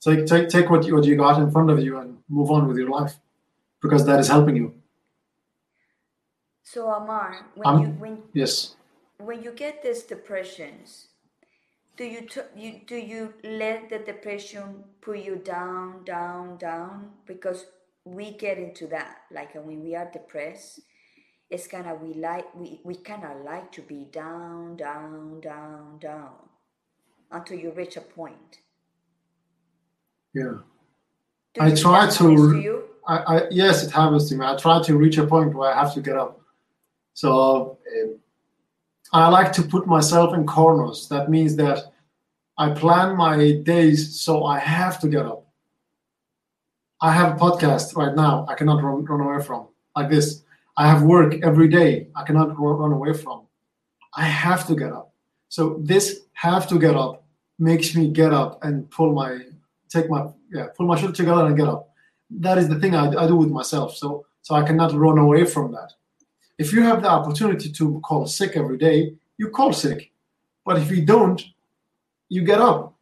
Take 0.00 0.26
take 0.26 0.48
take 0.48 0.70
what 0.70 0.84
you, 0.86 0.94
what 0.94 1.04
you 1.04 1.16
got 1.16 1.40
in 1.40 1.50
front 1.50 1.70
of 1.70 1.80
you 1.82 1.98
and 1.98 2.18
move 2.28 2.50
on 2.50 2.68
with 2.68 2.76
your 2.76 2.90
life, 2.90 3.14
because 3.82 4.04
that 4.06 4.20
is 4.20 4.28
helping 4.28 4.56
you. 4.56 4.74
So 6.62 6.88
Amar, 6.90 7.46
when 7.54 7.66
Um, 7.66 7.82
you 7.82 7.88
when 8.02 8.22
Yes. 8.32 8.76
when 9.18 9.42
you 9.42 9.52
get 9.52 9.82
these 9.82 10.02
depressions, 10.04 11.08
do 11.96 12.04
you 12.04 12.22
t- 12.28 12.52
you 12.54 12.80
do 12.86 12.96
you 12.96 13.34
let 13.42 13.88
the 13.88 13.98
depression 13.98 14.84
put 15.00 15.18
you 15.18 15.36
down, 15.36 16.04
down, 16.04 16.58
down? 16.58 17.12
Because 17.26 17.66
we 18.04 18.30
get 18.32 18.58
into 18.58 18.86
that. 18.88 19.22
Like 19.30 19.54
when 19.54 19.82
we 19.82 19.94
are 19.96 20.10
depressed, 20.12 20.80
it's 21.50 21.66
kind 21.66 21.86
of 21.86 22.00
we 22.02 22.14
like 22.14 22.46
we 22.54 22.80
we 22.84 22.94
kind 22.94 23.24
of 23.24 23.44
like 23.44 23.72
to 23.72 23.82
be 23.82 24.06
down, 24.12 24.76
down, 24.76 25.40
down, 25.40 25.98
down, 25.98 26.34
until 27.30 27.58
you 27.58 27.70
reach 27.72 27.96
a 27.96 28.00
point. 28.00 28.58
Yeah. 30.34 30.58
Do 31.54 31.60
I 31.62 31.74
try 31.74 32.08
to- 32.08 32.62
to? 32.62 32.84
I, 33.06 33.16
I 33.16 33.48
yes, 33.50 33.82
it 33.84 33.90
happens 33.90 34.28
to 34.28 34.36
me. 34.36 34.44
I 34.44 34.54
try 34.56 34.82
to 34.82 34.96
reach 34.96 35.16
a 35.16 35.26
point 35.26 35.54
where 35.54 35.72
I 35.72 35.78
have 35.78 35.94
to 35.94 36.00
get 36.02 36.16
up. 36.16 36.40
So 37.14 37.78
eh, 37.90 38.12
I 39.12 39.28
like 39.28 39.50
to 39.54 39.62
put 39.62 39.86
myself 39.86 40.34
in 40.34 40.46
corners. 40.46 41.08
That 41.08 41.30
means 41.30 41.56
that 41.56 41.78
I 42.58 42.70
plan 42.70 43.16
my 43.16 43.52
days 43.62 44.20
so 44.20 44.44
I 44.44 44.58
have 44.58 45.00
to 45.00 45.08
get 45.08 45.24
up. 45.24 45.46
I 47.00 47.12
have 47.12 47.36
a 47.36 47.38
podcast 47.38 47.96
right 47.96 48.14
now. 48.14 48.44
I 48.48 48.54
cannot 48.54 48.82
run, 48.82 49.04
run 49.04 49.20
away 49.20 49.42
from 49.42 49.68
like 49.96 50.10
this. 50.10 50.42
I 50.78 50.86
have 50.86 51.02
work 51.02 51.34
every 51.42 51.66
day. 51.66 52.06
I 52.14 52.22
cannot 52.22 52.56
run, 52.56 52.92
away 52.92 53.12
from. 53.12 53.42
I 54.14 54.24
have 54.24 54.64
to 54.68 54.76
get 54.76 54.92
up. 54.92 55.12
So 55.48 55.80
this 55.80 56.20
have 56.34 56.68
to 56.68 56.78
get 56.78 56.94
up 56.94 57.24
makes 57.58 57.96
me 57.96 58.08
get 58.08 58.32
up 58.32 58.62
and 58.62 58.88
pull 58.90 59.12
my 59.12 59.40
take 59.88 60.08
my 60.08 60.28
yeah 60.52 60.66
pull 60.76 60.86
my 60.86 60.96
shit 60.96 61.14
together 61.16 61.46
and 61.46 61.56
get 61.56 61.66
up. 61.66 61.90
That 62.30 62.58
is 62.58 62.68
the 62.68 62.78
thing 62.78 62.94
I, 62.94 63.06
I 63.22 63.26
do 63.26 63.34
with 63.34 63.50
myself. 63.50 63.96
So 63.96 64.26
so 64.42 64.54
I 64.54 64.62
cannot 64.62 64.92
run 64.94 65.18
away 65.18 65.44
from 65.44 65.72
that. 65.72 65.90
If 66.58 66.72
you 66.72 66.82
have 66.82 67.02
the 67.02 67.08
opportunity 67.08 67.72
to 67.72 68.00
call 68.04 68.26
sick 68.26 68.52
every 68.56 68.78
day, 68.78 69.14
you 69.36 69.50
call 69.50 69.72
sick. 69.72 70.12
But 70.64 70.78
if 70.78 70.90
you 70.92 71.04
don't, 71.04 71.42
you 72.28 72.42
get 72.42 72.60
up. 72.60 72.94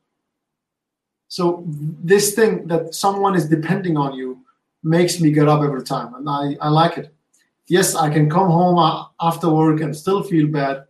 So 1.28 1.64
this 1.66 2.34
thing 2.34 2.66
that 2.68 2.94
someone 2.94 3.34
is 3.34 3.48
depending 3.48 3.98
on 3.98 4.14
you 4.14 4.38
makes 4.82 5.20
me 5.20 5.30
get 5.30 5.48
up 5.48 5.62
every 5.62 5.82
time, 5.82 6.14
and 6.14 6.26
I, 6.28 6.56
I 6.60 6.68
like 6.70 6.96
it. 6.96 7.12
Yes, 7.68 7.94
I 7.94 8.10
can 8.10 8.30
come 8.30 8.48
home 8.48 8.78
uh, 8.78 9.06
after 9.20 9.50
work 9.50 9.80
and 9.80 9.94
still 9.96 10.22
feel 10.22 10.46
bad, 10.46 10.84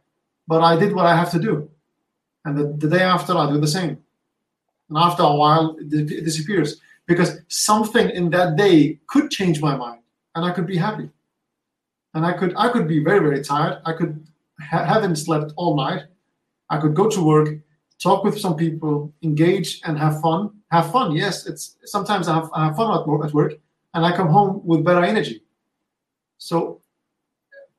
but 0.47 0.63
I 0.63 0.79
did 0.79 0.95
what 0.95 1.07
I 1.07 1.17
have 1.17 1.31
to 1.31 1.39
do, 1.39 1.71
and 2.45 2.57
the, 2.57 2.65
the 2.87 2.97
day 2.97 3.03
after 3.03 3.35
I 3.37 3.51
do 3.51 3.59
the 3.59 3.67
same, 3.67 3.99
and 4.89 4.99
after 4.99 5.23
a 5.23 5.35
while 5.35 5.77
it, 5.81 6.11
it 6.13 6.25
disappears 6.25 6.81
because 7.07 7.41
something 7.49 8.11
in 8.11 8.31
that 8.31 8.57
day 8.57 8.99
could 9.07 9.31
change 9.31 9.63
my 9.63 9.75
mind, 9.75 10.01
and 10.35 10.45
I 10.45 10.51
could 10.51 10.67
be 10.67 10.77
happy, 10.77 11.09
and 12.15 12.27
I 12.27 12.33
could 12.35 12.53
I 12.57 12.69
could 12.69 12.87
be 12.87 13.03
very 13.03 13.21
very 13.21 13.43
tired. 13.43 13.81
I 13.87 13.93
could 13.93 14.27
ha- 14.61 14.85
haven't 14.85 15.17
slept 15.17 15.53
all 15.57 15.77
night. 15.77 16.03
I 16.69 16.79
could 16.79 16.95
go 16.95 17.09
to 17.09 17.23
work, 17.23 17.49
talk 17.99 18.25
with 18.25 18.39
some 18.39 18.57
people, 18.57 19.15
engage 19.23 19.81
and 19.85 19.97
have 19.99 20.21
fun. 20.21 20.51
Have 20.73 20.91
fun, 20.91 21.13
yes. 21.13 21.47
It's 21.47 21.77
sometimes 21.85 22.27
I 22.27 22.35
have, 22.35 22.51
I 22.53 22.67
have 22.67 22.77
fun 22.77 22.91
at 22.99 23.33
work, 23.33 23.55
and 23.95 24.05
I 24.05 24.17
come 24.17 24.29
home 24.29 24.61
with 24.65 24.85
better 24.85 25.05
energy. 25.05 25.46
So, 26.39 26.81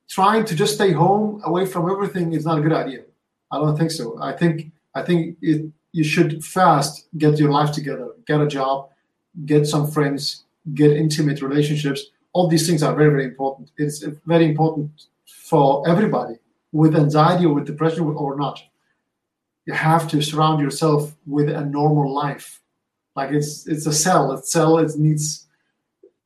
trying 0.09 0.45
to 0.45 0.55
just 0.55 0.75
stay 0.75 0.91
home 0.91 1.41
away 1.45 1.65
from 1.65 1.89
everything 1.89 2.33
is 2.33 2.45
not 2.45 2.59
a 2.59 2.61
good 2.61 2.73
idea. 2.73 3.03
I 3.51 3.57
don't 3.57 3.77
think 3.77 3.91
so. 3.91 4.17
I 4.21 4.33
think 4.33 4.71
I 4.95 5.01
think 5.03 5.37
it, 5.41 5.71
you 5.91 6.03
should 6.03 6.43
fast 6.43 7.07
get 7.17 7.39
your 7.39 7.51
life 7.51 7.71
together, 7.71 8.09
get 8.25 8.41
a 8.41 8.47
job, 8.47 8.89
get 9.45 9.67
some 9.67 9.89
friends, 9.89 10.43
get 10.73 10.91
intimate 10.91 11.41
relationships. 11.41 12.01
All 12.33 12.47
these 12.47 12.67
things 12.67 12.83
are 12.83 12.95
very 12.95 13.09
very 13.09 13.25
important. 13.25 13.71
It's 13.77 14.03
very 14.25 14.45
important 14.45 14.91
for 15.25 15.87
everybody 15.87 16.35
with 16.71 16.95
anxiety 16.95 17.45
or 17.45 17.53
with 17.53 17.65
depression 17.65 18.03
or 18.03 18.35
not 18.35 18.61
you 19.67 19.73
have 19.73 20.07
to 20.07 20.21
surround 20.21 20.61
yourself 20.61 21.13
with 21.27 21.49
a 21.49 21.65
normal 21.65 22.11
life 22.11 22.61
like 23.15 23.31
it's 23.31 23.67
it's 23.67 23.85
a 23.85 23.93
cell 23.93 24.31
a 24.31 24.41
cell 24.41 24.79
it 24.79 24.97
needs 24.97 25.45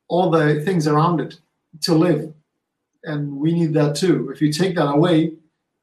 all 0.08 0.30
the 0.30 0.62
things 0.64 0.86
around 0.86 1.20
it 1.20 1.38
to 1.80 1.94
live. 1.94 2.32
And 3.04 3.36
we 3.36 3.52
need 3.52 3.74
that 3.74 3.96
too. 3.96 4.30
If 4.30 4.40
you 4.40 4.52
take 4.52 4.76
that 4.76 4.88
away 4.88 5.32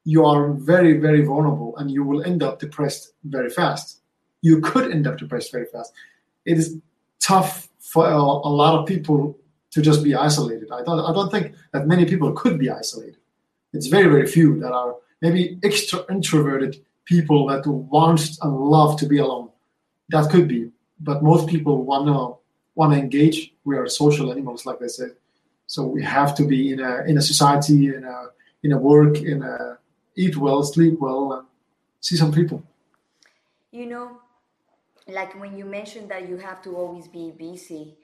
you 0.04 0.24
are 0.24 0.52
very 0.52 0.94
very 0.98 1.22
vulnerable 1.22 1.76
and 1.76 1.90
you 1.90 2.02
will 2.04 2.24
end 2.24 2.42
up 2.42 2.58
depressed 2.58 3.12
very 3.24 3.50
fast. 3.50 4.00
You 4.42 4.60
could 4.60 4.90
end 4.90 5.06
up 5.06 5.18
depressed 5.18 5.52
very 5.52 5.66
fast. 5.66 5.92
It 6.44 6.56
is 6.58 6.78
tough 7.20 7.68
for 7.78 8.06
a, 8.06 8.16
a 8.16 8.52
lot 8.62 8.78
of 8.78 8.86
people 8.86 9.38
to 9.72 9.82
just 9.82 10.02
be 10.02 10.14
isolated. 10.14 10.68
I 10.72 10.82
don't 10.82 11.00
i 11.00 11.12
don't 11.12 11.30
think 11.30 11.54
that 11.72 11.86
many 11.86 12.04
people 12.06 12.32
could 12.32 12.58
be 12.58 12.70
isolated. 12.70 13.18
It's 13.72 13.86
very 13.86 14.08
very 14.08 14.26
few 14.26 14.58
that 14.60 14.72
are 14.72 14.96
maybe 15.20 15.58
extra 15.62 16.04
introverted 16.10 16.82
people 17.04 17.46
that 17.48 17.66
want 17.66 18.38
and 18.42 18.56
love 18.56 18.98
to 19.00 19.06
be 19.06 19.18
alone. 19.18 19.50
That 20.08 20.30
could 20.30 20.48
be, 20.48 20.70
but 20.98 21.22
most 21.22 21.48
people 21.48 21.84
want 21.84 22.06
to 22.06 22.38
want 22.74 22.94
to 22.94 22.98
engage. 22.98 23.52
We 23.64 23.76
are 23.76 23.86
social 23.86 24.30
animals, 24.32 24.64
like 24.64 24.80
I 24.82 24.86
said, 24.86 25.12
so 25.70 25.84
we 25.84 26.02
have 26.02 26.34
to 26.34 26.44
be 26.44 26.72
in 26.72 26.80
a 26.80 27.04
in 27.06 27.16
a 27.16 27.22
society, 27.22 27.94
in 27.94 28.02
a 28.02 28.16
in 28.64 28.72
a 28.72 28.76
work, 28.76 29.18
in 29.18 29.40
a 29.40 29.78
eat 30.16 30.36
well, 30.36 30.64
sleep 30.64 30.98
well, 30.98 31.32
and 31.32 31.46
see 32.00 32.16
some 32.16 32.32
people. 32.32 32.64
You 33.70 33.86
know, 33.86 34.18
like 35.06 35.40
when 35.40 35.56
you 35.56 35.64
mentioned 35.64 36.10
that 36.10 36.28
you 36.28 36.38
have 36.38 36.60
to 36.62 36.70
always 36.74 37.06
be 37.06 37.30
busy, 37.30 37.98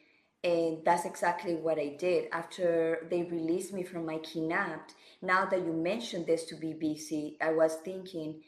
and 0.45 0.79
that's 0.85 1.07
exactly 1.07 1.57
what 1.57 1.77
I 1.77 1.97
did 1.99 2.29
after 2.31 3.05
they 3.11 3.25
released 3.25 3.73
me 3.73 3.83
from 3.83 4.07
my 4.07 4.19
kidnapped. 4.19 4.95
Now 5.21 5.47
that 5.47 5.59
you 5.67 5.73
mentioned 5.73 6.29
this 6.29 6.45
to 6.51 6.55
be 6.55 6.73
busy, 6.73 7.37
I 7.41 7.51
was 7.51 7.75
thinking, 7.85 8.43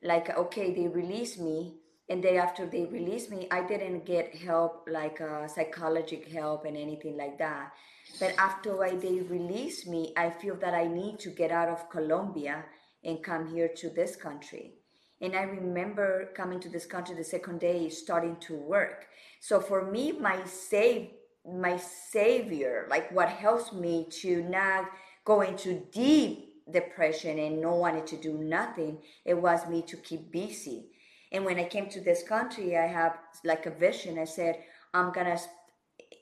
like, 0.00 0.30
okay, 0.30 0.72
they 0.72 0.86
released 0.86 1.40
me, 1.40 1.74
and 2.08 2.22
then 2.22 2.36
after 2.36 2.66
they 2.66 2.84
released 2.84 3.32
me, 3.32 3.48
I 3.50 3.66
didn't 3.66 4.06
get 4.06 4.36
help 4.36 4.86
like 4.88 5.20
uh, 5.20 5.48
psychological 5.48 6.30
help 6.30 6.66
and 6.66 6.76
anything 6.76 7.16
like 7.16 7.36
that. 7.38 7.72
But 8.18 8.34
after 8.38 8.76
they 9.00 9.20
release 9.20 9.86
me, 9.86 10.12
I 10.16 10.30
feel 10.30 10.56
that 10.56 10.74
I 10.74 10.86
need 10.86 11.18
to 11.20 11.30
get 11.30 11.50
out 11.50 11.68
of 11.68 11.88
Colombia 11.90 12.64
and 13.04 13.22
come 13.22 13.48
here 13.48 13.68
to 13.76 13.90
this 13.90 14.16
country. 14.16 14.74
And 15.20 15.36
I 15.36 15.42
remember 15.42 16.30
coming 16.34 16.60
to 16.60 16.68
this 16.68 16.86
country 16.86 17.14
the 17.14 17.24
second 17.24 17.60
day, 17.60 17.88
starting 17.88 18.36
to 18.40 18.54
work. 18.54 19.06
So 19.40 19.60
for 19.60 19.90
me, 19.90 20.12
my 20.12 20.44
save, 20.44 21.10
my 21.46 21.76
savior, 21.76 22.86
like 22.90 23.10
what 23.12 23.28
helps 23.28 23.72
me 23.72 24.06
to 24.22 24.42
not 24.42 24.90
go 25.24 25.42
into 25.42 25.82
deep 25.92 26.50
depression 26.72 27.38
and 27.38 27.60
no 27.60 27.74
wanting 27.74 28.06
to 28.06 28.16
do 28.16 28.38
nothing, 28.38 28.98
it 29.24 29.34
was 29.34 29.66
me 29.68 29.82
to 29.82 29.96
keep 29.96 30.30
busy. 30.32 30.86
And 31.32 31.44
when 31.44 31.58
I 31.58 31.64
came 31.64 31.88
to 31.90 32.00
this 32.00 32.22
country, 32.22 32.76
I 32.76 32.86
have 32.86 33.18
like 33.44 33.66
a 33.66 33.70
vision. 33.70 34.18
I 34.18 34.24
said, 34.24 34.58
I'm 34.92 35.12
gonna 35.12 35.38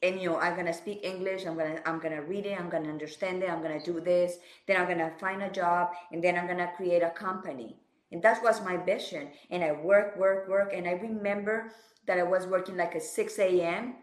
and 0.03 0.21
you 0.21 0.29
know 0.31 0.39
i'm 0.39 0.57
gonna 0.57 0.73
speak 0.73 1.01
english 1.03 1.47
i'm 1.47 1.57
gonna 1.57 1.81
i'm 1.85 1.99
gonna 1.99 2.23
read 2.23 2.47
it 2.47 2.59
i'm 2.59 2.69
gonna 2.69 2.89
understand 2.89 3.43
it 3.43 3.51
i'm 3.51 3.63
gonna 3.63 3.83
do 3.83 4.01
this 4.01 4.39
then 4.67 4.81
i'm 4.81 4.87
gonna 4.87 5.13
find 5.19 5.43
a 5.43 5.51
job 5.51 5.91
and 6.13 6.23
then 6.23 6.37
i'm 6.37 6.47
gonna 6.47 6.71
create 6.77 7.03
a 7.03 7.11
company. 7.11 7.77
And 8.11 8.23
that 8.23 8.43
was 8.43 8.65
my 8.65 8.77
vision 8.79 9.29
and 9.51 9.63
i 9.63 9.73
work 9.73 10.17
work 10.17 10.49
work 10.49 10.73
and 10.73 10.89
i 10.89 10.93
remember 10.93 11.73
that 12.07 12.19
i 12.19 12.23
was 12.23 12.47
working 12.47 12.77
like 12.77 12.97
at 12.97 13.03
6 13.03 13.39
a.m 13.39 13.97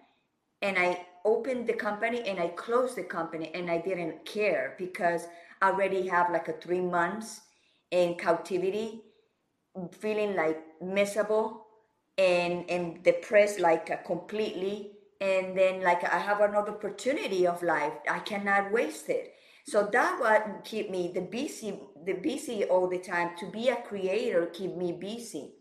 and 0.61 0.77
i 0.77 1.05
opened 1.25 1.65
the 1.65 1.73
company 1.73 2.21
and 2.27 2.39
i 2.39 2.49
closed 2.49 2.95
the 2.95 3.03
company 3.03 3.49
and 3.55 3.71
i 3.71 3.79
didn't 3.79 4.23
care 4.25 4.75
because 4.77 5.27
i 5.61 5.69
already 5.71 6.07
have 6.07 6.29
like 6.31 6.47
a 6.47 6.53
three 6.53 6.81
months 6.81 7.41
in 7.89 8.15
captivity 8.15 9.01
feeling 9.91 10.35
like 10.35 10.61
miserable 10.81 11.65
and 12.17 12.69
and 12.69 13.03
depressed 13.03 13.59
like 13.59 13.89
uh, 13.91 13.97
completely 14.05 14.94
and 15.21 15.57
then 15.57 15.81
like 15.81 16.03
i 16.03 16.17
have 16.19 16.41
another 16.41 16.71
opportunity 16.71 17.47
of 17.47 17.63
life. 17.63 17.93
I 18.09 18.19
cannot 18.19 18.71
waste 18.71 19.09
it. 19.09 19.33
So 19.67 19.89
that 19.91 20.19
what 20.19 20.63
keep 20.63 20.89
me 20.91 21.11
the 21.13 21.21
busy 21.21 21.79
the 22.05 22.13
busy 22.13 22.65
all 22.65 22.87
the 22.87 22.99
time. 22.99 23.31
To 23.39 23.49
be 23.49 23.69
a 23.69 23.77
creator 23.77 24.45
keep 24.47 24.75
me 24.75 24.91
busy. 24.93 25.53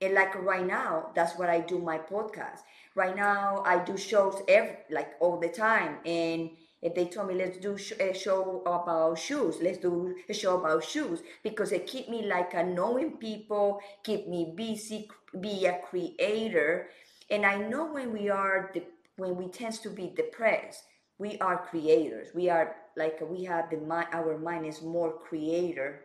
And 0.00 0.14
like 0.14 0.34
right 0.34 0.66
now 0.66 1.10
that's 1.14 1.38
what 1.38 1.48
i 1.48 1.60
do 1.60 1.78
my 1.78 1.98
podcast. 1.98 2.60
Right 2.94 3.16
now 3.16 3.62
i 3.66 3.82
do 3.82 3.96
shows 3.96 4.42
every 4.48 4.76
like 4.90 5.12
all 5.20 5.38
the 5.40 5.48
time. 5.48 5.98
And 6.04 6.50
if 6.82 6.94
they 6.94 7.06
told 7.06 7.28
me 7.28 7.34
let's 7.34 7.58
do 7.58 7.76
a 8.00 8.12
show 8.14 8.62
about 8.66 9.18
shoes 9.18 9.56
let's 9.62 9.78
do 9.78 10.14
a 10.28 10.34
show 10.34 10.58
about 10.60 10.84
shoes 10.84 11.22
because 11.42 11.72
it 11.72 11.86
keep 11.86 12.08
me 12.08 12.26
like 12.26 12.52
a 12.54 12.62
knowing 12.62 13.12
people 13.16 13.80
keep 14.04 14.28
me 14.28 14.52
busy 14.54 15.08
be 15.40 15.64
a 15.66 15.80
creator 15.88 16.88
and 17.30 17.44
I 17.44 17.56
know 17.56 17.92
when 17.92 18.12
we 18.12 18.28
are 18.28 18.70
de- 18.72 18.86
when 19.16 19.36
we 19.36 19.48
tend 19.48 19.74
to 19.82 19.90
be 19.90 20.12
depressed, 20.14 20.84
we 21.18 21.38
are 21.38 21.66
creators. 21.70 22.28
We 22.34 22.50
are 22.50 22.76
like 22.96 23.20
we 23.20 23.44
have 23.44 23.70
the 23.70 23.78
mind. 23.78 24.08
Our 24.12 24.38
mind 24.38 24.66
is 24.66 24.82
more 24.82 25.12
creator, 25.12 26.04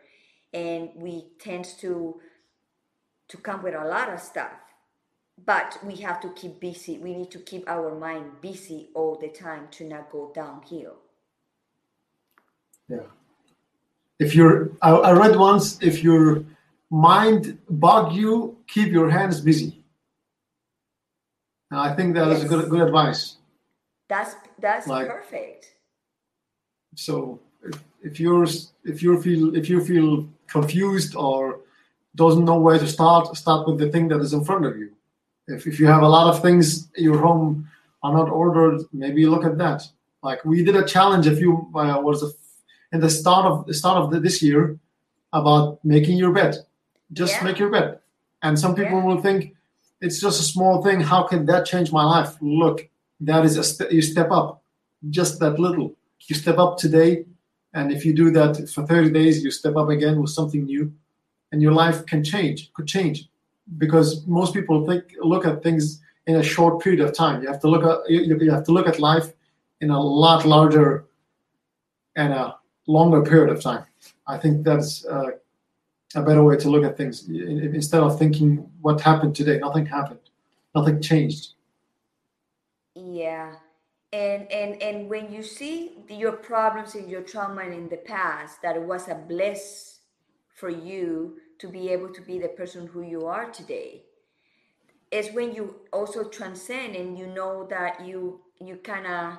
and 0.54 0.90
we 0.96 1.28
tend 1.40 1.66
to 1.80 2.20
to 3.30 3.38
come 3.38 3.64
with 3.64 3.76
a 3.76 3.86
lot 3.86 4.10
of 4.14 4.20
stuff. 4.20 4.52
But 5.44 5.80
we 5.84 5.96
have 5.98 6.22
to 6.22 6.30
keep 6.30 6.60
busy. 6.60 6.98
We 6.98 7.16
need 7.16 7.32
to 7.32 7.40
keep 7.40 7.68
our 7.68 7.96
mind 7.96 8.42
busy 8.42 8.90
all 8.94 9.18
the 9.20 9.30
time 9.30 9.70
to 9.72 9.88
not 9.88 10.12
go 10.12 10.32
downhill. 10.36 10.98
Yeah. 12.88 13.08
If 14.20 14.36
you're, 14.36 14.70
I, 14.82 14.92
I 14.92 15.12
read 15.14 15.36
once, 15.36 15.80
if 15.82 16.04
your 16.04 16.44
mind 16.92 17.58
bug 17.70 18.14
you, 18.14 18.58
keep 18.68 18.92
your 18.92 19.10
hands 19.10 19.42
busy. 19.42 19.81
I 21.72 21.94
think 21.94 22.16
that 22.16 22.28
yes. 22.28 22.44
is 22.44 22.50
good 22.50 22.70
good 22.70 22.82
advice. 22.82 23.38
That's 24.10 24.36
that's 24.60 24.88
like, 24.88 25.08
perfect. 25.08 25.74
So 26.96 27.40
if, 27.64 27.84
if 28.04 28.20
you're 28.20 28.46
if 28.84 29.02
you 29.02 29.22
feel 29.22 29.56
if 29.56 29.70
you 29.70 29.84
feel 29.84 30.28
confused 30.48 31.16
or 31.16 31.62
doesn't 32.16 32.44
know 32.44 32.60
where 32.60 32.78
to 32.78 32.88
start, 32.88 33.36
start 33.38 33.68
with 33.68 33.80
the 33.80 33.90
thing 33.90 34.10
that 34.10 34.20
is 34.20 34.34
in 34.34 34.44
front 34.44 34.66
of 34.66 34.78
you. 34.78 34.92
If 35.48 35.66
if 35.66 35.80
you 35.80 35.88
have 35.88 36.02
a 36.02 36.08
lot 36.08 36.34
of 36.34 36.42
things 36.42 36.90
in 36.96 37.06
your 37.06 37.20
home 37.20 37.70
are 38.04 38.14
not 38.14 38.30
ordered, 38.30 38.82
maybe 38.92 39.26
look 39.26 39.46
at 39.46 39.58
that. 39.58 39.88
Like 40.24 40.44
we 40.44 40.64
did 40.64 40.76
a 40.76 40.86
challenge 40.86 41.28
a 41.28 41.36
few 41.36 41.70
uh, 41.74 42.00
was 42.02 42.22
a, 42.24 42.30
in 42.94 43.00
the 43.00 43.10
start 43.10 43.46
of 43.46 43.66
the 43.66 43.74
start 43.74 43.98
of 43.98 44.12
the, 44.12 44.20
this 44.20 44.42
year 44.42 44.78
about 45.32 45.84
making 45.86 46.18
your 46.18 46.34
bed. 46.34 46.58
Just 47.14 47.36
yeah. 47.36 47.44
make 47.44 47.60
your 47.60 47.70
bed, 47.70 48.00
and 48.42 48.60
some 48.60 48.76
people 48.76 49.00
yeah. 49.00 49.06
will 49.06 49.22
think 49.22 49.56
it's 50.02 50.20
just 50.20 50.40
a 50.40 50.44
small 50.44 50.84
thing. 50.84 51.00
How 51.00 51.24
can 51.24 51.46
that 51.46 51.66
change 51.66 51.92
my 51.92 52.04
life? 52.04 52.36
Look, 52.42 52.90
that 53.22 53.46
is 53.46 53.58
a 53.58 53.64
st- 53.64 53.92
you 53.92 54.02
step 54.02 54.32
up, 54.32 54.64
just 55.10 55.40
that 55.40 55.60
little. 55.60 55.96
You 56.28 56.36
step 56.36 56.58
up 56.58 56.78
today, 56.78 57.26
and 57.74 57.92
if 57.92 58.04
you 58.06 58.14
do 58.14 58.32
that 58.32 58.70
for 58.70 58.86
30 58.86 59.12
days, 59.12 59.44
you 59.44 59.52
step 59.52 59.76
up 59.76 59.90
again 59.90 60.22
with 60.22 60.32
something 60.32 60.66
new, 60.66 60.92
and 61.52 61.62
your 61.62 61.72
life 61.72 62.06
can 62.06 62.24
change. 62.24 62.74
Could 62.74 62.88
change, 62.88 63.30
because 63.78 64.26
most 64.26 64.54
people 64.54 64.86
think 64.86 65.04
look 65.22 65.46
at 65.46 65.64
things 65.64 66.02
in 66.28 66.36
a 66.36 66.44
short 66.44 66.82
period 66.82 67.02
of 67.02 67.14
time. 67.14 67.42
You 67.42 67.48
have 67.48 67.62
to 67.62 67.68
look 67.68 67.84
at 67.84 68.10
you, 68.10 68.52
have 68.52 68.66
to 68.66 68.72
look 68.72 68.88
at 68.88 69.00
life 69.00 69.34
in 69.82 69.92
a 69.92 70.00
lot 70.00 70.46
larger 70.46 71.06
and 72.16 72.34
a 72.34 72.56
longer 72.88 73.22
period 73.22 73.56
of 73.56 73.62
time. 73.62 73.86
I 74.28 74.38
think 74.38 74.64
that's 74.64 75.06
uh, 75.06 75.32
a 76.16 76.22
better 76.22 76.44
way 76.44 76.58
to 76.58 76.70
look 76.70 76.84
at 76.84 76.98
things 76.98 77.28
instead 77.28 78.02
of 78.02 78.18
thinking 78.18 78.70
what 78.82 79.00
happened 79.02 79.36
today 79.36 79.58
nothing 79.60 79.86
happened 79.86 80.20
nothing 80.76 81.02
changed. 81.02 81.54
Yeah 82.96 83.56
and 84.14 84.52
and 84.52 84.82
and 84.82 85.10
when 85.10 85.32
you 85.32 85.42
see 85.42 85.92
your 86.10 86.34
problems 86.34 86.96
and 86.96 87.10
your 87.10 87.22
trauma 87.22 87.62
in 87.64 87.88
the 87.88 87.98
past 87.98 88.62
that 88.62 88.76
it 88.76 88.82
was 88.82 89.08
a 89.08 89.16
bliss 89.16 90.00
for 90.54 90.70
you 90.70 91.38
to 91.60 91.68
be 91.68 91.90
able 91.90 92.10
to 92.10 92.22
be 92.22 92.38
the 92.38 92.50
person 92.50 92.88
who 92.88 93.04
you 93.04 93.26
are 93.26 93.50
today 93.52 94.04
is 95.12 95.30
when 95.34 95.54
you 95.54 95.76
also 95.94 96.24
transcend 96.26 96.96
and 96.96 97.18
you 97.18 97.28
know 97.28 97.66
that 97.70 98.06
you 98.06 98.42
you 98.60 98.76
kind 98.78 99.08
of 99.08 99.38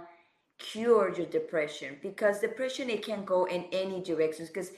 cure 0.59 1.13
your 1.15 1.27
depression 1.27 1.97
because 2.03 2.41
depression 2.41 2.89
it 2.89 3.05
can 3.05 3.25
go 3.25 3.45
in 3.47 3.65
any 3.73 4.01
directions 4.03 4.49
because 4.49 4.71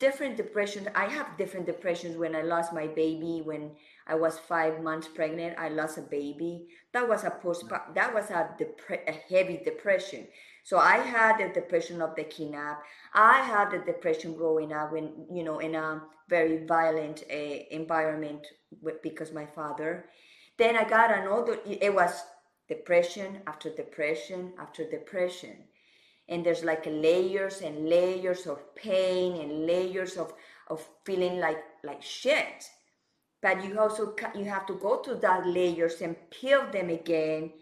different 0.00 0.36
depressions. 0.36 0.88
I 0.94 1.04
have 1.04 1.36
different 1.36 1.66
depressions 1.66 2.16
when 2.16 2.34
I 2.34 2.42
lost 2.42 2.72
my 2.72 2.86
baby 2.86 3.42
when 3.44 3.72
I 4.06 4.16
was 4.16 4.38
five 4.38 4.82
months 4.82 5.06
pregnant. 5.06 5.58
I 5.58 5.68
lost 5.68 5.98
a 5.98 6.02
baby. 6.02 6.66
That 6.92 7.08
was 7.08 7.22
a 7.22 7.30
post. 7.30 7.66
That 7.94 8.12
was 8.12 8.30
a, 8.30 8.48
depre- 8.58 9.06
a 9.06 9.12
heavy 9.32 9.60
depression. 9.62 10.26
So 10.64 10.78
I 10.78 10.96
had 10.96 11.40
a 11.40 11.52
depression 11.52 12.02
of 12.02 12.16
the 12.16 12.24
kidnap. 12.24 12.82
I 13.14 13.40
had 13.40 13.72
a 13.72 13.84
depression 13.84 14.34
growing 14.34 14.72
up 14.72 14.92
when 14.92 15.26
you 15.30 15.44
know 15.44 15.58
in 15.58 15.74
a 15.74 16.02
very 16.28 16.66
violent 16.66 17.24
uh, 17.30 17.58
environment 17.70 18.46
with, 18.82 19.02
because 19.02 19.32
my 19.32 19.46
father. 19.46 20.06
Then 20.58 20.76
I 20.76 20.88
got 20.88 21.16
another. 21.16 21.58
It 21.66 21.94
was 21.94 22.22
depression 22.68 23.40
after 23.46 23.68
depression 23.68 24.52
after 24.58 24.88
depression 24.88 25.56
and 26.30 26.46
there's 26.46 26.64
like 26.64 26.86
layers 26.86 27.60
and 27.60 27.88
layers 27.88 28.46
of 28.46 28.74
pain 28.74 29.40
and 29.40 29.66
layers 29.66 30.16
of 30.16 30.32
of 30.68 30.88
feeling 31.04 31.40
like 31.40 31.62
like 31.84 32.02
shit. 32.02 32.70
But 33.42 33.64
you 33.64 33.78
also 33.78 34.14
you 34.34 34.44
have 34.44 34.66
to 34.66 34.74
go 34.74 35.02
to 35.02 35.16
that 35.16 35.46
layers 35.46 36.00
and 36.00 36.16
peel 36.30 36.70
them 36.70 36.88
again 36.88 37.52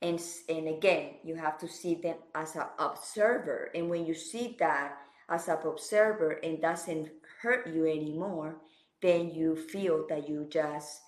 and 0.00 0.22
and 0.48 0.68
again 0.68 1.16
you 1.24 1.34
have 1.34 1.58
to 1.58 1.68
see 1.68 1.96
them 1.96 2.16
as 2.34 2.54
an 2.56 2.66
observer. 2.78 3.70
And 3.74 3.90
when 3.90 4.06
you 4.06 4.14
see 4.14 4.56
that 4.60 4.96
as 5.28 5.48
an 5.48 5.58
observer 5.64 6.32
and 6.44 6.62
doesn't 6.62 7.10
hurt 7.42 7.66
you 7.66 7.86
anymore 7.86 8.56
then 9.02 9.30
you 9.34 9.56
feel 9.56 10.06
that 10.08 10.28
you 10.28 10.46
just 10.48 11.00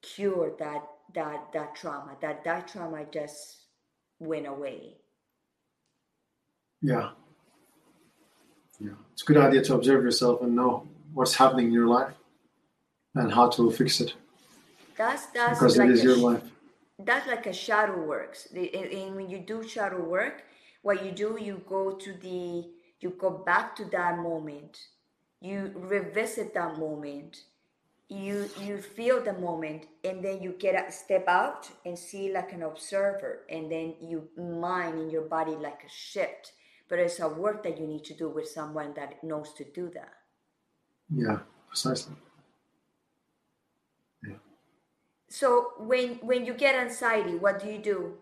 cure 0.00 0.52
that 0.58 0.82
that 1.14 1.52
that 1.52 1.74
trauma 1.74 2.16
that 2.22 2.42
that 2.44 2.66
trauma 2.66 3.04
just 3.12 3.58
went 4.18 4.46
away 4.46 4.99
yeah. 6.82 7.10
Yeah. 8.80 8.90
It's 9.12 9.22
a 9.22 9.26
good 9.26 9.36
idea 9.36 9.62
to 9.62 9.74
observe 9.74 10.02
yourself 10.04 10.42
and 10.42 10.54
know 10.56 10.86
what's 11.12 11.34
happening 11.34 11.66
in 11.66 11.72
your 11.72 11.86
life. 11.88 12.14
and 13.14 13.32
how 13.32 13.48
to 13.50 13.70
fix 13.72 14.00
it. 14.00 14.14
That's 14.96 15.26
that's 15.26 15.58
because 15.58 15.76
like 15.78 15.88
it 15.88 15.92
is 15.94 16.00
a 16.00 16.04
your 16.04 16.16
life. 16.16 16.42
that's 16.98 17.26
like 17.26 17.46
a 17.46 17.52
shadow 17.52 17.98
works. 18.04 18.48
And 18.54 18.66
and 18.74 19.16
when 19.16 19.28
you 19.30 19.38
do 19.38 19.66
shadow 19.66 20.00
work, 20.02 20.44
what 20.82 21.04
you 21.04 21.12
do, 21.12 21.38
you 21.40 21.62
go 21.68 21.92
to 21.92 22.12
the, 22.14 22.68
you 23.00 23.10
go 23.18 23.30
back 23.30 23.74
to 23.76 23.84
that 23.86 24.18
moment, 24.18 24.78
you 25.40 25.72
revisit 25.74 26.54
that 26.54 26.78
moment, 26.78 27.44
you 28.08 28.48
you 28.60 28.78
feel 28.78 29.22
the 29.22 29.32
moment, 29.34 29.86
and 30.04 30.24
then 30.24 30.42
you 30.42 30.52
get 30.58 30.74
a 30.88 30.92
step 30.92 31.26
out 31.28 31.68
and 31.84 31.98
see 31.98 32.32
like 32.32 32.52
an 32.52 32.62
observer, 32.62 33.40
and 33.50 33.70
then 33.70 33.94
you 34.00 34.28
mind 34.36 34.98
in 35.00 35.10
your 35.10 35.22
body 35.22 35.56
like 35.56 35.82
a 35.84 35.90
shift. 35.90 36.52
But 36.90 36.98
it's 36.98 37.20
a 37.20 37.28
work 37.28 37.62
that 37.62 37.78
you 37.78 37.86
need 37.86 38.02
to 38.04 38.14
do 38.14 38.28
with 38.28 38.48
someone 38.48 38.92
that 38.94 39.22
knows 39.22 39.54
to 39.54 39.64
do 39.64 39.90
that. 39.94 40.12
Yeah, 41.08 41.38
precisely. 41.68 42.16
Yeah. 44.26 44.34
So 45.28 45.74
when 45.78 46.16
when 46.16 46.44
you 46.44 46.54
get 46.54 46.74
anxiety, 46.74 47.36
what 47.36 47.62
do 47.62 47.70
you 47.70 47.78
do? 47.78 48.14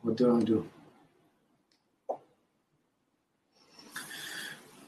What 0.00 0.16
do 0.16 0.36
I 0.36 0.40
do? 0.42 0.66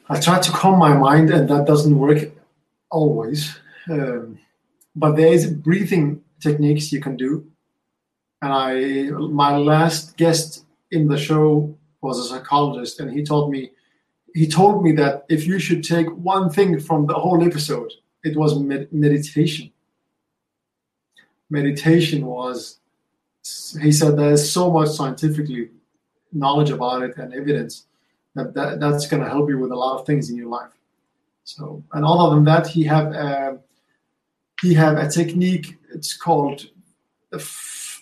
I 0.09 0.19
try 0.19 0.39
to 0.39 0.51
calm 0.51 0.79
my 0.79 0.95
mind, 0.95 1.29
and 1.29 1.47
that 1.49 1.65
doesn't 1.65 1.97
work 1.97 2.31
always. 2.89 3.57
Um, 3.89 4.39
but 4.95 5.15
there 5.15 5.31
is 5.33 5.51
breathing 5.51 6.21
techniques 6.39 6.91
you 6.91 7.01
can 7.01 7.17
do. 7.17 7.51
And 8.45 8.53
I, 8.53 9.09
my 9.43 9.57
last 9.57 10.17
guest 10.17 10.65
in 10.91 11.07
the 11.07 11.17
show 11.17 11.75
was 12.01 12.19
a 12.19 12.25
psychologist, 12.29 12.99
and 12.99 13.09
he 13.11 13.23
told 13.23 13.49
me, 13.49 13.71
he 14.35 14.47
told 14.47 14.83
me 14.83 14.91
that 15.01 15.25
if 15.29 15.47
you 15.47 15.57
should 15.57 15.83
take 15.83 16.07
one 16.35 16.51
thing 16.51 16.79
from 16.79 17.07
the 17.07 17.15
whole 17.15 17.43
episode, 17.43 17.91
it 18.23 18.37
was 18.37 18.59
med- 18.59 18.93
meditation. 18.93 19.71
Meditation 21.49 22.27
was, 22.27 22.77
he 23.81 23.91
said, 23.91 24.15
there's 24.15 24.47
so 24.57 24.69
much 24.69 24.89
scientifically 24.89 25.71
knowledge 26.31 26.69
about 26.69 27.01
it 27.01 27.17
and 27.17 27.33
evidence 27.33 27.87
that, 28.35 28.53
that 28.53 28.79
that's 28.79 29.07
going 29.07 29.23
to 29.23 29.29
help 29.29 29.49
you 29.49 29.57
with 29.57 29.71
a 29.71 29.75
lot 29.75 29.99
of 29.99 30.05
things 30.05 30.29
in 30.29 30.35
your 30.37 30.49
life. 30.49 30.73
So, 31.45 31.83
and 31.93 32.05
other 32.05 32.35
than 32.35 32.43
that, 32.45 32.67
he 32.67 32.83
have 32.83 33.07
a, 33.07 33.57
he 34.61 34.75
have 34.75 34.97
a 34.99 35.09
technique. 35.09 35.79
It's 35.91 36.15
called, 36.15 36.69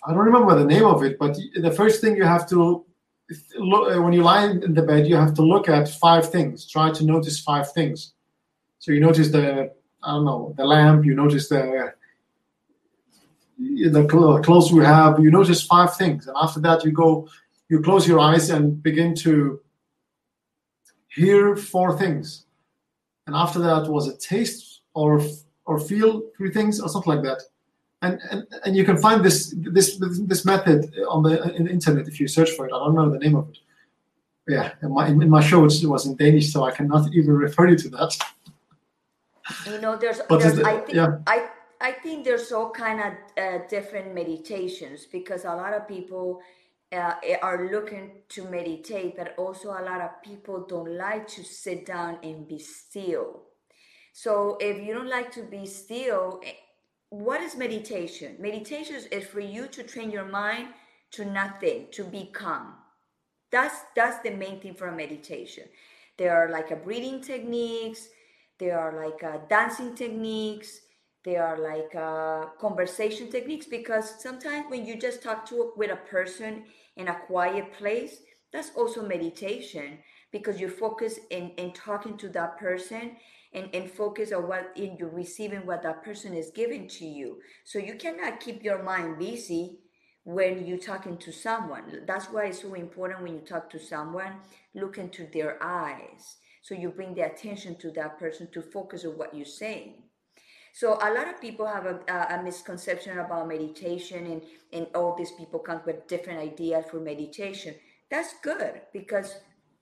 I 0.06 0.12
don't 0.12 0.26
remember 0.26 0.54
the 0.58 0.66
name 0.66 0.84
of 0.84 1.02
it, 1.02 1.18
but 1.18 1.36
the 1.54 1.70
first 1.70 2.00
thing 2.00 2.16
you 2.16 2.24
have 2.24 2.46
to 2.48 2.84
look 3.58 3.90
uh, 3.90 4.02
when 4.02 4.12
you 4.12 4.22
lie 4.22 4.44
in 4.46 4.74
the 4.74 4.82
bed, 4.82 5.06
you 5.06 5.16
have 5.16 5.34
to 5.34 5.42
look 5.42 5.68
at 5.68 5.88
five 5.88 6.30
things. 6.30 6.68
Try 6.70 6.90
to 6.92 7.04
notice 7.04 7.40
five 7.40 7.72
things. 7.72 8.12
So 8.78 8.92
you 8.92 9.00
notice 9.00 9.30
the 9.30 9.72
I 10.02 10.10
don't 10.12 10.24
know 10.26 10.54
the 10.56 10.64
lamp. 10.64 11.04
You 11.04 11.14
notice 11.14 11.48
the 11.48 11.94
the 13.58 14.04
clothes 14.44 14.72
we 14.72 14.84
have. 14.84 15.18
You 15.20 15.30
notice 15.30 15.62
five 15.62 15.96
things, 15.96 16.26
and 16.26 16.36
after 16.40 16.60
that, 16.60 16.84
you 16.84 16.92
go. 16.92 17.28
You 17.70 17.80
close 17.80 18.06
your 18.06 18.20
eyes 18.20 18.50
and 18.50 18.82
begin 18.82 19.14
to 19.16 19.60
hear 21.08 21.56
four 21.56 21.96
things, 21.96 22.44
and 23.26 23.34
after 23.34 23.58
that 23.60 23.88
was 23.88 24.06
a 24.06 24.16
taste 24.18 24.82
or 24.92 25.22
or 25.64 25.80
feel 25.80 26.22
three 26.36 26.50
things 26.50 26.78
or 26.78 26.90
something 26.90 27.14
like 27.14 27.22
that. 27.22 27.42
And, 28.04 28.14
and, 28.30 28.40
and 28.64 28.76
you 28.78 28.84
can 28.88 28.98
find 29.06 29.18
this 29.26 29.38
this 29.76 29.88
this 30.30 30.42
method 30.52 30.80
on 31.14 31.20
the, 31.26 31.34
in 31.56 31.62
the 31.66 31.72
internet 31.78 32.04
if 32.12 32.16
you 32.20 32.26
search 32.38 32.50
for 32.56 32.62
it. 32.66 32.72
I 32.76 32.78
don't 32.82 32.94
know 32.98 33.08
the 33.16 33.22
name 33.26 33.36
of 33.40 33.48
it. 33.50 33.58
Yeah, 34.54 34.66
in 34.82 34.90
my, 34.92 35.04
in 35.08 35.30
my 35.36 35.42
show 35.50 35.64
it 35.64 35.84
was 35.94 36.02
in 36.08 36.14
Danish, 36.16 36.52
so 36.52 36.58
I 36.68 36.72
cannot 36.78 37.02
even 37.18 37.32
refer 37.46 37.66
you 37.70 37.78
to 37.84 37.88
that. 37.96 38.12
You 39.66 39.80
know, 39.80 39.96
there's, 39.96 40.20
there's 40.28 40.58
it- 40.58 40.66
I 40.72 40.76
think 40.84 40.96
yeah. 41.00 41.18
I 41.26 41.38
I 41.80 41.92
think 41.92 42.24
there's 42.24 42.52
all 42.52 42.70
kind 42.70 42.98
of 43.06 43.12
uh, 43.42 43.58
different 43.68 44.14
meditations 44.14 45.06
because 45.16 45.44
a 45.44 45.54
lot 45.62 45.72
of 45.78 45.82
people 45.88 46.40
uh, 46.92 47.14
are 47.42 47.68
looking 47.70 48.06
to 48.34 48.40
meditate, 48.48 49.16
but 49.16 49.34
also 49.36 49.68
a 49.70 49.82
lot 49.90 50.00
of 50.00 50.10
people 50.22 50.56
don't 50.66 50.92
like 50.96 51.26
to 51.36 51.42
sit 51.42 51.86
down 51.86 52.18
and 52.22 52.48
be 52.48 52.58
still. 52.58 53.42
So 54.12 54.56
if 54.60 54.76
you 54.84 54.94
don't 54.94 55.10
like 55.18 55.30
to 55.32 55.42
be 55.42 55.66
still, 55.66 56.40
what 57.14 57.40
is 57.40 57.54
meditation? 57.56 58.34
Meditation 58.40 58.96
is 59.12 59.24
for 59.24 59.40
you 59.40 59.68
to 59.68 59.84
train 59.84 60.10
your 60.10 60.24
mind 60.24 60.68
to 61.12 61.24
nothing, 61.24 61.86
to 61.92 62.02
be 62.04 62.30
calm. 62.32 62.74
That's 63.52 63.76
that's 63.94 64.20
the 64.22 64.30
main 64.30 64.60
thing 64.60 64.74
for 64.74 64.88
a 64.88 64.96
meditation. 64.96 65.64
There 66.18 66.36
are 66.36 66.50
like 66.50 66.72
a 66.72 66.76
breathing 66.76 67.20
techniques, 67.20 68.08
there 68.58 68.78
are 68.78 68.92
like 69.04 69.22
uh, 69.22 69.38
dancing 69.48 69.94
techniques, 69.94 70.80
there 71.24 71.44
are 71.44 71.58
like 71.58 71.94
uh, 71.94 72.50
conversation 72.60 73.30
techniques 73.30 73.66
because 73.66 74.20
sometimes 74.20 74.66
when 74.68 74.84
you 74.84 74.96
just 74.96 75.22
talk 75.22 75.46
to 75.50 75.72
with 75.76 75.92
a 75.92 76.08
person 76.10 76.64
in 76.96 77.08
a 77.08 77.20
quiet 77.26 77.72
place, 77.74 78.18
that's 78.52 78.72
also 78.76 79.06
meditation 79.06 79.98
because 80.32 80.60
you 80.60 80.68
focus 80.68 81.20
in, 81.30 81.50
in 81.58 81.72
talking 81.72 82.16
to 82.16 82.28
that 82.30 82.58
person 82.58 83.16
and, 83.54 83.68
and 83.72 83.90
focus 83.90 84.32
on 84.32 84.48
what 84.48 84.72
in 84.76 84.96
you 84.98 85.08
receiving 85.08 85.64
what 85.64 85.82
that 85.82 86.02
person 86.02 86.34
is 86.34 86.50
giving 86.54 86.88
to 86.88 87.04
you. 87.04 87.38
So 87.64 87.78
you 87.78 87.94
cannot 87.94 88.40
keep 88.40 88.62
your 88.62 88.82
mind 88.82 89.18
busy 89.18 89.78
when 90.24 90.66
you're 90.66 90.78
talking 90.78 91.16
to 91.18 91.32
someone. 91.32 92.02
That's 92.06 92.26
why 92.26 92.46
it's 92.46 92.62
so 92.62 92.74
important 92.74 93.22
when 93.22 93.34
you 93.34 93.40
talk 93.40 93.70
to 93.70 93.78
someone, 93.78 94.36
look 94.74 94.98
into 94.98 95.28
their 95.32 95.62
eyes. 95.62 96.36
So 96.62 96.74
you 96.74 96.88
bring 96.88 97.14
the 97.14 97.26
attention 97.26 97.76
to 97.76 97.90
that 97.92 98.18
person 98.18 98.48
to 98.52 98.62
focus 98.62 99.04
on 99.04 99.18
what 99.18 99.34
you're 99.34 99.44
saying. 99.44 100.04
So 100.72 100.94
a 100.94 101.12
lot 101.12 101.28
of 101.28 101.40
people 101.40 101.66
have 101.66 101.86
a, 101.86 102.00
a, 102.08 102.42
misconception 102.42 103.18
about 103.18 103.46
meditation 103.46 104.26
and, 104.26 104.42
and 104.72 104.88
all 104.96 105.14
these 105.14 105.30
people 105.30 105.60
come 105.60 105.80
with 105.86 106.08
different 106.08 106.40
ideas 106.40 106.86
for 106.90 106.98
meditation. 106.98 107.76
That's 108.10 108.34
good 108.42 108.80
because 108.92 109.36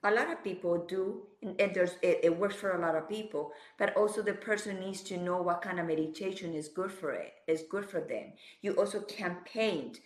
a 0.05 0.11
lot 0.11 0.30
of 0.30 0.42
people 0.42 0.84
do 0.88 1.22
and, 1.42 1.61
and 1.61 1.74
there's 1.74 1.96
it, 2.03 2.20
it 2.22 2.38
works 2.38 2.57
for 2.57 2.72
a 2.72 2.80
lot 2.80 2.96
of 2.96 3.09
people 3.09 3.53
but 3.78 3.96
also 3.96 4.22
the 4.22 4.32
person 4.32 4.80
needs 4.80 5.00
to 5.03 5.16
know 5.16 5.40
what 5.40 5.62
kind 5.62 5.78
of 5.78 5.86
meditation 5.86 6.55
is 6.55 6.68
good 6.68 6.90
for 6.90 7.12
it 7.12 7.34
is 7.46 7.64
good 7.70 7.88
for 7.88 8.00
them. 8.00 8.32
You 8.61 8.72
also 8.72 9.00
can 9.03 9.38
paint 9.44 9.98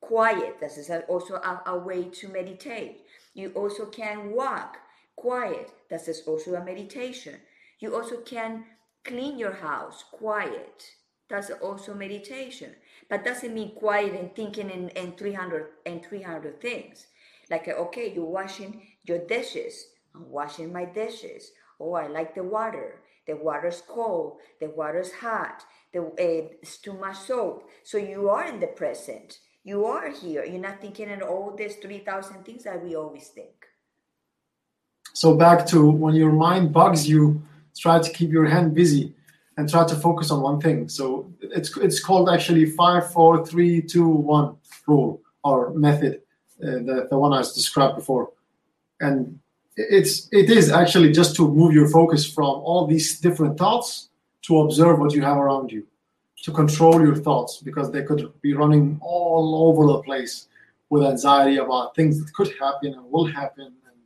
quiet 0.00 0.60
this 0.60 0.76
is 0.76 0.90
also 1.08 1.34
a, 1.34 1.62
a 1.66 1.78
way 1.78 2.04
to 2.04 2.28
meditate. 2.28 3.02
You 3.34 3.50
also 3.50 3.86
can 3.86 4.32
walk 4.32 4.78
quiet 5.16 5.70
this 5.90 6.08
is 6.08 6.22
also 6.26 6.54
a 6.54 6.64
meditation. 6.64 7.36
You 7.80 7.94
also 7.94 8.18
can 8.18 8.64
clean 9.04 9.38
your 9.38 9.52
house 9.52 10.04
quiet 10.10 10.84
that's 11.28 11.50
also 11.50 11.94
meditation. 11.94 12.74
But 13.08 13.24
doesn't 13.24 13.54
mean 13.54 13.74
quiet 13.74 14.14
and 14.14 14.34
thinking 14.34 14.70
in, 14.70 14.88
in 14.90 15.12
300 15.12 15.66
and 15.86 16.04
300 16.04 16.60
things. 16.60 17.06
Like 17.50 17.68
okay 17.68 18.12
you're 18.12 18.24
washing 18.24 18.82
your 19.08 19.18
dishes. 19.26 19.86
I'm 20.14 20.30
washing 20.30 20.72
my 20.72 20.84
dishes. 20.84 21.52
Oh 21.80 21.94
i 21.94 22.06
like 22.06 22.34
the 22.34 22.42
water. 22.42 23.02
The 23.26 23.36
water's 23.36 23.82
cold. 23.86 24.38
The 24.60 24.70
water's 24.70 25.12
hot. 25.12 25.64
The 25.92 26.02
uh, 26.02 26.48
it's 26.62 26.78
too 26.78 26.94
much 26.94 27.16
soap. 27.16 27.68
So 27.84 27.98
you 27.98 28.28
are 28.30 28.46
in 28.46 28.60
the 28.60 28.66
present. 28.68 29.38
You 29.64 29.86
are 29.86 30.10
here. 30.10 30.44
You're 30.44 30.60
not 30.60 30.80
thinking 30.80 31.10
in 31.10 31.22
all 31.22 31.54
these 31.56 31.76
3000 31.76 32.44
things 32.44 32.64
that 32.64 32.82
we 32.82 32.96
always 32.96 33.28
think. 33.28 33.66
So 35.12 35.34
back 35.34 35.66
to 35.68 35.90
when 35.90 36.14
your 36.14 36.32
mind 36.32 36.72
bugs 36.72 37.08
you, 37.08 37.42
try 37.76 37.98
to 37.98 38.10
keep 38.12 38.30
your 38.30 38.46
hand 38.46 38.74
busy 38.74 39.14
and 39.56 39.68
try 39.68 39.84
to 39.84 39.96
focus 39.96 40.30
on 40.30 40.40
one 40.40 40.60
thing. 40.60 40.88
So 40.88 41.32
it's 41.40 41.76
it's 41.76 42.00
called 42.00 42.28
actually 42.30 42.66
five, 42.66 43.12
four, 43.12 43.44
three, 43.44 43.82
two, 43.82 44.08
one 44.08 44.56
rule 44.86 45.20
or 45.42 45.70
method, 45.74 46.22
uh, 46.62 46.78
the 46.88 47.06
the 47.10 47.18
one 47.18 47.32
I 47.32 47.42
described 47.42 47.96
before, 47.96 48.30
and 49.00 49.38
it's 49.76 50.28
it 50.32 50.50
is 50.50 50.70
actually 50.70 51.12
just 51.12 51.36
to 51.36 51.48
move 51.48 51.72
your 51.72 51.88
focus 51.88 52.26
from 52.26 52.46
all 52.68 52.86
these 52.86 53.20
different 53.20 53.56
thoughts 53.56 54.08
to 54.42 54.60
observe 54.60 54.98
what 54.98 55.14
you 55.14 55.22
have 55.22 55.36
around 55.36 55.70
you, 55.70 55.86
to 56.42 56.50
control 56.52 57.00
your 57.00 57.14
thoughts 57.14 57.58
because 57.58 57.90
they 57.90 58.02
could 58.02 58.32
be 58.42 58.54
running 58.54 58.98
all 59.00 59.68
over 59.68 59.86
the 59.86 60.02
place 60.02 60.48
with 60.90 61.04
anxiety 61.04 61.58
about 61.58 61.94
things 61.94 62.18
that 62.18 62.32
could 62.32 62.52
happen 62.58 62.94
and 62.94 63.10
will 63.10 63.26
happen. 63.26 63.66
And 63.66 63.96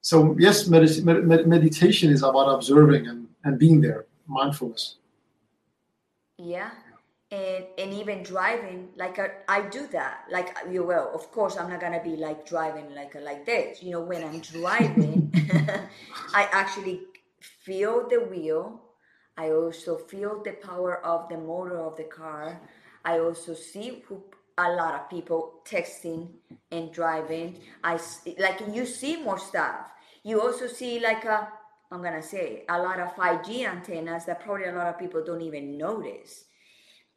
so 0.00 0.36
yes, 0.38 0.66
med- 0.66 1.04
med- 1.04 1.46
meditation 1.46 2.10
is 2.10 2.22
about 2.22 2.48
observing 2.54 3.06
and, 3.06 3.28
and 3.44 3.58
being 3.58 3.80
there, 3.80 4.06
mindfulness. 4.26 4.96
Yeah. 6.36 6.70
And, 7.34 7.64
and 7.78 7.92
even 7.92 8.22
driving, 8.22 8.90
like 8.94 9.18
I, 9.18 9.30
I 9.48 9.62
do 9.62 9.88
that. 9.88 10.26
Like 10.30 10.56
uh, 10.56 10.70
you 10.70 10.84
will, 10.84 11.10
of 11.12 11.32
course, 11.32 11.56
I'm 11.56 11.68
not 11.68 11.80
gonna 11.80 12.02
be 12.02 12.14
like 12.14 12.46
driving 12.46 12.94
like 12.94 13.12
like 13.20 13.44
this. 13.44 13.82
You 13.82 13.90
know, 13.90 14.02
when 14.02 14.22
I'm 14.22 14.38
driving, 14.38 15.32
I 16.32 16.48
actually 16.52 17.00
feel 17.40 18.08
the 18.08 18.20
wheel. 18.20 18.82
I 19.36 19.50
also 19.50 19.96
feel 19.96 20.42
the 20.44 20.52
power 20.52 21.04
of 21.04 21.28
the 21.28 21.36
motor 21.36 21.80
of 21.80 21.96
the 21.96 22.04
car. 22.04 22.60
I 23.04 23.18
also 23.18 23.52
see 23.54 24.04
who, 24.06 24.22
a 24.56 24.70
lot 24.70 24.94
of 24.94 25.10
people 25.10 25.60
texting 25.64 26.28
and 26.70 26.92
driving. 26.92 27.58
I 27.82 27.98
like 28.38 28.62
you 28.70 28.86
see 28.86 29.16
more 29.16 29.40
stuff. 29.40 29.90
You 30.22 30.40
also 30.40 30.68
see 30.68 31.00
like 31.00 31.24
a 31.24 31.48
I'm 31.90 32.02
gonna 32.02 32.22
say 32.22 32.64
a 32.68 32.78
lot 32.78 33.00
of 33.00 33.14
5G 33.16 33.66
antennas 33.66 34.24
that 34.26 34.40
probably 34.40 34.66
a 34.66 34.72
lot 34.72 34.86
of 34.86 34.98
people 34.98 35.24
don't 35.24 35.42
even 35.42 35.76
notice. 35.76 36.44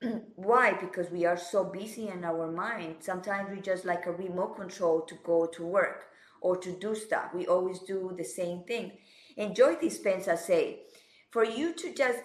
Why? 0.35 0.73
Because 0.73 1.09
we 1.09 1.25
are 1.25 1.37
so 1.37 1.63
busy 1.63 2.09
in 2.09 2.23
our 2.23 2.51
mind. 2.51 2.97
Sometimes 2.99 3.49
we 3.51 3.61
just 3.61 3.85
like 3.85 4.05
a 4.05 4.11
remote 4.11 4.55
control 4.55 5.01
to 5.01 5.15
go 5.23 5.47
to 5.47 5.65
work 5.65 6.05
or 6.41 6.57
to 6.57 6.71
do 6.71 6.95
stuff. 6.95 7.33
We 7.33 7.47
always 7.47 7.79
do 7.79 8.13
the 8.15 8.23
same 8.23 8.63
thing. 8.63 8.91
And 9.37 9.55
Joe 9.55 9.75
Dispenza 9.75 10.37
say, 10.37 10.81
for 11.31 11.43
you 11.43 11.73
to 11.73 11.93
just 11.93 12.19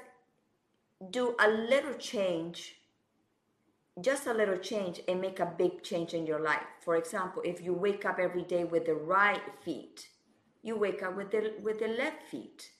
do 1.10 1.34
a 1.38 1.48
little 1.48 1.94
change, 1.94 2.76
just 4.00 4.26
a 4.26 4.32
little 4.32 4.58
change 4.58 5.00
and 5.08 5.20
make 5.20 5.40
a 5.40 5.46
big 5.46 5.82
change 5.82 6.14
in 6.14 6.26
your 6.26 6.40
life. 6.40 6.66
For 6.84 6.96
example, 6.96 7.42
if 7.44 7.62
you 7.62 7.74
wake 7.74 8.04
up 8.04 8.18
every 8.18 8.42
day 8.42 8.64
with 8.64 8.86
the 8.86 8.94
right 8.94 9.42
feet, 9.64 10.08
you 10.62 10.76
wake 10.76 11.02
up 11.02 11.16
with 11.16 11.30
the 11.30 11.54
with 11.62 11.80
the 11.80 11.88
left 11.88 12.22
feet. 12.30 12.70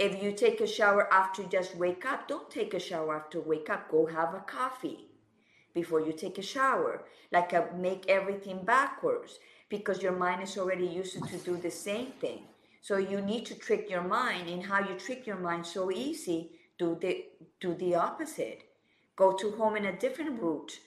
If 0.00 0.22
you 0.22 0.32
take 0.32 0.62
a 0.62 0.66
shower 0.66 1.12
after 1.12 1.42
you 1.42 1.48
just 1.48 1.76
wake 1.76 2.06
up, 2.06 2.26
don't 2.26 2.50
take 2.50 2.72
a 2.72 2.80
shower 2.80 3.14
after 3.16 3.38
wake 3.38 3.68
up. 3.68 3.90
Go 3.90 4.06
have 4.06 4.32
a 4.32 4.40
coffee 4.40 5.10
before 5.74 6.00
you 6.00 6.14
take 6.14 6.38
a 6.38 6.42
shower. 6.42 7.04
Like 7.30 7.52
a, 7.52 7.68
make 7.76 8.08
everything 8.08 8.64
backwards 8.64 9.38
because 9.68 10.02
your 10.02 10.16
mind 10.16 10.42
is 10.42 10.56
already 10.56 10.86
used 10.86 11.22
to 11.22 11.36
do 11.44 11.58
the 11.58 11.70
same 11.70 12.12
thing. 12.18 12.44
So 12.80 12.96
you 12.96 13.20
need 13.20 13.44
to 13.46 13.54
trick 13.54 13.90
your 13.90 14.02
mind, 14.02 14.48
and 14.48 14.62
how 14.64 14.80
you 14.80 14.94
trick 14.94 15.26
your 15.26 15.36
mind 15.36 15.66
so 15.66 15.90
easy. 15.90 16.52
Do 16.78 16.96
the 16.98 17.26
do 17.60 17.74
the 17.74 17.94
opposite. 17.96 18.62
Go 19.16 19.34
to 19.34 19.50
home 19.50 19.76
in 19.76 19.84
a 19.84 19.98
different 19.98 20.40
route. 20.40 20.78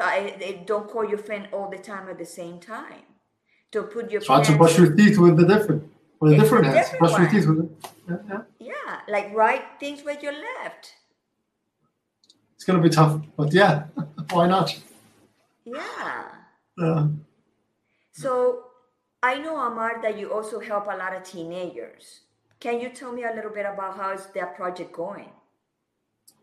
Eh, 0.00 0.64
don't 0.66 0.90
call 0.90 1.08
your 1.08 1.18
friend 1.18 1.48
all 1.52 1.70
the 1.70 1.78
time 1.78 2.08
at 2.08 2.18
the 2.18 2.26
same 2.26 2.58
time 2.58 3.06
to 3.70 3.84
put 3.84 4.10
your 4.10 4.20
try 4.20 4.42
to 4.42 4.56
brush 4.56 4.76
your 4.78 4.92
teeth 4.96 5.16
with 5.16 5.36
the 5.36 5.46
different 5.46 5.84
with 6.18 6.32
a 6.32 6.36
different 6.38 6.66
hands. 6.66 6.88
Brush 6.98 7.12
one. 7.12 7.22
your 7.22 7.30
teeth 7.30 7.46
with 7.46 7.60
it. 7.60 7.97
Yeah, 8.08 8.42
yeah. 8.58 9.00
like 9.08 9.34
write 9.34 9.64
things 9.78 10.04
with 10.04 10.22
your 10.22 10.32
left. 10.32 10.94
It's 12.54 12.64
gonna 12.64 12.80
be 12.80 12.88
tough, 12.88 13.20
but 13.36 13.52
yeah, 13.52 13.84
why 14.30 14.48
not? 14.48 14.78
Yeah. 15.64 16.24
Yeah. 16.76 17.08
So 18.12 18.64
I 19.22 19.38
know 19.38 19.56
Amar 19.58 20.00
that 20.02 20.18
you 20.18 20.32
also 20.32 20.58
help 20.58 20.86
a 20.86 20.96
lot 20.96 21.14
of 21.14 21.22
teenagers. 21.24 22.20
Can 22.60 22.80
you 22.80 22.88
tell 22.88 23.12
me 23.12 23.24
a 23.24 23.32
little 23.34 23.50
bit 23.50 23.66
about 23.66 23.96
how 23.96 24.12
is 24.12 24.26
that 24.34 24.56
project 24.56 24.92
going? 24.92 25.28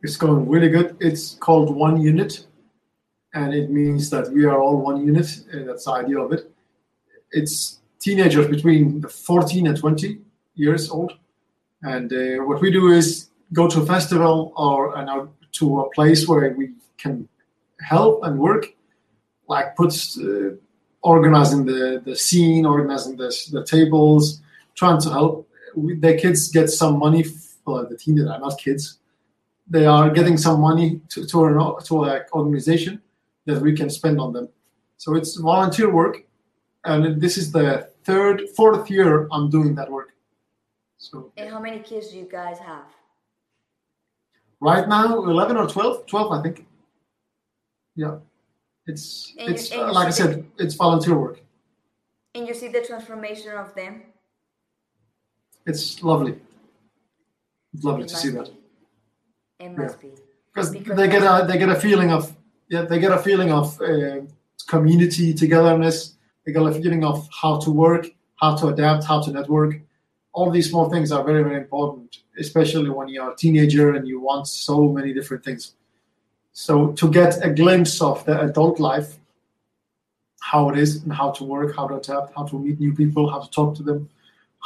It's 0.02 0.18
going 0.18 0.48
really 0.48 0.70
good. 0.70 0.96
It's 1.00 1.36
called 1.36 1.76
One 1.76 2.00
Unit, 2.00 2.46
and 3.34 3.54
it 3.54 3.70
means 3.70 4.10
that 4.12 4.32
we 4.32 4.46
are 4.46 4.62
all 4.62 4.78
one 4.78 5.06
unit. 5.06 5.28
And 5.52 5.68
that's 5.68 5.86
the 5.86 5.92
idea 5.92 6.20
of 6.20 6.32
it 6.32 6.52
it's 7.36 7.82
teenagers 8.00 8.48
between 8.48 9.02
14 9.02 9.68
and 9.68 9.78
20 9.78 10.20
years 10.56 10.90
old. 10.90 11.14
And 11.86 12.12
uh, 12.12 12.44
what 12.44 12.62
we 12.62 12.72
do 12.72 12.92
is 12.92 13.30
go 13.54 13.68
to 13.68 13.82
a 13.82 13.86
festival 13.86 14.54
or 14.56 14.98
uh, 14.98 15.28
to 15.60 15.82
a 15.82 15.90
place 15.92 16.28
where 16.28 16.54
we 16.58 16.72
can 16.98 17.28
help 17.80 18.24
and 18.24 18.40
work, 18.40 18.64
like 19.48 19.76
put 19.76 19.94
uh, 20.18 20.56
organizing 21.02 21.66
the, 21.66 22.02
the 22.04 22.16
scene, 22.16 22.66
organizing 22.66 23.16
the, 23.18 23.30
the 23.52 23.64
tables, 23.64 24.42
trying 24.74 25.00
to 25.02 25.10
help. 25.10 25.48
We, 25.76 25.96
the 25.96 26.16
kids 26.16 26.50
get 26.52 26.70
some 26.70 26.98
money, 26.98 27.24
for 27.64 27.86
the 27.86 27.98
teenagers 27.98 28.30
are 28.30 28.40
not 28.40 28.58
kids. 28.58 28.98
They 29.68 29.86
are 29.86 30.10
getting 30.10 30.38
some 30.38 30.60
money 30.60 31.02
to, 31.10 31.26
to, 31.28 31.46
an, 31.46 31.84
to 31.86 32.04
an 32.04 32.22
organization 32.34 33.02
that 33.46 33.62
we 33.62 33.74
can 33.76 33.90
spend 33.90 34.20
on 34.20 34.34
them. 34.34 34.50
So 34.98 35.16
it's 35.16 35.36
volunteer 35.36 35.92
work 35.92 36.26
and 36.86 37.20
this 37.20 37.38
is 37.38 37.52
the 37.52 37.90
third, 38.04 38.44
fourth 38.56 38.90
year 38.90 39.28
I'm 39.32 39.50
doing 39.50 39.76
that 39.76 39.92
work. 39.92 40.15
So. 41.12 41.32
And 41.38 41.50
how 41.50 41.60
many 41.60 41.80
kids 41.80 42.10
do 42.10 42.18
you 42.18 42.28
guys 42.30 42.58
have? 42.60 42.86
Right 44.60 44.88
now, 44.88 45.24
eleven 45.24 45.58
or 45.58 45.68
12? 45.68 46.08
12, 46.08 46.32
I 46.32 46.42
think. 46.42 46.66
Yeah, 47.96 48.18
it's 48.88 49.34
and 49.38 49.52
it's 49.52 49.72
you, 49.72 49.82
uh, 49.82 49.94
like 49.94 50.08
I 50.08 50.12
said, 50.12 50.32
the, 50.58 50.64
it's 50.64 50.76
volunteer 50.76 51.18
work. 51.18 51.40
And 52.34 52.48
you 52.48 52.54
see 52.54 52.68
the 52.68 52.82
transformation 52.82 53.54
of 53.54 53.74
them. 53.76 54.04
It's 55.66 56.04
lovely. 56.04 56.36
It's 57.74 57.84
lovely 57.84 58.04
it 58.04 58.10
to 58.10 58.16
see 58.16 58.32
be. 58.32 58.38
that. 58.38 58.50
It 59.60 59.78
must 59.78 59.98
yeah. 60.04 60.10
be 60.10 60.16
because 60.54 60.72
they 60.72 61.08
get 61.08 61.24
a 61.24 61.46
they 61.48 61.58
get 61.58 61.70
a 61.70 61.76
feeling 61.76 62.12
of 62.12 62.36
yeah 62.70 62.82
they 62.82 63.00
get 63.00 63.12
a 63.12 63.20
feeling 63.20 63.52
of 63.52 63.80
uh, 63.82 64.22
community 64.68 65.34
togetherness 65.34 66.16
they 66.46 66.52
get 66.52 66.62
a 66.62 66.72
feeling 66.72 67.04
of 67.04 67.28
how 67.42 67.58
to 67.60 67.72
work, 67.72 68.08
how 68.40 68.56
to 68.58 68.68
adapt, 68.68 69.04
how 69.04 69.22
to 69.22 69.32
network. 69.32 69.82
All 70.36 70.52
these 70.52 70.70
small 70.70 70.90
things 70.90 71.12
are 71.16 71.24
very, 71.24 71.44
very 71.44 71.60
important, 71.66 72.18
especially 72.38 72.90
when 72.90 73.08
you're 73.08 73.32
a 73.32 73.36
teenager 73.36 73.96
and 73.96 74.04
you 74.12 74.20
want 74.20 74.48
so 74.48 74.78
many 74.98 75.14
different 75.14 75.44
things. 75.46 75.76
So 76.52 76.74
to 77.00 77.06
get 77.10 77.32
a 77.44 77.50
glimpse 77.62 78.02
of 78.02 78.26
the 78.26 78.36
adult 78.42 78.80
life, 78.80 79.10
how 80.52 80.70
it 80.70 80.78
is 80.78 81.04
and 81.04 81.12
how 81.12 81.32
to 81.38 81.44
work, 81.44 81.76
how 81.76 81.88
to 81.88 81.96
adapt, 81.96 82.36
how 82.36 82.46
to 82.52 82.60
meet 82.60 82.80
new 82.80 82.94
people, 82.94 83.30
how 83.30 83.40
to 83.40 83.50
talk 83.50 83.76
to 83.78 83.84
them, 83.84 84.10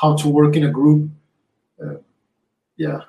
how 0.01 0.15
to 0.17 0.27
work 0.27 0.55
in 0.55 0.63
a 0.65 0.71
group. 0.79 1.09
Uh, 1.81 1.95
yeah, 2.75 3.01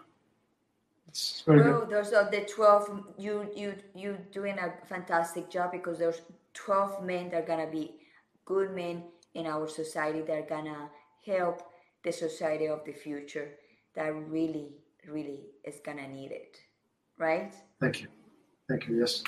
it's 1.08 1.42
very 1.46 1.62
good. 1.62 1.90
Those 1.90 2.12
are 2.12 2.30
the 2.30 2.42
twelve. 2.56 2.84
You 3.18 3.50
you 3.56 3.74
you 3.94 4.18
doing 4.32 4.56
a 4.58 4.68
fantastic 4.86 5.50
job 5.50 5.72
because 5.72 5.98
there's 5.98 6.20
twelve 6.54 7.02
men 7.02 7.30
that 7.30 7.42
are 7.42 7.46
gonna 7.46 7.70
be 7.70 7.84
good 8.44 8.74
men 8.74 9.02
in 9.34 9.46
our 9.46 9.66
society 9.68 10.20
that 10.22 10.36
are 10.42 10.50
gonna 10.56 10.90
help 11.26 11.69
the 12.04 12.12
society 12.12 12.66
of 12.66 12.84
the 12.84 12.92
future 12.92 13.50
that 13.94 14.14
really, 14.28 14.68
really 15.08 15.46
is 15.64 15.80
gonna 15.84 16.08
need 16.08 16.32
it, 16.32 16.56
right? 17.18 17.52
Thank 17.80 18.02
you. 18.02 18.08
Thank 18.68 18.88
you. 18.88 19.00
Yes. 19.00 19.22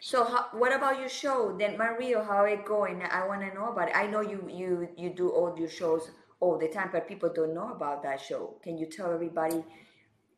So, 0.00 0.24
how, 0.24 0.46
what 0.52 0.74
about 0.74 0.98
your 0.98 1.08
show, 1.08 1.56
then, 1.56 1.78
Mario? 1.78 2.24
How 2.24 2.44
it 2.44 2.64
going? 2.64 3.02
I 3.02 3.26
want 3.26 3.40
to 3.42 3.54
know 3.54 3.70
about 3.70 3.88
it. 3.88 3.96
I 3.96 4.06
know 4.06 4.20
you 4.20 4.48
you 4.52 4.88
you 4.96 5.10
do 5.10 5.30
all 5.30 5.56
your 5.56 5.68
shows 5.68 6.10
all 6.40 6.58
the 6.58 6.68
time, 6.68 6.90
but 6.92 7.06
people 7.06 7.30
don't 7.32 7.54
know 7.54 7.70
about 7.70 8.02
that 8.02 8.20
show. 8.20 8.54
Can 8.64 8.76
you 8.76 8.86
tell 8.86 9.12
everybody 9.12 9.64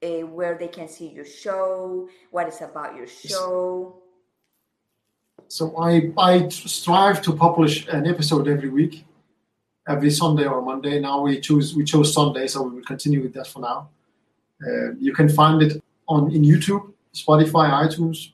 uh, 0.03 0.27
where 0.27 0.59
they 0.59 0.69
can 0.69 0.87
see 0.87 1.09
your 1.09 1.25
show? 1.25 2.09
What 2.31 2.49
is 2.49 2.61
about 2.61 2.95
your 2.95 3.07
show? 3.07 4.03
So 5.49 5.77
I, 5.79 6.13
I 6.19 6.49
strive 6.49 7.23
to 7.23 7.33
publish 7.33 7.89
an 7.89 8.07
episode 8.07 8.49
every 8.49 8.69
week, 8.69 9.05
every 9.89 10.11
Sunday 10.11 10.47
or 10.47 10.63
Monday. 10.63 11.01
Now 11.01 11.23
we 11.23 11.41
choose 11.41 11.75
we 11.75 11.85
chose 11.85 12.13
Sunday, 12.13 12.47
so 12.47 12.63
we 12.63 12.77
will 12.77 12.85
continue 12.85 13.23
with 13.23 13.35
that 13.35 13.47
for 13.47 13.61
now. 13.61 13.89
Uh, 14.65 14.93
you 14.99 15.13
can 15.13 15.29
find 15.29 15.63
it 15.63 15.83
on 16.09 16.33
in 16.33 16.43
YouTube, 16.43 16.93
Spotify, 17.13 17.71
iTunes. 17.71 18.31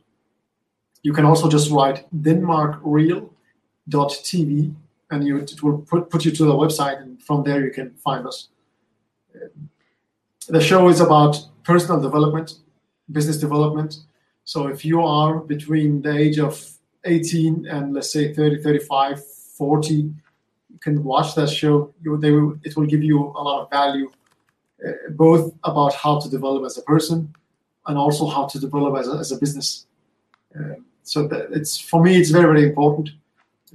You 1.03 1.13
can 1.13 1.25
also 1.25 1.49
just 1.49 1.71
write 1.71 2.07
denmarkreal.tv 2.23 4.75
and 5.11 5.27
you, 5.27 5.39
it 5.39 5.63
will 5.63 5.79
put, 5.79 6.11
put 6.11 6.25
you 6.25 6.31
to 6.31 6.45
the 6.45 6.53
website, 6.53 7.03
and 7.03 7.21
from 7.23 7.43
there 7.43 7.65
you 7.65 7.73
can 7.73 7.91
find 7.97 8.27
us. 8.27 8.49
Uh, 9.35 9.49
the 10.49 10.61
show 10.61 10.89
is 10.89 11.01
about 11.01 11.37
personal 11.65 12.01
development, 12.01 12.55
business 13.11 13.39
development. 13.39 13.97
So 14.45 14.69
if 14.69 14.85
you 14.85 15.03
are 15.03 15.39
between 15.39 16.03
the 16.03 16.17
age 16.17 16.39
of 16.39 16.65
18 17.05 17.67
and 17.67 17.95
let's 17.95 18.13
say 18.13 18.35
30 18.35 18.63
35 18.63 19.25
40 19.57 20.13
you 20.73 20.79
can 20.79 21.03
watch 21.05 21.35
that 21.35 21.49
show 21.49 21.93
you, 22.03 22.17
they 22.17 22.31
will, 22.31 22.59
it 22.65 22.77
will 22.77 22.87
give 22.87 23.03
you 23.03 23.19
a 23.19 23.43
lot 23.43 23.63
of 23.63 23.71
value 23.71 24.11
uh, 24.87 24.93
both 25.11 25.53
about 25.65 25.95
how 25.95 26.19
to 26.19 26.29
develop 26.29 26.65
as 26.65 26.79
a 26.79 26.83
person 26.83 27.33
and 27.87 27.99
also 27.99 28.27
how 28.27 28.47
to 28.47 28.59
develop 28.59 28.99
as 28.99 29.09
a, 29.09 29.13
as 29.13 29.33
a 29.33 29.37
business. 29.37 29.87
Uh, 30.59 30.75
so 31.03 31.27
that 31.29 31.49
it's 31.53 31.79
for 31.79 32.03
me 32.03 32.17
it's 32.17 32.31
very 32.31 32.47
very 32.47 32.65
important. 32.69 33.11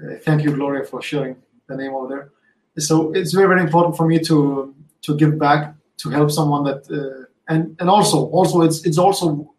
Uh, 0.01 0.15
thank 0.23 0.43
you 0.43 0.51
gloria 0.51 0.83
for 0.83 1.01
sharing 1.01 1.35
the 1.67 1.75
name 1.75 1.93
over 1.93 2.07
there. 2.07 2.31
So 2.77 3.13
it's 3.13 3.33
very 3.33 3.47
very 3.47 3.61
important 3.61 3.95
for 3.95 4.07
me 4.07 4.19
to 4.19 4.73
to 5.03 5.15
give 5.15 5.37
back 5.37 5.75
to 5.97 6.09
help 6.09 6.31
someone 6.31 6.63
that 6.63 6.81
uh, 6.91 7.25
and 7.47 7.75
and 7.79 7.89
also 7.89 8.25
also 8.27 8.61
it's 8.61 8.85
it's 8.85 8.97
also 8.97 9.53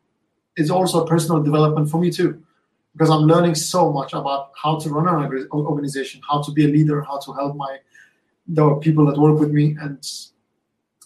it's 0.56 0.70
also 0.70 1.04
a 1.04 1.06
personal 1.06 1.42
development 1.42 1.90
for 1.90 1.98
me 1.98 2.10
too 2.10 2.42
because 2.96 3.10
I'm 3.10 3.26
learning 3.26 3.54
so 3.54 3.92
much 3.92 4.14
about 4.14 4.52
how 4.60 4.78
to 4.78 4.88
run 4.88 5.06
an 5.06 5.48
organization, 5.52 6.22
how 6.28 6.40
to 6.40 6.50
be 6.50 6.64
a 6.64 6.68
leader, 6.68 7.02
how 7.02 7.18
to 7.18 7.32
help 7.32 7.54
my 7.54 7.78
the 8.48 8.74
people 8.76 9.04
that 9.06 9.18
work 9.18 9.38
with 9.38 9.50
me, 9.50 9.76
and 9.80 9.98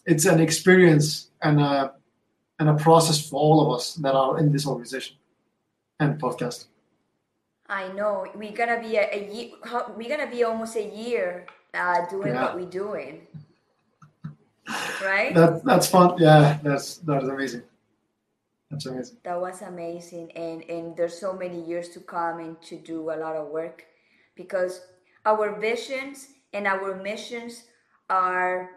it's 0.07 0.24
an 0.24 0.41
experience 0.41 1.30
and 1.43 1.61
a 1.61 1.95
and 2.61 2.68
a 2.68 2.74
process 2.74 3.28
for 3.28 3.41
all 3.41 3.66
of 3.66 3.74
us 3.76 3.95
that 3.95 4.14
are 4.14 4.38
in 4.38 4.53
this 4.53 4.66
organization 4.66 5.16
and 5.99 6.20
podcast. 6.20 6.66
I 7.68 7.88
know 7.93 8.26
we're 8.36 8.53
gonna 8.53 8.80
be 8.80 8.97
a, 8.97 9.09
a 9.11 9.32
year. 9.32 9.51
We're 9.97 10.09
gonna 10.09 10.30
be 10.30 10.45
almost 10.45 10.76
a 10.76 10.86
year 10.86 11.47
uh, 11.74 12.07
doing 12.09 12.34
yeah. 12.34 12.43
what 12.43 12.55
we're 12.55 12.70
doing, 12.70 13.26
right? 15.03 15.34
That 15.34 15.64
that's 15.64 15.88
fun. 15.88 16.18
Yeah, 16.18 16.59
that's 16.62 16.99
that's 16.99 17.24
amazing. 17.24 17.62
That's 18.71 18.87
amazing. 18.87 19.18
That 19.25 19.41
was 19.41 19.62
amazing, 19.62 20.31
and 20.33 20.62
and 20.71 20.97
there's 20.97 21.18
so 21.18 21.33
many 21.33 21.61
years 21.64 21.89
to 21.91 22.01
come 22.01 22.39
and 22.39 22.61
to 22.62 22.77
do 22.79 23.11
a 23.11 23.16
lot 23.16 23.37
of 23.37 23.49
work, 23.49 23.85
because 24.37 24.81
our 25.27 25.59
visions 25.61 26.29
and 26.53 26.66
our 26.66 26.95
missions 26.97 27.64
are 28.09 28.71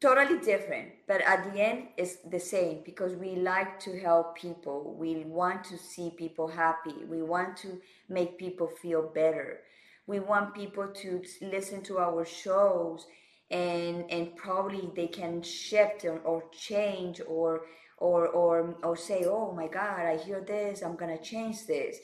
totally 0.00 0.38
different 0.40 0.90
but 1.08 1.20
at 1.22 1.52
the 1.52 1.60
end 1.60 1.88
it's 1.96 2.16
the 2.30 2.38
same 2.38 2.82
because 2.84 3.14
we 3.16 3.36
like 3.36 3.80
to 3.80 3.98
help 3.98 4.36
people. 4.38 4.94
We 4.98 5.24
want 5.24 5.64
to 5.64 5.78
see 5.78 6.10
people 6.16 6.46
happy. 6.48 6.94
We 7.08 7.22
want 7.22 7.56
to 7.58 7.80
make 8.08 8.38
people 8.38 8.68
feel 8.82 9.02
better. 9.02 9.60
We 10.06 10.20
want 10.20 10.54
people 10.54 10.88
to 10.88 11.22
listen 11.42 11.82
to 11.82 11.98
our 11.98 12.24
shows 12.24 13.06
and 13.50 14.04
and 14.10 14.36
probably 14.36 14.90
they 14.94 15.08
can 15.08 15.42
shift 15.42 16.04
or, 16.04 16.18
or 16.20 16.44
change 16.52 17.20
or 17.26 17.62
or 17.98 18.28
or 18.28 18.76
or 18.82 18.96
say 18.96 19.24
oh 19.26 19.52
my 19.52 19.66
god 19.66 20.06
i 20.06 20.16
hear 20.16 20.40
this 20.40 20.82
i'm 20.82 20.96
gonna 20.96 21.18
change 21.18 21.66
this. 21.66 21.98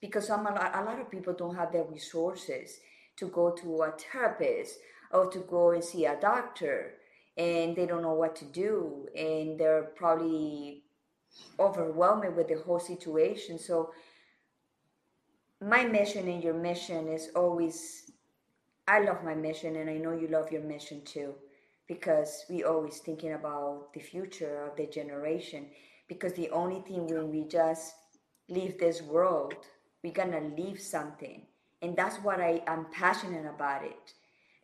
Because 0.00 0.28
some 0.28 0.46
a 0.46 0.50
lot, 0.50 0.70
a 0.74 0.82
lot 0.82 0.98
of 0.98 1.10
people 1.10 1.34
don't 1.34 1.56
have 1.56 1.72
the 1.72 1.82
resources 1.82 2.78
to 3.16 3.28
go 3.28 3.50
to 3.50 3.82
a 3.82 3.92
therapist 3.92 4.78
or 5.12 5.30
to 5.30 5.40
go 5.40 5.72
and 5.72 5.84
see 5.84 6.06
a 6.06 6.18
doctor 6.18 6.94
and 7.36 7.76
they 7.76 7.84
don't 7.84 8.00
know 8.00 8.14
what 8.14 8.34
to 8.36 8.46
do 8.46 9.06
and 9.14 9.60
they're 9.60 9.90
probably 9.96 10.84
overwhelmed 11.58 12.34
with 12.34 12.48
the 12.48 12.58
whole 12.64 12.80
situation. 12.80 13.58
So 13.58 13.92
my 15.60 15.84
mission 15.84 16.28
and 16.28 16.42
your 16.42 16.54
mission 16.54 17.08
is 17.08 17.30
always 17.36 18.10
i 18.88 18.98
love 19.00 19.22
my 19.22 19.34
mission 19.34 19.76
and 19.76 19.90
i 19.90 19.94
know 19.94 20.12
you 20.12 20.28
love 20.28 20.50
your 20.50 20.62
mission 20.62 21.02
too 21.04 21.34
because 21.90 22.44
we 22.48 22.62
always 22.62 22.98
thinking 22.98 23.32
about 23.32 23.92
the 23.94 24.00
future 24.00 24.64
of 24.64 24.76
the 24.76 24.86
generation 24.86 25.66
because 26.08 26.32
the 26.34 26.48
only 26.50 26.80
thing 26.82 27.08
when 27.08 27.30
we 27.32 27.42
just 27.48 27.94
leave 28.48 28.78
this 28.78 29.02
world 29.02 29.54
we're 30.02 30.12
gonna 30.12 30.52
leave 30.56 30.80
something. 30.80 31.42
And 31.82 31.96
that's 31.96 32.16
what 32.18 32.40
i 32.40 32.62
am 32.66 32.86
passionate 32.92 33.46
about 33.46 33.84
it. 33.84 34.14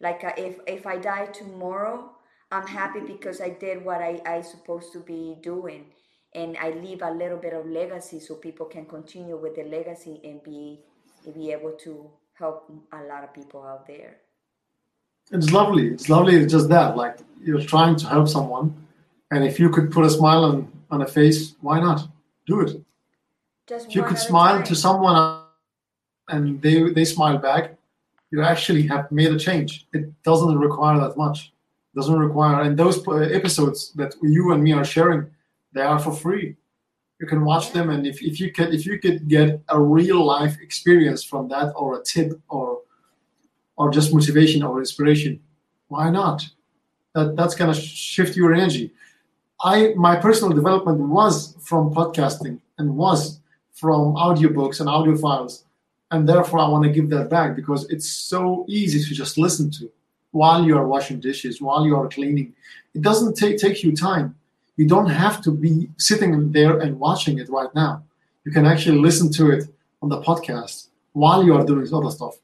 Like 0.01 0.22
uh, 0.24 0.33
if 0.37 0.59
if 0.66 0.87
i 0.87 0.97
die 0.99 1.27
tomorrow 1.27 2.11
I'm 2.53 2.66
happy 2.66 3.01
because 3.01 3.41
I 3.41 3.51
did 3.51 3.85
what 3.85 4.01
I, 4.01 4.20
I 4.24 4.41
supposed 4.41 4.93
to 4.93 5.01
be 5.01 5.37
doing. 5.43 5.87
And 6.33 6.57
I 6.59 6.70
leave 6.70 7.03
a 7.03 7.11
little 7.11 7.39
bit 7.39 7.55
of 7.55 7.66
legacy 7.66 8.20
so 8.20 8.37
people 8.37 8.66
can 8.66 8.85
continue 8.87 9.37
with 9.37 9.57
the 9.57 9.64
legacy 9.64 10.20
and 10.22 10.41
be 10.45 10.81
be 11.35 11.51
able 11.51 11.72
to 11.72 12.09
help 12.35 12.70
a 12.93 13.03
lot 13.03 13.24
of 13.24 13.35
people 13.35 13.64
out 13.64 13.87
there. 13.87 14.18
It's 15.33 15.51
lovely. 15.51 15.89
It's 15.89 16.09
lovely. 16.09 16.37
It's 16.37 16.53
just 16.53 16.68
that, 16.68 16.97
like 16.97 17.18
you're 17.43 17.61
trying 17.61 17.97
to 17.97 18.07
help 18.07 18.29
someone, 18.29 18.74
and 19.31 19.45
if 19.45 19.59
you 19.59 19.70
could 19.70 19.91
put 19.91 20.05
a 20.05 20.11
smile 20.11 20.45
on 20.45 20.72
on 20.91 21.03
a 21.03 21.07
face, 21.07 21.57
why 21.61 21.81
not 21.81 22.09
do 22.47 22.61
it? 22.61 22.81
Just 23.68 23.89
if 23.89 23.95
you 23.95 24.03
could 24.05 24.18
smile 24.18 24.62
to 24.62 24.74
someone 24.74 25.43
and 26.29 26.62
they 26.62 26.91
they 26.91 27.05
smile 27.05 27.39
back, 27.39 27.74
you 28.31 28.43
actually 28.43 28.87
have 28.87 29.11
made 29.11 29.33
a 29.33 29.39
change. 29.39 29.87
It 29.93 30.22
doesn't 30.22 30.59
require 30.59 30.99
that 31.01 31.16
much 31.16 31.53
doesn't 31.97 32.18
require 32.18 32.61
and 32.61 32.77
those 32.77 32.99
episodes 33.09 33.93
that 33.95 34.14
you 34.22 34.53
and 34.53 34.62
me 34.62 34.72
are 34.72 34.85
sharing 34.85 35.27
they 35.72 35.81
are 35.81 35.99
for 35.99 36.12
free 36.12 36.55
you 37.18 37.27
can 37.27 37.43
watch 37.43 37.72
them 37.72 37.89
and 37.89 38.07
if, 38.07 38.22
if 38.22 38.39
you 38.39 38.53
could 38.53 38.72
if 38.74 38.85
you 38.85 38.99
could 38.99 39.27
get 39.27 39.59
a 39.70 39.81
real 39.81 40.22
life 40.24 40.59
experience 40.61 41.24
from 41.24 41.49
that 41.49 41.72
or 41.74 41.99
a 41.99 42.03
tip 42.03 42.39
or 42.49 42.83
or 43.77 43.91
just 43.91 44.12
motivation 44.12 44.62
or 44.62 44.79
inspiration 44.79 45.41
why 45.89 46.11
not 46.11 46.47
that 47.14 47.37
that's 47.37 47.55
going 47.55 47.72
to 47.72 47.81
shift 47.81 48.37
your 48.37 48.53
energy 48.53 48.93
i 49.62 49.93
my 49.97 50.16
personal 50.16 50.55
development 50.55 50.99
was 50.99 51.57
from 51.61 51.93
podcasting 51.95 52.59
and 52.79 52.97
was 52.97 53.41
from 53.72 54.14
audiobooks 54.14 54.81
and 54.81 54.89
audio 54.89 55.16
files 55.16 55.64
and 56.11 56.29
therefore 56.29 56.61
i 56.61 56.68
want 56.68 56.85
to 56.85 56.91
give 56.91 57.09
that 57.11 57.29
back 57.31 57.57
because 57.57 57.89
it's 57.91 58.09
so 58.09 58.64
easy 58.68 59.01
to 59.03 59.14
just 59.14 59.39
listen 59.39 59.70
to 59.70 59.91
while 60.37 60.64
you 60.64 60.77
are 60.77 60.87
washing 60.87 61.18
dishes, 61.18 61.61
while 61.61 61.87
you 61.87 61.97
are 61.97 62.09
cleaning. 62.09 62.53
It 62.95 63.03
doesn't 63.03 63.35
take, 63.37 63.59
take 63.59 63.83
you 63.83 63.97
time. 63.97 64.37
You 64.77 64.87
don't 64.87 65.09
have 65.09 65.41
to 65.43 65.51
be 65.51 65.89
sitting 65.97 66.53
there 66.53 66.79
and 66.79 67.01
watching 67.01 67.39
it 67.39 67.49
right 67.49 67.74
now. 67.74 68.05
You 68.45 68.53
can 68.53 68.66
actually 68.66 68.99
listen 68.99 69.33
to 69.33 69.51
it 69.51 69.64
on 70.03 70.11
the 70.11 70.20
podcast 70.20 70.89
while 71.14 71.43
you 71.43 71.55
are 71.55 71.64
doing 71.64 71.89
other 71.93 72.11
stuff. 72.11 72.37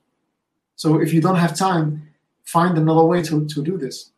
So 0.76 1.00
if 1.00 1.12
you 1.12 1.20
don't 1.20 1.36
have 1.36 1.56
time, 1.56 2.08
find 2.44 2.76
another 2.76 3.04
way 3.04 3.22
to, 3.22 3.46
to 3.46 3.62
do 3.62 3.78
this. 3.78 4.10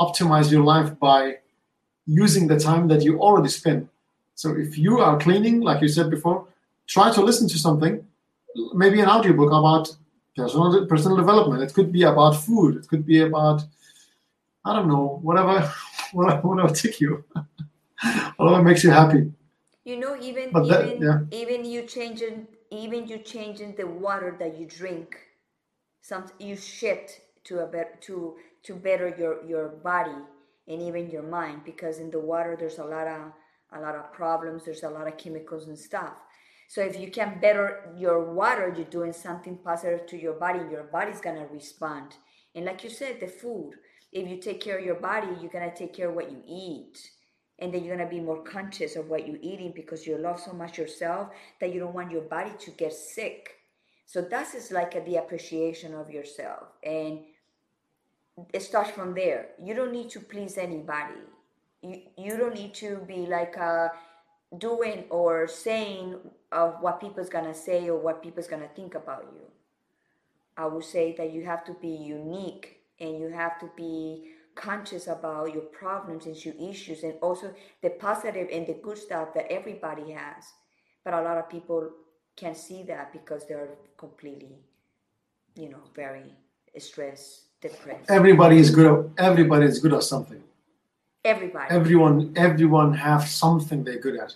Optimize 0.00 0.50
your 0.50 0.64
life 0.64 0.98
by 0.98 1.38
using 2.06 2.46
the 2.46 2.58
time 2.58 2.88
that 2.88 3.02
you 3.02 3.18
already 3.18 3.48
spend. 3.48 3.88
So 4.34 4.56
if 4.56 4.76
you 4.76 4.98
are 4.98 5.18
cleaning, 5.18 5.60
like 5.60 5.80
you 5.80 5.88
said 5.88 6.10
before, 6.10 6.46
try 6.86 7.12
to 7.12 7.22
listen 7.22 7.48
to 7.48 7.58
something, 7.58 8.06
maybe 8.74 9.00
an 9.00 9.08
audiobook 9.08 9.50
about 9.50 9.96
personal 10.36 10.86
personal 10.86 11.16
development. 11.16 11.62
It 11.62 11.74
could 11.74 11.90
be 11.90 12.02
about 12.02 12.36
food. 12.36 12.76
It 12.76 12.88
could 12.88 13.06
be 13.06 13.20
about 13.22 13.62
I 14.64 14.74
don't 14.74 14.88
know 14.88 15.20
whatever 15.22 15.72
whatever, 16.12 16.48
whatever 16.48 16.74
tick 16.74 17.00
you, 17.00 17.24
whatever 18.36 18.62
makes 18.62 18.84
you 18.84 18.90
happy. 18.90 19.32
You 19.84 19.96
know, 19.98 20.16
even 20.20 20.52
but 20.52 20.64
even 20.66 21.02
yeah. 21.02 21.18
even 21.30 21.64
you 21.64 21.82
changing 21.82 22.46
even 22.70 23.06
you 23.06 23.18
changing 23.18 23.74
the 23.76 23.86
water 23.86 24.36
that 24.38 24.58
you 24.58 24.66
drink, 24.66 25.16
some 26.08 26.24
you 26.38 26.56
shift 26.56 27.20
to 27.44 27.60
a 27.60 27.66
better 27.66 27.94
to 28.02 28.36
to 28.64 28.74
better 28.74 29.08
your 29.20 29.44
your 29.44 29.68
body 29.68 30.20
and 30.68 30.82
even 30.82 31.10
your 31.10 31.22
mind 31.22 31.62
because 31.64 31.98
in 31.98 32.10
the 32.10 32.18
water 32.18 32.56
there's 32.58 32.78
a 32.78 32.84
lot 32.84 33.06
of 33.06 33.32
a 33.72 33.80
lot 33.80 33.94
of 33.94 34.12
problems. 34.12 34.64
There's 34.64 34.82
a 34.82 34.90
lot 34.90 35.08
of 35.08 35.16
chemicals 35.18 35.66
and 35.66 35.78
stuff. 35.78 36.14
So 36.68 36.80
if 36.80 36.98
you 36.98 37.10
can 37.10 37.38
better 37.40 37.92
your 37.96 38.32
water, 38.32 38.72
you're 38.76 38.86
doing 38.86 39.12
something 39.12 39.58
positive 39.58 40.06
to 40.08 40.16
your 40.16 40.34
body, 40.34 40.60
your 40.70 40.84
body's 40.84 41.20
gonna 41.20 41.46
respond. 41.52 42.14
And 42.54 42.64
like 42.64 42.82
you 42.82 42.90
said, 42.90 43.20
the 43.20 43.28
food, 43.28 43.72
if 44.12 44.28
you 44.28 44.38
take 44.38 44.60
care 44.60 44.78
of 44.78 44.84
your 44.84 45.00
body, 45.00 45.28
you're 45.40 45.50
gonna 45.50 45.74
take 45.74 45.94
care 45.94 46.08
of 46.08 46.14
what 46.14 46.30
you 46.30 46.42
eat. 46.46 46.98
And 47.58 47.72
then 47.72 47.84
you're 47.84 47.96
gonna 47.96 48.10
be 48.10 48.20
more 48.20 48.42
conscious 48.42 48.96
of 48.96 49.08
what 49.08 49.26
you're 49.26 49.38
eating 49.40 49.72
because 49.74 50.06
you 50.06 50.18
love 50.18 50.40
so 50.40 50.52
much 50.52 50.78
yourself 50.78 51.30
that 51.60 51.72
you 51.72 51.80
don't 51.80 51.94
want 51.94 52.10
your 52.10 52.22
body 52.22 52.52
to 52.58 52.70
get 52.72 52.92
sick. 52.92 53.55
So 54.06 54.22
that 54.22 54.54
is 54.54 54.70
like 54.70 54.94
a, 54.94 55.00
the 55.00 55.16
appreciation 55.16 55.92
of 55.94 56.10
yourself. 56.10 56.68
And 56.84 57.20
it 58.54 58.62
starts 58.62 58.90
from 58.90 59.14
there. 59.14 59.48
You 59.62 59.74
don't 59.74 59.92
need 59.92 60.10
to 60.10 60.20
please 60.20 60.56
anybody. 60.56 61.20
You, 61.82 62.02
you 62.16 62.36
don't 62.36 62.54
need 62.54 62.72
to 62.74 62.98
be 63.06 63.26
like 63.26 63.56
a 63.56 63.90
doing 64.56 65.04
or 65.10 65.48
saying 65.48 66.16
of 66.52 66.80
what 66.80 67.00
people's 67.00 67.28
gonna 67.28 67.54
say 67.54 67.88
or 67.88 67.98
what 67.98 68.22
people's 68.22 68.46
gonna 68.46 68.68
think 68.76 68.94
about 68.94 69.26
you. 69.34 69.42
I 70.56 70.66
would 70.66 70.84
say 70.84 71.14
that 71.18 71.32
you 71.32 71.44
have 71.44 71.64
to 71.64 71.74
be 71.74 71.88
unique 71.88 72.80
and 73.00 73.18
you 73.18 73.28
have 73.28 73.58
to 73.58 73.70
be 73.76 74.30
conscious 74.54 75.08
about 75.08 75.52
your 75.52 75.64
problems 75.64 76.26
and 76.26 76.44
your 76.44 76.54
issues 76.60 77.02
and 77.02 77.14
also 77.20 77.52
the 77.82 77.90
positive 77.90 78.48
and 78.52 78.66
the 78.66 78.74
good 78.74 78.98
stuff 78.98 79.34
that 79.34 79.50
everybody 79.50 80.12
has. 80.12 80.44
But 81.04 81.12
a 81.12 81.20
lot 81.20 81.38
of 81.38 81.50
people 81.50 81.90
can't 82.36 82.56
see 82.56 82.82
that 82.84 83.12
because 83.12 83.46
they're 83.46 83.70
completely, 83.96 84.58
you 85.54 85.68
know, 85.70 85.82
very 85.94 86.32
stressed, 86.78 87.60
depressed. 87.60 88.10
Everybody 88.10 88.58
is 88.58 88.70
good 88.70 88.86
at 88.86 89.24
everybody 89.24 89.66
is 89.66 89.78
good 89.78 89.94
at 89.94 90.02
something. 90.02 90.42
Everybody. 91.24 91.74
Everyone 91.74 92.32
everyone 92.36 92.94
have 92.94 93.26
something 93.26 93.82
they're 93.84 93.98
good 93.98 94.16
at 94.16 94.34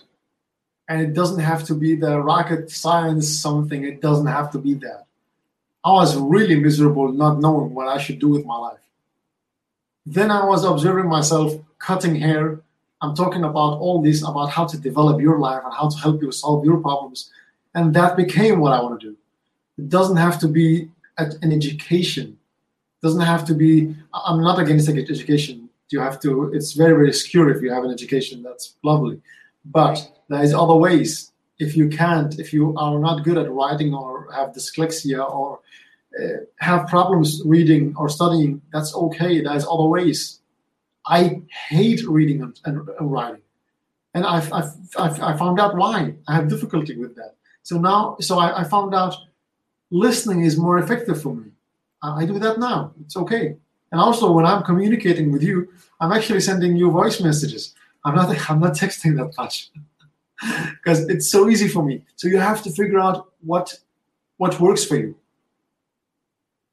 and 0.91 1.01
it 1.01 1.13
doesn't 1.13 1.39
have 1.39 1.63
to 1.63 1.73
be 1.73 1.95
the 1.95 2.19
rocket 2.19 2.69
science 2.69 3.25
something. 3.29 3.85
It 3.85 4.01
doesn't 4.01 4.25
have 4.25 4.51
to 4.51 4.57
be 4.57 4.73
that. 4.85 5.05
I 5.85 5.91
was 5.91 6.17
really 6.17 6.59
miserable 6.59 7.13
not 7.13 7.39
knowing 7.39 7.73
what 7.73 7.87
I 7.87 7.97
should 7.97 8.19
do 8.19 8.27
with 8.27 8.45
my 8.45 8.57
life. 8.57 8.83
Then 10.05 10.29
I 10.31 10.43
was 10.43 10.65
observing 10.65 11.07
myself 11.07 11.53
cutting 11.79 12.15
hair. 12.15 12.59
I'm 12.99 13.15
talking 13.15 13.45
about 13.45 13.79
all 13.79 14.01
this 14.01 14.21
about 14.21 14.49
how 14.49 14.65
to 14.65 14.77
develop 14.77 15.21
your 15.21 15.39
life 15.39 15.61
and 15.63 15.73
how 15.73 15.87
to 15.87 15.97
help 15.97 16.21
you 16.21 16.29
solve 16.33 16.65
your 16.65 16.79
problems. 16.79 17.31
And 17.73 17.93
that 17.93 18.17
became 18.17 18.59
what 18.59 18.73
I 18.73 18.81
want 18.81 18.99
to 18.99 19.07
do. 19.07 19.17
It 19.77 19.89
doesn't 19.89 20.17
have 20.17 20.39
to 20.39 20.47
be 20.47 20.89
an 21.17 21.51
education. 21.51 22.37
It 23.01 23.05
doesn't 23.05 23.21
have 23.21 23.45
to 23.45 23.53
be, 23.53 23.95
I'm 24.13 24.41
not 24.41 24.59
against 24.59 24.89
education. 24.89 25.69
You 25.89 25.99
have 25.99 26.19
to, 26.21 26.51
it's 26.53 26.73
very, 26.73 26.93
very 26.93 27.13
secure 27.13 27.49
if 27.49 27.61
you 27.61 27.71
have 27.71 27.83
an 27.83 27.91
education. 27.91 28.43
That's 28.43 28.75
lovely. 28.83 29.21
But 29.65 29.97
there's 30.29 30.53
other 30.53 30.75
ways. 30.75 31.31
If 31.59 31.75
you 31.75 31.89
can't, 31.89 32.39
if 32.39 32.53
you 32.53 32.75
are 32.77 32.97
not 32.97 33.23
good 33.23 33.37
at 33.37 33.51
writing 33.51 33.93
or 33.93 34.31
have 34.33 34.53
dyslexia 34.53 35.29
or 35.29 35.59
uh, 36.19 36.43
have 36.59 36.87
problems 36.87 37.41
reading 37.45 37.93
or 37.97 38.09
studying, 38.09 38.61
that's 38.73 38.95
okay. 38.95 39.41
There's 39.41 39.65
other 39.65 39.85
ways. 39.85 40.39
I 41.05 41.41
hate 41.69 42.07
reading 42.07 42.41
and, 42.41 42.59
and, 42.65 42.87
and 42.99 43.11
writing, 43.11 43.41
and 44.13 44.25
I've, 44.25 44.51
I've, 44.53 44.73
I 44.97 45.35
found 45.35 45.59
out 45.59 45.75
why. 45.75 46.13
I 46.27 46.35
have 46.35 46.47
difficulty 46.47 46.95
with 46.95 47.15
that. 47.15 47.35
So 47.63 47.77
now, 47.77 48.17
so 48.19 48.39
I, 48.39 48.61
I 48.61 48.63
found 48.63 48.93
out 48.95 49.15
listening 49.91 50.43
is 50.43 50.57
more 50.57 50.79
effective 50.79 51.21
for 51.21 51.35
me. 51.35 51.51
I, 52.01 52.21
I 52.21 52.25
do 52.25 52.39
that 52.39 52.59
now. 52.59 52.93
It's 53.01 53.17
okay. 53.17 53.55
And 53.91 53.99
also, 53.99 54.31
when 54.31 54.45
I'm 54.45 54.63
communicating 54.63 55.31
with 55.31 55.43
you, 55.43 55.67
I'm 55.99 56.11
actually 56.11 56.39
sending 56.39 56.75
you 56.75 56.89
voice 56.89 57.19
messages. 57.19 57.75
I'm 58.05 58.15
not. 58.15 58.29
I'm 58.49 58.59
not 58.59 58.73
texting 58.73 59.17
that 59.17 59.35
much 59.37 59.69
because 60.71 61.01
it's 61.09 61.29
so 61.29 61.49
easy 61.49 61.67
for 61.67 61.83
me. 61.83 62.03
So 62.15 62.27
you 62.27 62.37
have 62.37 62.63
to 62.63 62.71
figure 62.71 62.99
out 62.99 63.31
what 63.41 63.77
what 64.37 64.59
works 64.59 64.83
for 64.83 64.95
you. 64.95 65.15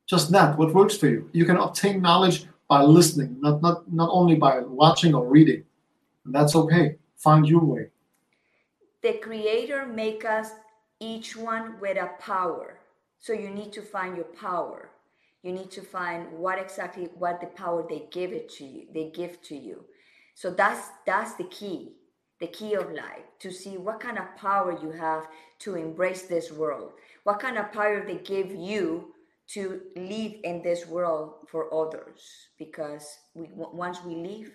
Just 0.07 0.31
that, 0.33 0.57
what 0.57 0.73
works 0.73 0.97
for 0.97 1.07
you. 1.07 1.29
You 1.33 1.45
can 1.45 1.57
obtain 1.57 2.01
knowledge 2.01 2.47
by 2.69 2.83
listening, 2.83 3.37
not 3.41 3.61
not 3.61 3.93
not 3.93 4.11
only 4.13 4.37
by 4.37 4.61
watching 4.61 5.15
or 5.15 5.27
reading. 5.27 5.65
And 6.25 6.35
that's 6.35 6.55
okay. 6.55 6.97
Find 7.17 7.47
your 7.47 7.65
way. 7.65 7.91
The 9.03 9.15
creator 9.15 9.87
make 9.87 10.25
us 10.25 10.51
each 11.01 11.37
one 11.37 11.79
with 11.81 11.97
a 11.97 12.11
power. 12.21 12.79
So 13.19 13.33
you 13.33 13.51
need 13.51 13.73
to 13.73 13.83
find 13.83 14.17
your 14.17 14.27
power. 14.27 14.91
You 15.43 15.53
need 15.53 15.71
to 15.73 15.83
find 15.83 16.33
what 16.33 16.59
exactly 16.59 17.09
what 17.15 17.41
the 17.41 17.47
power 17.47 17.87
they 17.89 18.07
give 18.11 18.33
it 18.33 18.49
to 18.55 18.65
you, 18.65 18.87
they 18.93 19.11
give 19.11 19.41
to 19.43 19.57
you. 19.57 19.85
So 20.35 20.51
that's 20.51 20.89
that's 21.07 21.35
the 21.35 21.45
key, 21.45 21.97
the 22.41 22.49
key 22.49 22.75
of 22.75 22.93
life, 22.93 23.27
to 23.41 23.51
see 23.51 23.77
what 23.77 24.01
kind 24.01 24.19
of 24.19 24.37
power 24.37 24.79
you 24.81 24.91
have 24.93 25.29
to 25.61 25.75
embrace 25.75 26.23
this 26.23 26.51
world. 26.53 26.93
What 27.25 27.41
kind 27.41 27.59
of 27.59 27.73
power 27.73 28.05
they 28.05 28.19
give 28.19 28.51
you 28.51 29.15
to 29.49 29.81
live 29.97 30.35
in 30.45 30.63
this 30.63 30.87
world 30.87 31.49
for 31.49 31.73
others 31.73 32.49
because 32.59 33.19
we 33.35 33.49
once 33.55 33.99
we 34.05 34.15
leave 34.15 34.53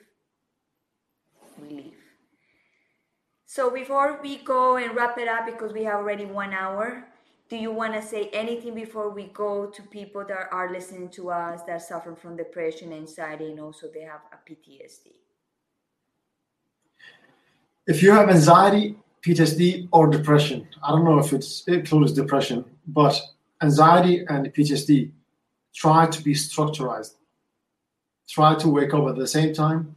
we 1.61 1.69
leave 1.69 2.12
so 3.53 3.69
before 3.69 4.19
we 4.21 4.37
go 4.37 4.77
and 4.77 4.95
wrap 4.95 5.17
it 5.17 5.27
up 5.27 5.45
because 5.45 5.71
we 5.73 5.83
have 5.83 5.99
already 6.03 6.25
one 6.25 6.53
hour 6.53 6.85
do 7.49 7.57
you 7.57 7.71
want 7.71 7.93
to 7.93 8.01
say 8.01 8.29
anything 8.41 8.73
before 8.73 9.09
we 9.09 9.25
go 9.43 9.67
to 9.75 9.81
people 9.97 10.23
that 10.27 10.47
are 10.51 10.71
listening 10.71 11.09
to 11.09 11.29
us 11.29 11.61
that 11.67 11.81
suffer 11.81 12.15
from 12.15 12.37
depression 12.37 12.93
anxiety 12.93 13.51
and 13.51 13.59
also 13.59 13.87
they 13.93 14.05
have 14.13 14.21
a 14.35 14.39
ptsd 14.49 15.07
if 17.87 18.01
you 18.01 18.11
have 18.11 18.29
anxiety 18.29 18.95
ptsd 19.25 19.87
or 19.91 20.07
depression 20.07 20.67
i 20.83 20.89
don't 20.91 21.05
know 21.05 21.19
if 21.19 21.33
it's, 21.33 21.67
it 21.67 21.75
includes 21.75 22.11
depression 22.11 22.65
but 22.87 23.19
anxiety 23.63 24.25
and 24.27 24.53
PTSD 24.53 25.11
try 25.73 26.05
to 26.05 26.21
be 26.21 26.33
structurized. 26.33 27.15
Try 28.27 28.55
to 28.55 28.69
wake 28.69 28.93
up 28.93 29.07
at 29.07 29.15
the 29.15 29.27
same 29.27 29.53
time. 29.53 29.95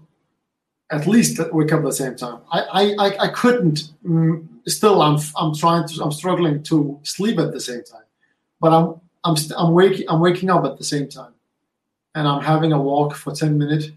At 0.91 1.07
least 1.07 1.41
wake 1.53 1.73
up 1.73 1.81
at 1.81 1.85
the 1.85 1.93
same 1.93 2.17
time. 2.17 2.39
I 2.53 2.95
I, 2.99 3.25
I 3.25 3.29
couldn't. 3.29 3.91
Mm, 4.05 4.47
still, 4.69 5.03
I'm 5.03 5.19
I'm 5.37 5.55
trying 5.55 5.87
to. 5.89 6.03
I'm 6.03 6.13
struggling 6.13 6.63
to 6.65 6.99
sleep 7.03 7.39
at 7.39 7.53
the 7.53 7.61
same 7.61 7.83
time, 7.83 8.05
but 8.61 8.73
I'm 8.73 9.01
I'm 9.25 9.37
I'm 9.57 9.73
waking 9.73 10.09
I'm 10.09 10.21
waking 10.21 10.51
up 10.51 10.65
at 10.65 10.79
the 10.79 10.85
same 10.85 11.09
time, 11.09 11.33
and 12.15 12.29
I'm 12.29 12.43
having 12.43 12.73
a 12.73 12.81
walk 12.81 13.15
for 13.15 13.33
ten 13.33 13.59
minutes. 13.59 13.89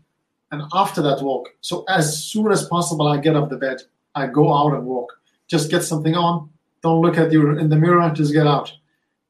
And 0.52 0.64
after 0.74 1.04
that 1.04 1.22
walk, 1.22 1.50
so 1.62 1.86
as 1.88 2.24
soon 2.24 2.52
as 2.52 2.68
possible, 2.68 3.08
I 3.08 3.18
get 3.18 3.36
off 3.36 3.50
the 3.50 3.58
bed. 3.58 3.84
I 4.16 4.26
go 4.26 4.52
out 4.52 4.74
and 4.74 4.84
walk. 4.84 5.20
Just 5.48 5.70
get 5.70 5.84
something 5.84 6.16
on. 6.16 6.50
Don't 6.82 7.02
look 7.04 7.20
at 7.20 7.32
you 7.32 7.56
in 7.60 7.70
the 7.70 7.76
mirror. 7.76 8.10
Just 8.16 8.34
get 8.34 8.48
out 8.48 8.74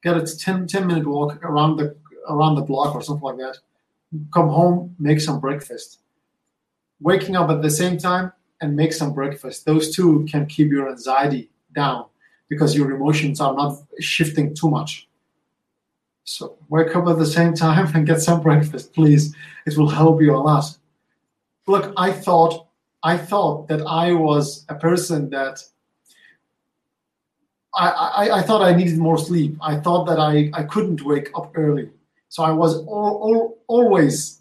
get 0.04 0.18
a 0.18 0.26
10, 0.26 0.68
10 0.68 0.88
minute 0.88 1.06
walk 1.06 1.44
around 1.44 1.78
the 1.78 1.96
around 2.28 2.56
the 2.56 2.62
block 2.62 2.96
or 2.96 3.02
something 3.02 3.24
like 3.24 3.38
that. 3.38 3.58
Come 4.34 4.50
home, 4.50 4.96
make 5.00 5.20
some 5.20 5.40
breakfast. 5.40 6.00
Waking 7.02 7.36
up 7.36 7.50
at 7.50 7.62
the 7.62 7.70
same 7.70 7.98
time 7.98 8.32
and 8.62 8.76
make 8.76 8.94
some 8.94 9.14
breakfast. 9.14 9.66
Those 9.66 9.96
two 9.96 10.26
can 10.30 10.46
keep 10.46 10.72
your 10.72 10.90
anxiety 10.90 11.50
down 11.74 12.06
because 12.50 12.76
your 12.76 12.92
emotions 12.92 13.40
are 13.40 13.54
not 13.54 13.78
shifting 14.00 14.54
too 14.54 14.70
much. 14.70 15.08
So 16.24 16.58
wake 16.70 16.96
up 16.96 17.08
at 17.08 17.18
the 17.18 17.26
same 17.26 17.54
time 17.54 17.90
and 17.96 18.06
get 18.06 18.22
some 18.22 18.42
breakfast, 18.42 18.94
please. 18.94 19.36
It 19.66 19.78
will 19.78 19.90
help 19.90 20.22
you 20.22 20.36
a 20.36 20.38
lot. 20.38 20.66
Look, 21.68 21.94
I 21.98 22.12
thought 22.12 22.68
I 23.04 23.18
thought 23.18 23.68
that 23.70 23.82
I 23.82 24.12
was 24.12 24.66
a 24.68 24.76
person 24.76 25.30
that 25.30 25.64
I, 27.74 27.88
I, 27.90 28.38
I, 28.40 28.42
thought 28.42 28.62
I 28.62 28.76
needed 28.76 28.98
more 28.98 29.18
sleep. 29.18 29.56
I 29.62 29.78
thought 29.78 30.06
that 30.08 30.20
I, 30.20 30.52
I 30.54 30.64
couldn't 30.64 31.04
wake 31.04 31.30
up 31.34 31.52
early. 31.56 31.92
So 32.28 32.44
I 32.44 32.52
was 32.52 32.78
all, 32.88 33.16
all, 33.24 33.58
always 33.68 34.39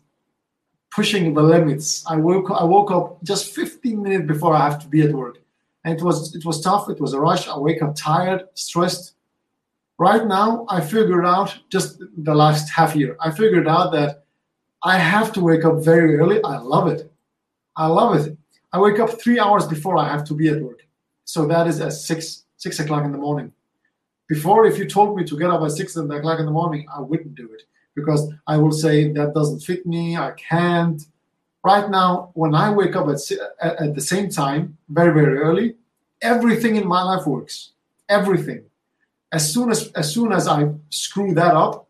pushing 0.98 1.32
the 1.32 1.46
limits. 1.54 1.88
I 2.12 2.16
woke 2.16 2.50
I 2.62 2.64
woke 2.74 2.90
up 2.98 3.06
just 3.30 3.54
15 3.54 4.02
minutes 4.04 4.26
before 4.26 4.52
I 4.56 4.62
have 4.68 4.78
to 4.82 4.88
be 4.94 5.00
at 5.06 5.12
work. 5.12 5.36
And 5.84 5.90
it 5.96 6.02
was 6.08 6.34
it 6.38 6.44
was 6.44 6.60
tough, 6.60 6.84
it 6.94 7.00
was 7.04 7.12
a 7.14 7.20
rush. 7.28 7.44
I 7.46 7.56
wake 7.66 7.80
up 7.84 7.92
tired, 7.94 8.40
stressed. 8.54 9.06
Right 10.06 10.24
now, 10.38 10.50
I 10.76 10.78
figured 10.94 11.26
out 11.36 11.50
just 11.74 11.88
the 12.28 12.34
last 12.42 12.64
half 12.78 12.90
year, 13.00 13.12
I 13.26 13.28
figured 13.42 13.68
out 13.74 13.88
that 13.98 14.10
I 14.92 14.94
have 15.14 15.28
to 15.34 15.40
wake 15.48 15.64
up 15.68 15.76
very 15.92 16.12
early. 16.20 16.38
I 16.54 16.56
love 16.74 16.86
it. 16.94 17.00
I 17.84 17.86
love 17.98 18.12
it. 18.20 18.36
I 18.74 18.76
wake 18.84 18.98
up 19.04 19.10
three 19.22 19.38
hours 19.44 19.64
before 19.74 19.96
I 20.02 20.06
have 20.14 20.24
to 20.28 20.34
be 20.40 20.46
at 20.54 20.60
work. 20.66 20.80
So 21.32 21.38
that 21.52 21.64
is 21.70 21.76
at 21.86 21.92
six 21.92 22.44
six 22.64 22.72
o'clock 22.82 23.04
in 23.08 23.12
the 23.16 23.24
morning. 23.26 23.48
Before, 24.34 24.60
if 24.70 24.76
you 24.80 24.86
told 24.96 25.10
me 25.16 25.22
to 25.30 25.34
get 25.42 25.50
up 25.54 25.62
at 25.66 25.72
six 25.80 25.96
o'clock 25.96 26.38
in 26.42 26.46
the 26.50 26.58
morning, 26.60 26.82
I 26.96 27.00
wouldn't 27.08 27.36
do 27.42 27.48
it 27.56 27.62
because 28.00 28.22
I 28.46 28.56
will 28.56 28.72
say 28.72 29.12
that 29.12 29.34
doesn't 29.34 29.60
fit 29.60 29.86
me. 29.86 30.16
I 30.16 30.32
can't. 30.32 31.00
Right 31.64 31.88
now, 31.90 32.30
when 32.34 32.54
I 32.54 32.70
wake 32.70 32.94
up 32.96 33.08
at, 33.08 33.20
at 33.62 33.94
the 33.94 34.00
same 34.00 34.28
time, 34.30 34.78
very, 34.88 35.12
very 35.12 35.38
early, 35.38 35.76
everything 36.22 36.76
in 36.76 36.86
my 36.86 37.02
life 37.02 37.26
works. 37.26 37.72
Everything. 38.08 38.62
As 39.32 39.52
soon 39.52 39.70
as 39.70 39.92
as 39.92 40.12
soon 40.12 40.32
as 40.32 40.48
I 40.48 40.70
screw 40.88 41.34
that 41.34 41.54
up, 41.54 41.88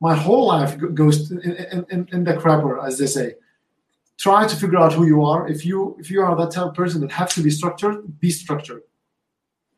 my 0.00 0.14
whole 0.14 0.46
life 0.48 0.72
goes 0.94 1.30
in, 1.30 1.86
in, 1.90 2.08
in 2.12 2.24
the 2.24 2.34
crapper, 2.34 2.84
as 2.86 2.98
they 2.98 3.06
say. 3.06 3.34
Try 4.18 4.46
to 4.46 4.56
figure 4.56 4.78
out 4.78 4.92
who 4.92 5.06
you 5.06 5.24
are. 5.24 5.48
If 5.48 5.64
you 5.64 5.96
if 5.98 6.10
you 6.10 6.20
are 6.22 6.36
that 6.36 6.50
type 6.52 6.66
of 6.66 6.74
person 6.74 7.00
that 7.02 7.12
has 7.12 7.34
to 7.34 7.42
be 7.42 7.50
structured, 7.50 8.20
be 8.20 8.30
structured 8.30 8.82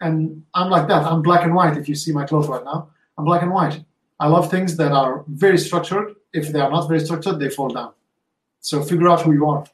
and 0.01 0.43
I'm 0.55 0.71
like 0.71 0.89
that. 0.89 1.05
I'm 1.05 1.23
black 1.23 1.45
and 1.45 1.55
white. 1.55 1.77
If 1.77 1.89
you 1.89 1.95
see 1.95 2.13
my 2.13 2.25
clothes 2.25 2.49
right 2.49 2.65
now, 2.65 2.91
I'm 3.17 3.25
black 3.25 3.43
and 3.43 3.53
white. 3.53 3.83
I 4.21 4.27
love 4.27 4.51
things 4.51 4.77
that 4.77 4.93
are 4.93 5.25
very 5.29 5.59
structured. 5.59 6.17
If 6.33 6.53
they 6.53 6.61
are 6.61 6.71
not 6.71 6.89
very 6.89 7.01
structured, 7.01 7.39
they 7.39 7.51
fall 7.51 7.69
down. 7.69 7.93
So 8.61 8.83
figure 8.83 9.09
out 9.09 9.23
who 9.23 9.33
you 9.33 9.47
are 9.47 9.65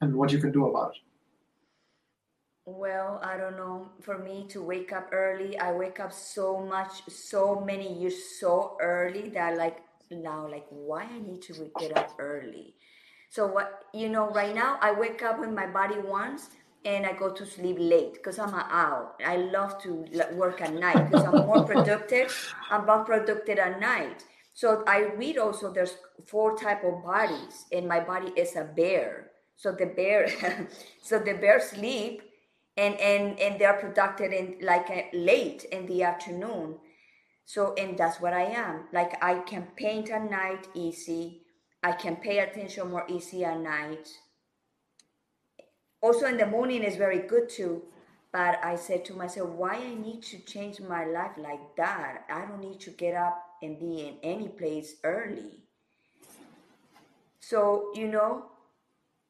and 0.00 0.14
what 0.14 0.30
you 0.30 0.38
can 0.38 0.52
do 0.52 0.66
about 0.66 0.94
it. 0.94 1.00
Well, 2.66 3.20
I 3.22 3.36
don't 3.36 3.56
know. 3.56 3.88
For 4.00 4.18
me 4.18 4.46
to 4.48 4.62
wake 4.62 4.92
up 4.92 5.08
early, 5.12 5.58
I 5.58 5.72
wake 5.72 6.00
up 6.00 6.12
so 6.12 6.60
much, 6.60 7.02
so 7.08 7.60
many 7.60 7.92
years 7.92 8.38
so 8.40 8.76
early 8.80 9.28
that 9.30 9.58
like 9.58 9.78
now, 10.10 10.48
like 10.48 10.66
why 10.70 11.04
I 11.04 11.18
need 11.18 11.42
to 11.42 11.70
get 11.78 11.96
up 11.96 12.14
early. 12.18 12.74
So 13.30 13.46
what 13.46 13.84
you 13.92 14.08
know, 14.08 14.30
right 14.30 14.54
now 14.54 14.78
I 14.80 14.92
wake 14.92 15.22
up 15.22 15.40
when 15.40 15.54
my 15.54 15.66
body 15.66 15.98
wants, 15.98 16.50
and 16.84 17.06
I 17.06 17.12
go 17.12 17.30
to 17.30 17.46
sleep 17.46 17.76
late 17.78 18.14
because 18.14 18.38
I'm 18.38 18.52
an 18.52 18.66
owl. 18.68 19.14
I 19.24 19.36
love 19.36 19.82
to 19.82 20.04
work 20.32 20.60
at 20.60 20.74
night 20.74 21.10
because 21.10 21.24
I'm 21.26 21.46
more 21.46 21.64
productive. 21.64 22.54
I'm 22.70 22.86
more 22.86 23.04
productive 23.04 23.58
at 23.58 23.80
night. 23.80 24.24
So 24.52 24.84
I 24.86 25.12
read 25.16 25.38
also 25.38 25.72
there's 25.72 25.96
four 26.26 26.56
type 26.56 26.84
of 26.84 27.02
bodies, 27.02 27.64
and 27.72 27.88
my 27.88 28.00
body 28.00 28.32
is 28.36 28.54
a 28.54 28.64
bear. 28.64 29.30
So 29.56 29.72
the 29.72 29.86
bear, 29.86 30.28
so 31.02 31.18
the 31.18 31.34
bear 31.34 31.60
sleep, 31.60 32.22
and 32.76 32.94
and 33.00 33.38
and 33.40 33.60
they're 33.60 33.80
productive 33.80 34.32
in 34.32 34.58
like 34.60 34.90
a, 34.90 35.10
late 35.12 35.64
in 35.72 35.86
the 35.86 36.02
afternoon. 36.02 36.76
So 37.46 37.74
and 37.74 37.98
that's 37.98 38.20
what 38.20 38.32
I 38.32 38.44
am. 38.44 38.88
Like 38.92 39.22
I 39.22 39.40
can 39.40 39.68
paint 39.76 40.10
at 40.10 40.30
night 40.30 40.68
easy. 40.74 41.40
I 41.82 41.92
can 41.92 42.16
pay 42.16 42.38
attention 42.38 42.90
more 42.90 43.04
easy 43.08 43.44
at 43.44 43.60
night 43.60 44.08
also 46.04 46.26
in 46.26 46.36
the 46.36 46.46
morning 46.46 46.82
is 46.82 46.96
very 46.96 47.20
good 47.20 47.48
too 47.48 47.82
but 48.30 48.62
i 48.62 48.76
said 48.76 49.04
to 49.06 49.14
myself 49.14 49.48
why 49.62 49.74
i 49.76 49.94
need 49.94 50.20
to 50.22 50.38
change 50.40 50.80
my 50.80 51.04
life 51.06 51.36
like 51.38 51.64
that? 51.76 52.24
I 52.28 52.44
don't 52.44 52.60
need 52.60 52.80
to 52.80 52.90
get 52.90 53.14
up 53.14 53.36
and 53.62 53.78
be 53.78 54.06
in 54.06 54.14
any 54.22 54.48
place 54.48 54.96
early. 55.02 55.50
So 57.40 57.90
you 57.94 58.08
know 58.08 58.46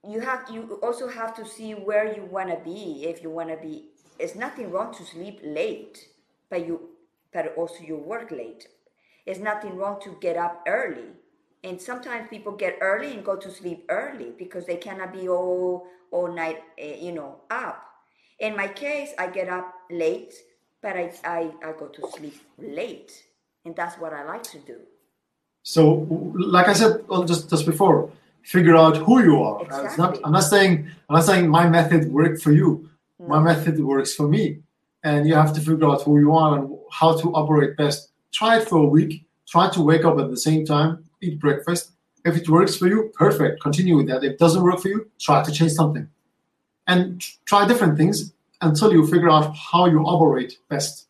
you 0.09 0.21
have 0.21 0.51
you 0.51 0.79
also 0.83 1.09
have 1.09 1.35
to 1.37 1.47
see 1.47 1.73
where 1.73 2.15
you 2.15 2.25
want 2.25 2.51
to 2.51 2.59
be 2.65 3.05
if 3.05 3.23
you 3.23 3.31
want 3.31 3.51
to 3.51 3.57
be 3.57 3.91
it's 4.19 4.35
nothing 4.35 4.71
wrong 4.71 4.93
to 4.95 5.05
sleep 5.05 5.41
late 5.43 6.09
but 6.51 6.67
you 6.67 6.91
but 7.33 7.55
also 7.57 7.83
you 7.83 7.97
work 7.97 8.31
late. 8.31 8.69
It's 9.27 9.41
nothing 9.41 9.77
wrong 9.77 10.01
to 10.03 10.17
get 10.21 10.37
up 10.37 10.63
early 10.67 11.11
and 11.65 11.81
sometimes 11.81 12.29
people 12.29 12.53
get 12.53 12.77
early 12.81 13.13
and 13.15 13.25
go 13.25 13.35
to 13.35 13.51
sleep 13.51 13.87
early 13.89 14.33
because 14.39 14.67
they 14.67 14.77
cannot 14.77 15.13
be 15.13 15.29
all 15.29 15.87
all 16.13 16.33
night 16.33 16.63
uh, 16.81 16.97
you 17.07 17.13
know 17.13 17.41
up. 17.51 17.83
In 18.39 18.57
my 18.57 18.69
case 18.69 19.11
i 19.19 19.27
get 19.27 19.49
up 19.49 19.75
late 19.91 20.35
but 20.83 20.97
I, 20.97 21.13
I 21.25 21.51
i 21.65 21.73
go 21.73 21.87
to 21.87 22.03
sleep 22.17 22.37
late. 22.59 23.13
And 23.65 23.75
that's 23.75 23.97
what 23.99 24.13
i 24.13 24.23
like 24.25 24.43
to 24.55 24.59
do. 24.59 24.79
So 25.63 26.07
like 26.55 26.69
i 26.69 26.75
said 26.75 27.05
just 27.27 27.51
just 27.51 27.67
before 27.67 28.11
figure 28.43 28.77
out 28.77 28.97
who 28.99 29.23
you 29.23 29.43
are. 29.43 29.63
Exactly. 29.63 29.99
not, 30.03 30.19
i'm 30.25 30.33
not 30.33 30.45
saying 30.55 30.73
i'm 31.09 31.15
not 31.17 31.25
saying 31.25 31.49
my 31.49 31.69
method 31.69 32.13
worked 32.13 32.43
for 32.43 32.53
you. 32.53 32.91
No. 33.19 33.29
my 33.29 33.41
method 33.41 33.83
works 33.83 34.15
for 34.15 34.29
me. 34.29 34.61
And 35.03 35.29
you 35.29 35.35
have 35.35 35.53
to 35.55 35.61
figure 35.61 35.87
out 35.91 36.03
who 36.03 36.19
you 36.19 36.35
are 36.35 36.59
and 36.59 36.79
how 36.91 37.11
to 37.21 37.27
operate 37.35 37.77
best. 37.77 38.11
Try 38.33 38.59
it 38.59 38.67
for 38.67 38.79
a 38.79 38.87
week. 38.87 39.27
Try 39.47 39.69
to 39.71 39.83
wake 39.83 40.05
up 40.07 40.19
at 40.19 40.31
the 40.31 40.37
same 40.49 40.65
time 40.65 41.04
eat 41.25 41.41
breakfast. 41.41 41.93
If 42.25 42.37
it 42.37 42.49
works 42.49 42.77
for 42.77 42.87
you, 42.87 43.13
perfect. 43.15 43.61
Continue 43.61 43.97
with 43.97 44.09
that. 44.09 44.25
If 44.25 44.33
it 44.33 44.39
doesn't 44.39 44.63
work 44.63 44.81
for 44.81 44.89
you, 44.89 45.11
try 45.21 45.43
to 45.43 45.53
change 45.53 45.73
something. 45.73 46.09
And 46.87 47.23
try 47.47 47.67
different 47.67 47.97
things 47.97 48.33
until 48.61 48.93
you 48.93 49.07
figure 49.07 49.31
out 49.31 49.55
how 49.57 49.87
you 49.87 50.01
operate 50.01 50.59
best. 50.69 51.09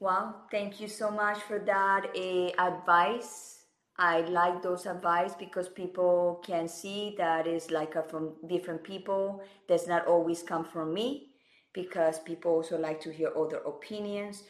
Well, 0.00 0.46
thank 0.50 0.80
you 0.80 0.88
so 0.88 1.10
much 1.10 1.38
for 1.42 1.58
that 1.58 2.06
uh, 2.16 2.62
advice. 2.62 3.64
I 3.96 4.20
like 4.20 4.62
those 4.62 4.86
advice 4.86 5.34
because 5.34 5.68
people 5.68 6.40
can 6.46 6.68
see 6.68 7.16
that 7.18 7.48
is 7.48 7.72
like 7.72 7.96
a, 7.96 8.04
from 8.04 8.34
different 8.46 8.84
people. 8.84 9.42
Does 9.66 9.88
not 9.88 10.06
always 10.06 10.42
come 10.42 10.64
from 10.64 10.94
me 10.94 11.30
because 11.72 12.20
people 12.20 12.52
also 12.52 12.78
like 12.78 13.00
to 13.00 13.12
hear 13.12 13.32
other 13.36 13.58
opinions. 13.58 14.44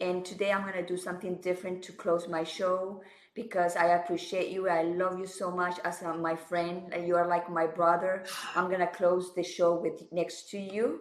And 0.00 0.24
today 0.24 0.52
I'm 0.52 0.62
going 0.62 0.74
to 0.74 0.86
do 0.86 0.96
something 0.96 1.36
different 1.36 1.82
to 1.84 1.92
close 1.92 2.28
my 2.28 2.44
show 2.44 3.02
because 3.34 3.76
I 3.76 3.86
appreciate 3.86 4.50
you. 4.50 4.68
I 4.68 4.82
love 4.82 5.18
you 5.18 5.26
so 5.26 5.50
much 5.50 5.78
as 5.84 6.02
uh, 6.02 6.14
my 6.14 6.36
friend. 6.36 6.92
You 7.06 7.16
are 7.16 7.26
like 7.26 7.50
my 7.50 7.66
brother. 7.66 8.24
I'm 8.54 8.68
going 8.68 8.80
to 8.80 8.86
close 8.86 9.34
the 9.34 9.42
show 9.42 9.74
with 9.74 10.10
next 10.12 10.50
to 10.50 10.58
you 10.58 11.00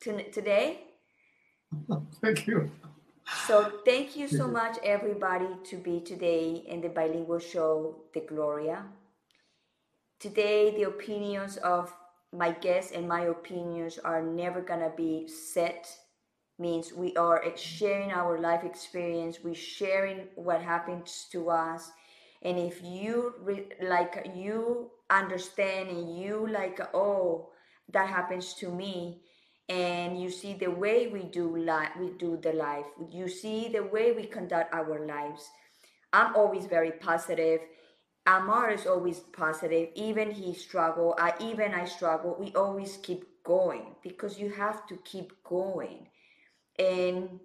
today. 0.00 0.80
Thank 2.22 2.46
you. 2.46 2.70
So 3.46 3.70
thank 3.84 4.16
you 4.16 4.26
so 4.26 4.48
much, 4.48 4.78
everybody, 4.82 5.48
to 5.64 5.76
be 5.76 6.00
today 6.00 6.64
in 6.66 6.80
the 6.80 6.88
bilingual 6.88 7.38
show, 7.38 8.04
The 8.14 8.20
Gloria. 8.20 8.86
Today, 10.18 10.74
the 10.74 10.84
opinions 10.84 11.58
of 11.58 11.92
my 12.32 12.52
guests 12.52 12.92
and 12.92 13.06
my 13.06 13.22
opinions 13.22 13.98
are 13.98 14.22
never 14.22 14.60
gonna 14.60 14.92
be 14.96 15.28
set. 15.28 15.88
Means 16.58 16.92
we 16.92 17.14
are 17.16 17.42
sharing 17.56 18.10
our 18.10 18.38
life 18.40 18.64
experience. 18.64 19.38
We 19.42 19.54
sharing 19.54 20.26
what 20.34 20.60
happens 20.60 21.26
to 21.32 21.50
us, 21.50 21.90
and 22.42 22.58
if 22.58 22.82
you 22.82 23.34
re- 23.40 23.68
like 23.80 24.30
you 24.34 24.90
understand 25.10 25.88
and 25.88 26.18
you 26.18 26.48
like, 26.48 26.80
oh, 26.94 27.50
that 27.92 28.08
happens 28.08 28.54
to 28.54 28.70
me 28.70 29.20
and 29.68 30.20
you 30.20 30.30
see 30.30 30.54
the 30.54 30.70
way 30.70 31.08
we 31.08 31.24
do 31.24 31.56
life 31.56 31.90
we 32.00 32.10
do 32.10 32.38
the 32.42 32.52
life 32.52 32.86
you 33.10 33.28
see 33.28 33.68
the 33.68 33.82
way 33.82 34.12
we 34.12 34.24
conduct 34.24 34.72
our 34.74 35.06
lives 35.06 35.50
i'm 36.12 36.34
always 36.34 36.66
very 36.66 36.92
positive. 36.92 37.60
Amar 38.26 38.70
is 38.72 38.86
always 38.86 39.20
positive. 39.20 39.88
Even 39.94 40.30
he 40.30 40.52
struggle 40.54 41.14
i 41.18 41.32
even 41.40 41.72
i 41.74 41.84
struggle 41.84 42.36
we 42.38 42.52
always 42.54 42.98
keep 43.02 43.24
going 43.44 43.94
because 44.02 44.38
you 44.38 44.50
have 44.50 44.86
to 44.86 44.96
keep 45.04 45.32
going 45.44 46.08
and 46.78 47.40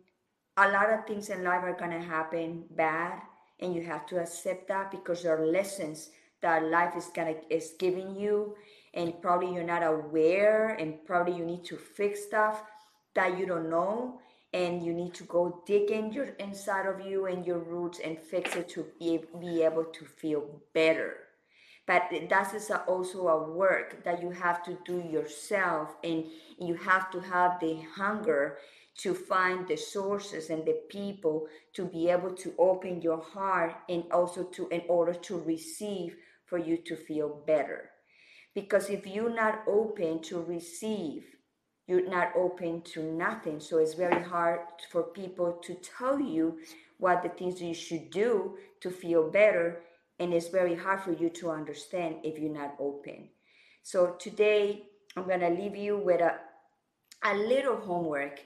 a 0.58 0.70
lot 0.70 0.92
of 0.92 1.06
things 1.08 1.30
in 1.30 1.44
life 1.44 1.64
are 1.64 1.78
going 1.78 1.92
to 1.92 2.00
happen 2.00 2.66
bad 2.72 3.22
and 3.60 3.74
you 3.74 3.82
have 3.84 4.06
to 4.08 4.20
accept 4.20 4.68
that 4.68 4.92
because 4.92 5.24
there 5.24 5.38
are 5.38 5.46
lessons 5.46 6.10
that 6.42 6.66
life 6.66 6.96
is 6.96 7.10
gonna 7.16 7.36
is 7.50 7.74
giving 7.80 8.16
you. 8.16 8.56
And 8.94 9.20
probably 9.22 9.52
you're 9.54 9.64
not 9.64 9.82
aware 9.82 10.70
and 10.80 11.04
probably 11.06 11.36
you 11.36 11.46
need 11.46 11.64
to 11.66 11.78
fix 11.78 12.26
stuff 12.26 12.62
that 13.16 13.40
you 13.40 13.48
don't 13.48 13.70
know. 13.70 14.20
And 14.54 14.86
you 14.86 14.94
need 14.94 15.16
to 15.16 15.24
go 15.24 15.64
dig 15.66 15.90
in 15.90 16.14
your 16.14 16.26
inside 16.38 16.86
of 16.86 17.02
you 17.02 17.26
and 17.26 17.44
your 17.44 17.58
roots 17.58 18.00
and 18.04 18.20
fix 18.20 18.56
it 18.56 18.70
to 18.70 18.86
be, 19.00 19.22
be 19.42 19.64
able 19.64 19.86
to 19.86 20.06
feel 20.06 20.62
better. 20.76 21.16
But 21.88 22.04
that 22.30 22.54
is 22.54 22.72
also 22.88 23.28
a 23.30 23.52
work 23.52 24.04
that 24.04 24.22
you 24.22 24.30
have 24.30 24.64
to 24.66 24.78
do 24.86 25.00
yourself 25.00 25.96
and 26.04 26.26
you 26.60 26.76
have 26.76 27.10
to 27.12 27.20
have 27.20 27.60
the 27.60 27.82
hunger 27.96 28.58
to 29.00 29.14
find 29.14 29.68
the 29.68 29.78
sources 29.78 30.50
and 30.50 30.66
the 30.66 30.80
people 30.90 31.48
to 31.74 31.86
be 31.86 32.10
able 32.10 32.32
to 32.32 32.54
open 32.60 33.02
your 33.02 33.22
heart 33.22 33.76
and 33.90 34.04
also 34.12 34.44
to 34.44 34.68
in 34.70 34.84
order 34.88 35.14
to 35.14 35.40
receive 35.40 36.16
for 36.46 36.58
you 36.58 36.78
to 36.78 36.96
feel 36.96 37.44
better 37.48 37.90
because 38.54 38.90
if 38.90 39.08
you're 39.08 39.34
not 39.34 39.64
open 39.68 40.22
to 40.24 40.42
receive, 40.42 41.26
you're 41.88 42.10
not 42.10 42.32
open 42.36 42.82
to 42.82 43.04
nothing. 43.04 43.60
So 43.60 43.80
it's 43.80 43.96
very 43.96 44.24
hard 44.24 44.60
for 44.92 45.04
people 45.04 45.60
to 45.64 45.76
tell 45.76 46.20
you 46.20 46.60
what 46.98 47.24
the 47.24 47.30
things 47.30 47.62
you 47.62 47.74
should 47.74 48.10
do 48.12 48.58
to 48.82 48.92
feel 48.92 49.30
better. 49.30 49.82
And 50.20 50.34
it's 50.34 50.50
very 50.50 50.76
hard 50.76 51.02
for 51.02 51.12
you 51.12 51.30
to 51.30 51.50
understand 51.50 52.18
if 52.24 52.38
you're 52.38 52.54
not 52.54 52.76
open. 52.80 53.30
So 53.82 54.16
today, 54.20 54.84
I'm 55.18 55.26
going 55.26 55.42
to 55.42 55.50
leave 55.50 55.76
you 55.76 55.98
with 55.98 56.22
a, 56.22 56.38
a 57.24 57.36
little 57.36 57.78
homework 57.78 58.40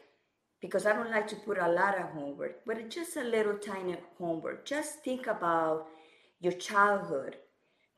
because 0.62 0.86
I 0.86 0.93
don't 0.93 1.12
like 1.12 1.28
to 1.28 1.36
put 1.36 1.58
a 1.58 1.70
lot 1.70 1.99
of 1.99 2.10
homework, 2.10 2.66
but 2.66 2.78
it's 2.78 2.95
just 2.95 3.18
a 3.18 3.24
little 3.24 3.58
tiny 3.58 3.97
homework. 4.18 4.66
Just 4.66 5.03
think 5.03 5.28
about 5.28 5.88
your 6.39 6.53
childhood. 6.53 7.38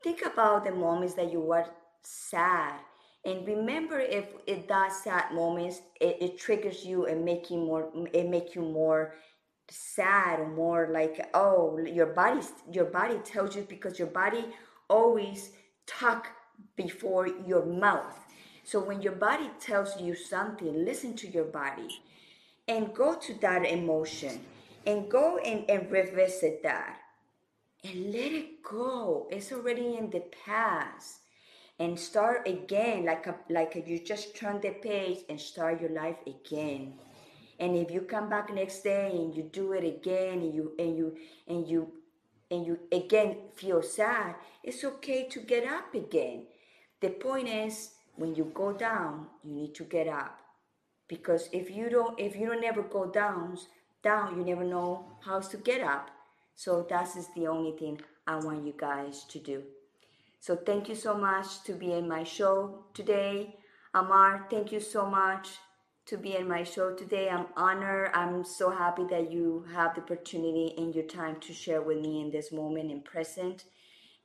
Think 0.02 0.24
about 0.24 0.64
the 0.64 0.72
moments 0.72 1.14
that 1.14 1.32
you 1.32 1.40
were 1.40 1.66
sad 2.02 2.80
and 3.24 3.46
remember 3.46 3.98
if 3.98 4.24
it 4.46 4.66
does 4.66 5.02
sad 5.02 5.32
moments 5.32 5.82
it, 6.00 6.16
it 6.20 6.38
triggers 6.38 6.84
you 6.84 7.06
and 7.06 7.24
make 7.24 7.50
you 7.50 7.58
more 7.58 7.90
it 8.12 8.28
make 8.28 8.54
you 8.54 8.62
more 8.62 9.14
sad 9.68 10.40
or 10.40 10.48
more 10.48 10.88
like 10.90 11.28
oh 11.34 11.78
your 11.78 12.06
body 12.06 12.40
your 12.72 12.86
body 12.86 13.18
tells 13.24 13.54
you 13.54 13.62
because 13.68 13.98
your 13.98 14.08
body 14.08 14.44
always 14.88 15.50
talk 15.86 16.28
before 16.76 17.28
your 17.46 17.64
mouth 17.64 18.18
so 18.64 18.80
when 18.80 19.02
your 19.02 19.12
body 19.12 19.50
tells 19.60 20.00
you 20.00 20.14
something 20.14 20.84
listen 20.84 21.14
to 21.14 21.28
your 21.28 21.44
body 21.44 22.00
and 22.70 22.94
go 22.94 23.16
to 23.16 23.34
that 23.40 23.66
emotion 23.66 24.40
and 24.86 25.10
go 25.10 25.38
and, 25.38 25.68
and 25.68 25.90
revisit 25.90 26.62
that. 26.62 27.00
And 27.82 28.12
let 28.12 28.32
it 28.32 28.62
go. 28.62 29.26
It's 29.30 29.50
already 29.50 29.96
in 29.96 30.10
the 30.10 30.22
past. 30.44 31.18
And 31.80 31.98
start 31.98 32.46
again 32.46 33.06
like 33.06 33.26
a, 33.26 33.34
like 33.48 33.82
you 33.86 33.98
just 33.98 34.36
turn 34.36 34.60
the 34.60 34.70
page 34.70 35.24
and 35.28 35.40
start 35.40 35.80
your 35.80 35.90
life 35.90 36.18
again. 36.26 36.94
And 37.58 37.76
if 37.76 37.90
you 37.90 38.02
come 38.02 38.28
back 38.28 38.54
next 38.54 38.82
day 38.82 39.10
and 39.14 39.34
you 39.34 39.42
do 39.42 39.72
it 39.72 39.84
again 39.84 40.40
and 40.40 40.54
you 40.54 40.72
and 40.78 40.96
you 40.96 41.16
and 41.48 41.66
you 41.66 41.90
and 42.50 42.66
you 42.66 42.78
again 42.92 43.36
feel 43.54 43.82
sad 43.82 44.34
it's 44.62 44.84
okay 44.84 45.26
to 45.28 45.40
get 45.40 45.66
up 45.66 45.94
again. 45.94 46.46
The 47.00 47.10
point 47.10 47.48
is 47.48 47.92
when 48.16 48.34
you 48.34 48.50
go 48.54 48.72
down 48.72 49.26
you 49.42 49.54
need 49.54 49.74
to 49.76 49.84
get 49.84 50.06
up 50.08 50.39
because 51.10 51.50
if 51.52 51.70
you 51.70 51.90
don't 51.90 52.18
if 52.18 52.34
you 52.36 52.46
don't 52.46 52.64
ever 52.64 52.82
go 52.82 53.04
down 53.04 53.58
down 54.02 54.38
you 54.38 54.44
never 54.44 54.64
know 54.64 55.04
how 55.26 55.38
to 55.40 55.58
get 55.58 55.82
up 55.82 56.10
so 56.54 56.86
that 56.88 57.14
is 57.16 57.28
the 57.36 57.46
only 57.46 57.76
thing 57.82 58.00
i 58.26 58.36
want 58.36 58.66
you 58.66 58.74
guys 58.78 59.24
to 59.24 59.38
do 59.38 59.62
so 60.42 60.56
thank 60.56 60.88
you 60.88 60.94
so 60.94 61.14
much 61.14 61.62
to 61.64 61.74
be 61.74 61.92
in 61.92 62.08
my 62.08 62.24
show 62.24 62.84
today. 62.94 63.56
Amar, 63.92 64.46
thank 64.50 64.72
you 64.72 64.80
so 64.80 65.04
much 65.04 65.48
to 66.06 66.16
be 66.16 66.34
in 66.34 66.48
my 66.48 66.64
show 66.64 66.94
today. 66.94 67.28
I'm 67.28 67.46
honored. 67.58 68.10
I'm 68.14 68.42
so 68.42 68.70
happy 68.70 69.04
that 69.10 69.30
you 69.30 69.66
have 69.74 69.94
the 69.94 70.00
opportunity 70.00 70.74
and 70.78 70.94
your 70.94 71.04
time 71.04 71.38
to 71.40 71.52
share 71.52 71.82
with 71.82 71.98
me 71.98 72.22
in 72.22 72.30
this 72.30 72.52
moment 72.52 72.90
in 72.90 73.02
present. 73.02 73.64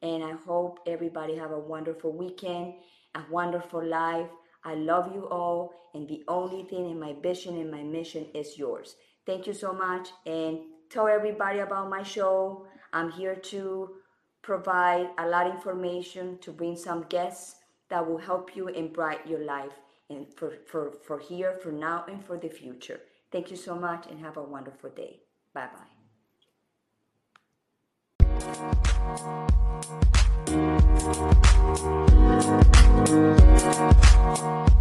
And 0.02 0.24
I 0.24 0.32
hope 0.32 0.80
everybody 0.88 1.36
have 1.36 1.52
a 1.52 1.60
wonderful 1.60 2.14
weekend, 2.14 2.76
a 3.14 3.22
wonderful 3.30 3.86
life. 3.86 4.30
I 4.66 4.76
love 4.76 5.14
you 5.14 5.28
all, 5.30 5.74
and 5.94 6.08
the 6.08 6.24
only 6.28 6.64
thing 6.64 6.90
in 6.90 7.00
my 7.00 7.14
vision 7.22 7.56
and 7.58 7.72
my 7.72 7.84
mission 7.84 8.26
is 8.34 8.58
yours. 8.58 8.96
Thank 9.26 9.48
you 9.48 9.54
so 9.54 9.72
much, 9.72 10.10
and 10.26 10.60
tell 10.90 11.08
everybody 11.08 11.60
about 11.60 11.90
my 11.90 12.04
show. 12.04 12.66
I'm 12.92 13.12
here 13.12 13.36
to 13.36 13.96
provide 14.42 15.10
a 15.18 15.28
lot 15.28 15.48
of 15.48 15.54
information 15.54 16.40
to 16.40 16.52
bring 16.52 16.76
some 16.76 17.06
guests 17.10 17.56
that 17.90 18.08
will 18.08 18.18
help 18.18 18.56
you 18.56 18.68
and 18.68 18.92
bright 18.92 19.28
your 19.28 19.44
life 19.44 19.74
and 20.10 20.28
for, 20.36 20.54
for, 20.68 20.94
for 21.06 21.20
here, 21.20 21.58
for 21.62 21.72
now, 21.72 22.06
and 22.08 22.24
for 22.24 22.38
the 22.38 22.50
future. 22.50 23.00
Thank 23.32 23.50
you 23.52 23.58
so 23.58 23.76
much 23.76 24.08
and 24.08 24.20
have 24.20 24.38
a 24.38 24.44
wonderful 24.44 24.90
day. 24.92 25.22
Bye 25.54 25.70
bye. 30.48 30.82
Thank 31.06 31.30
you. 34.40 34.75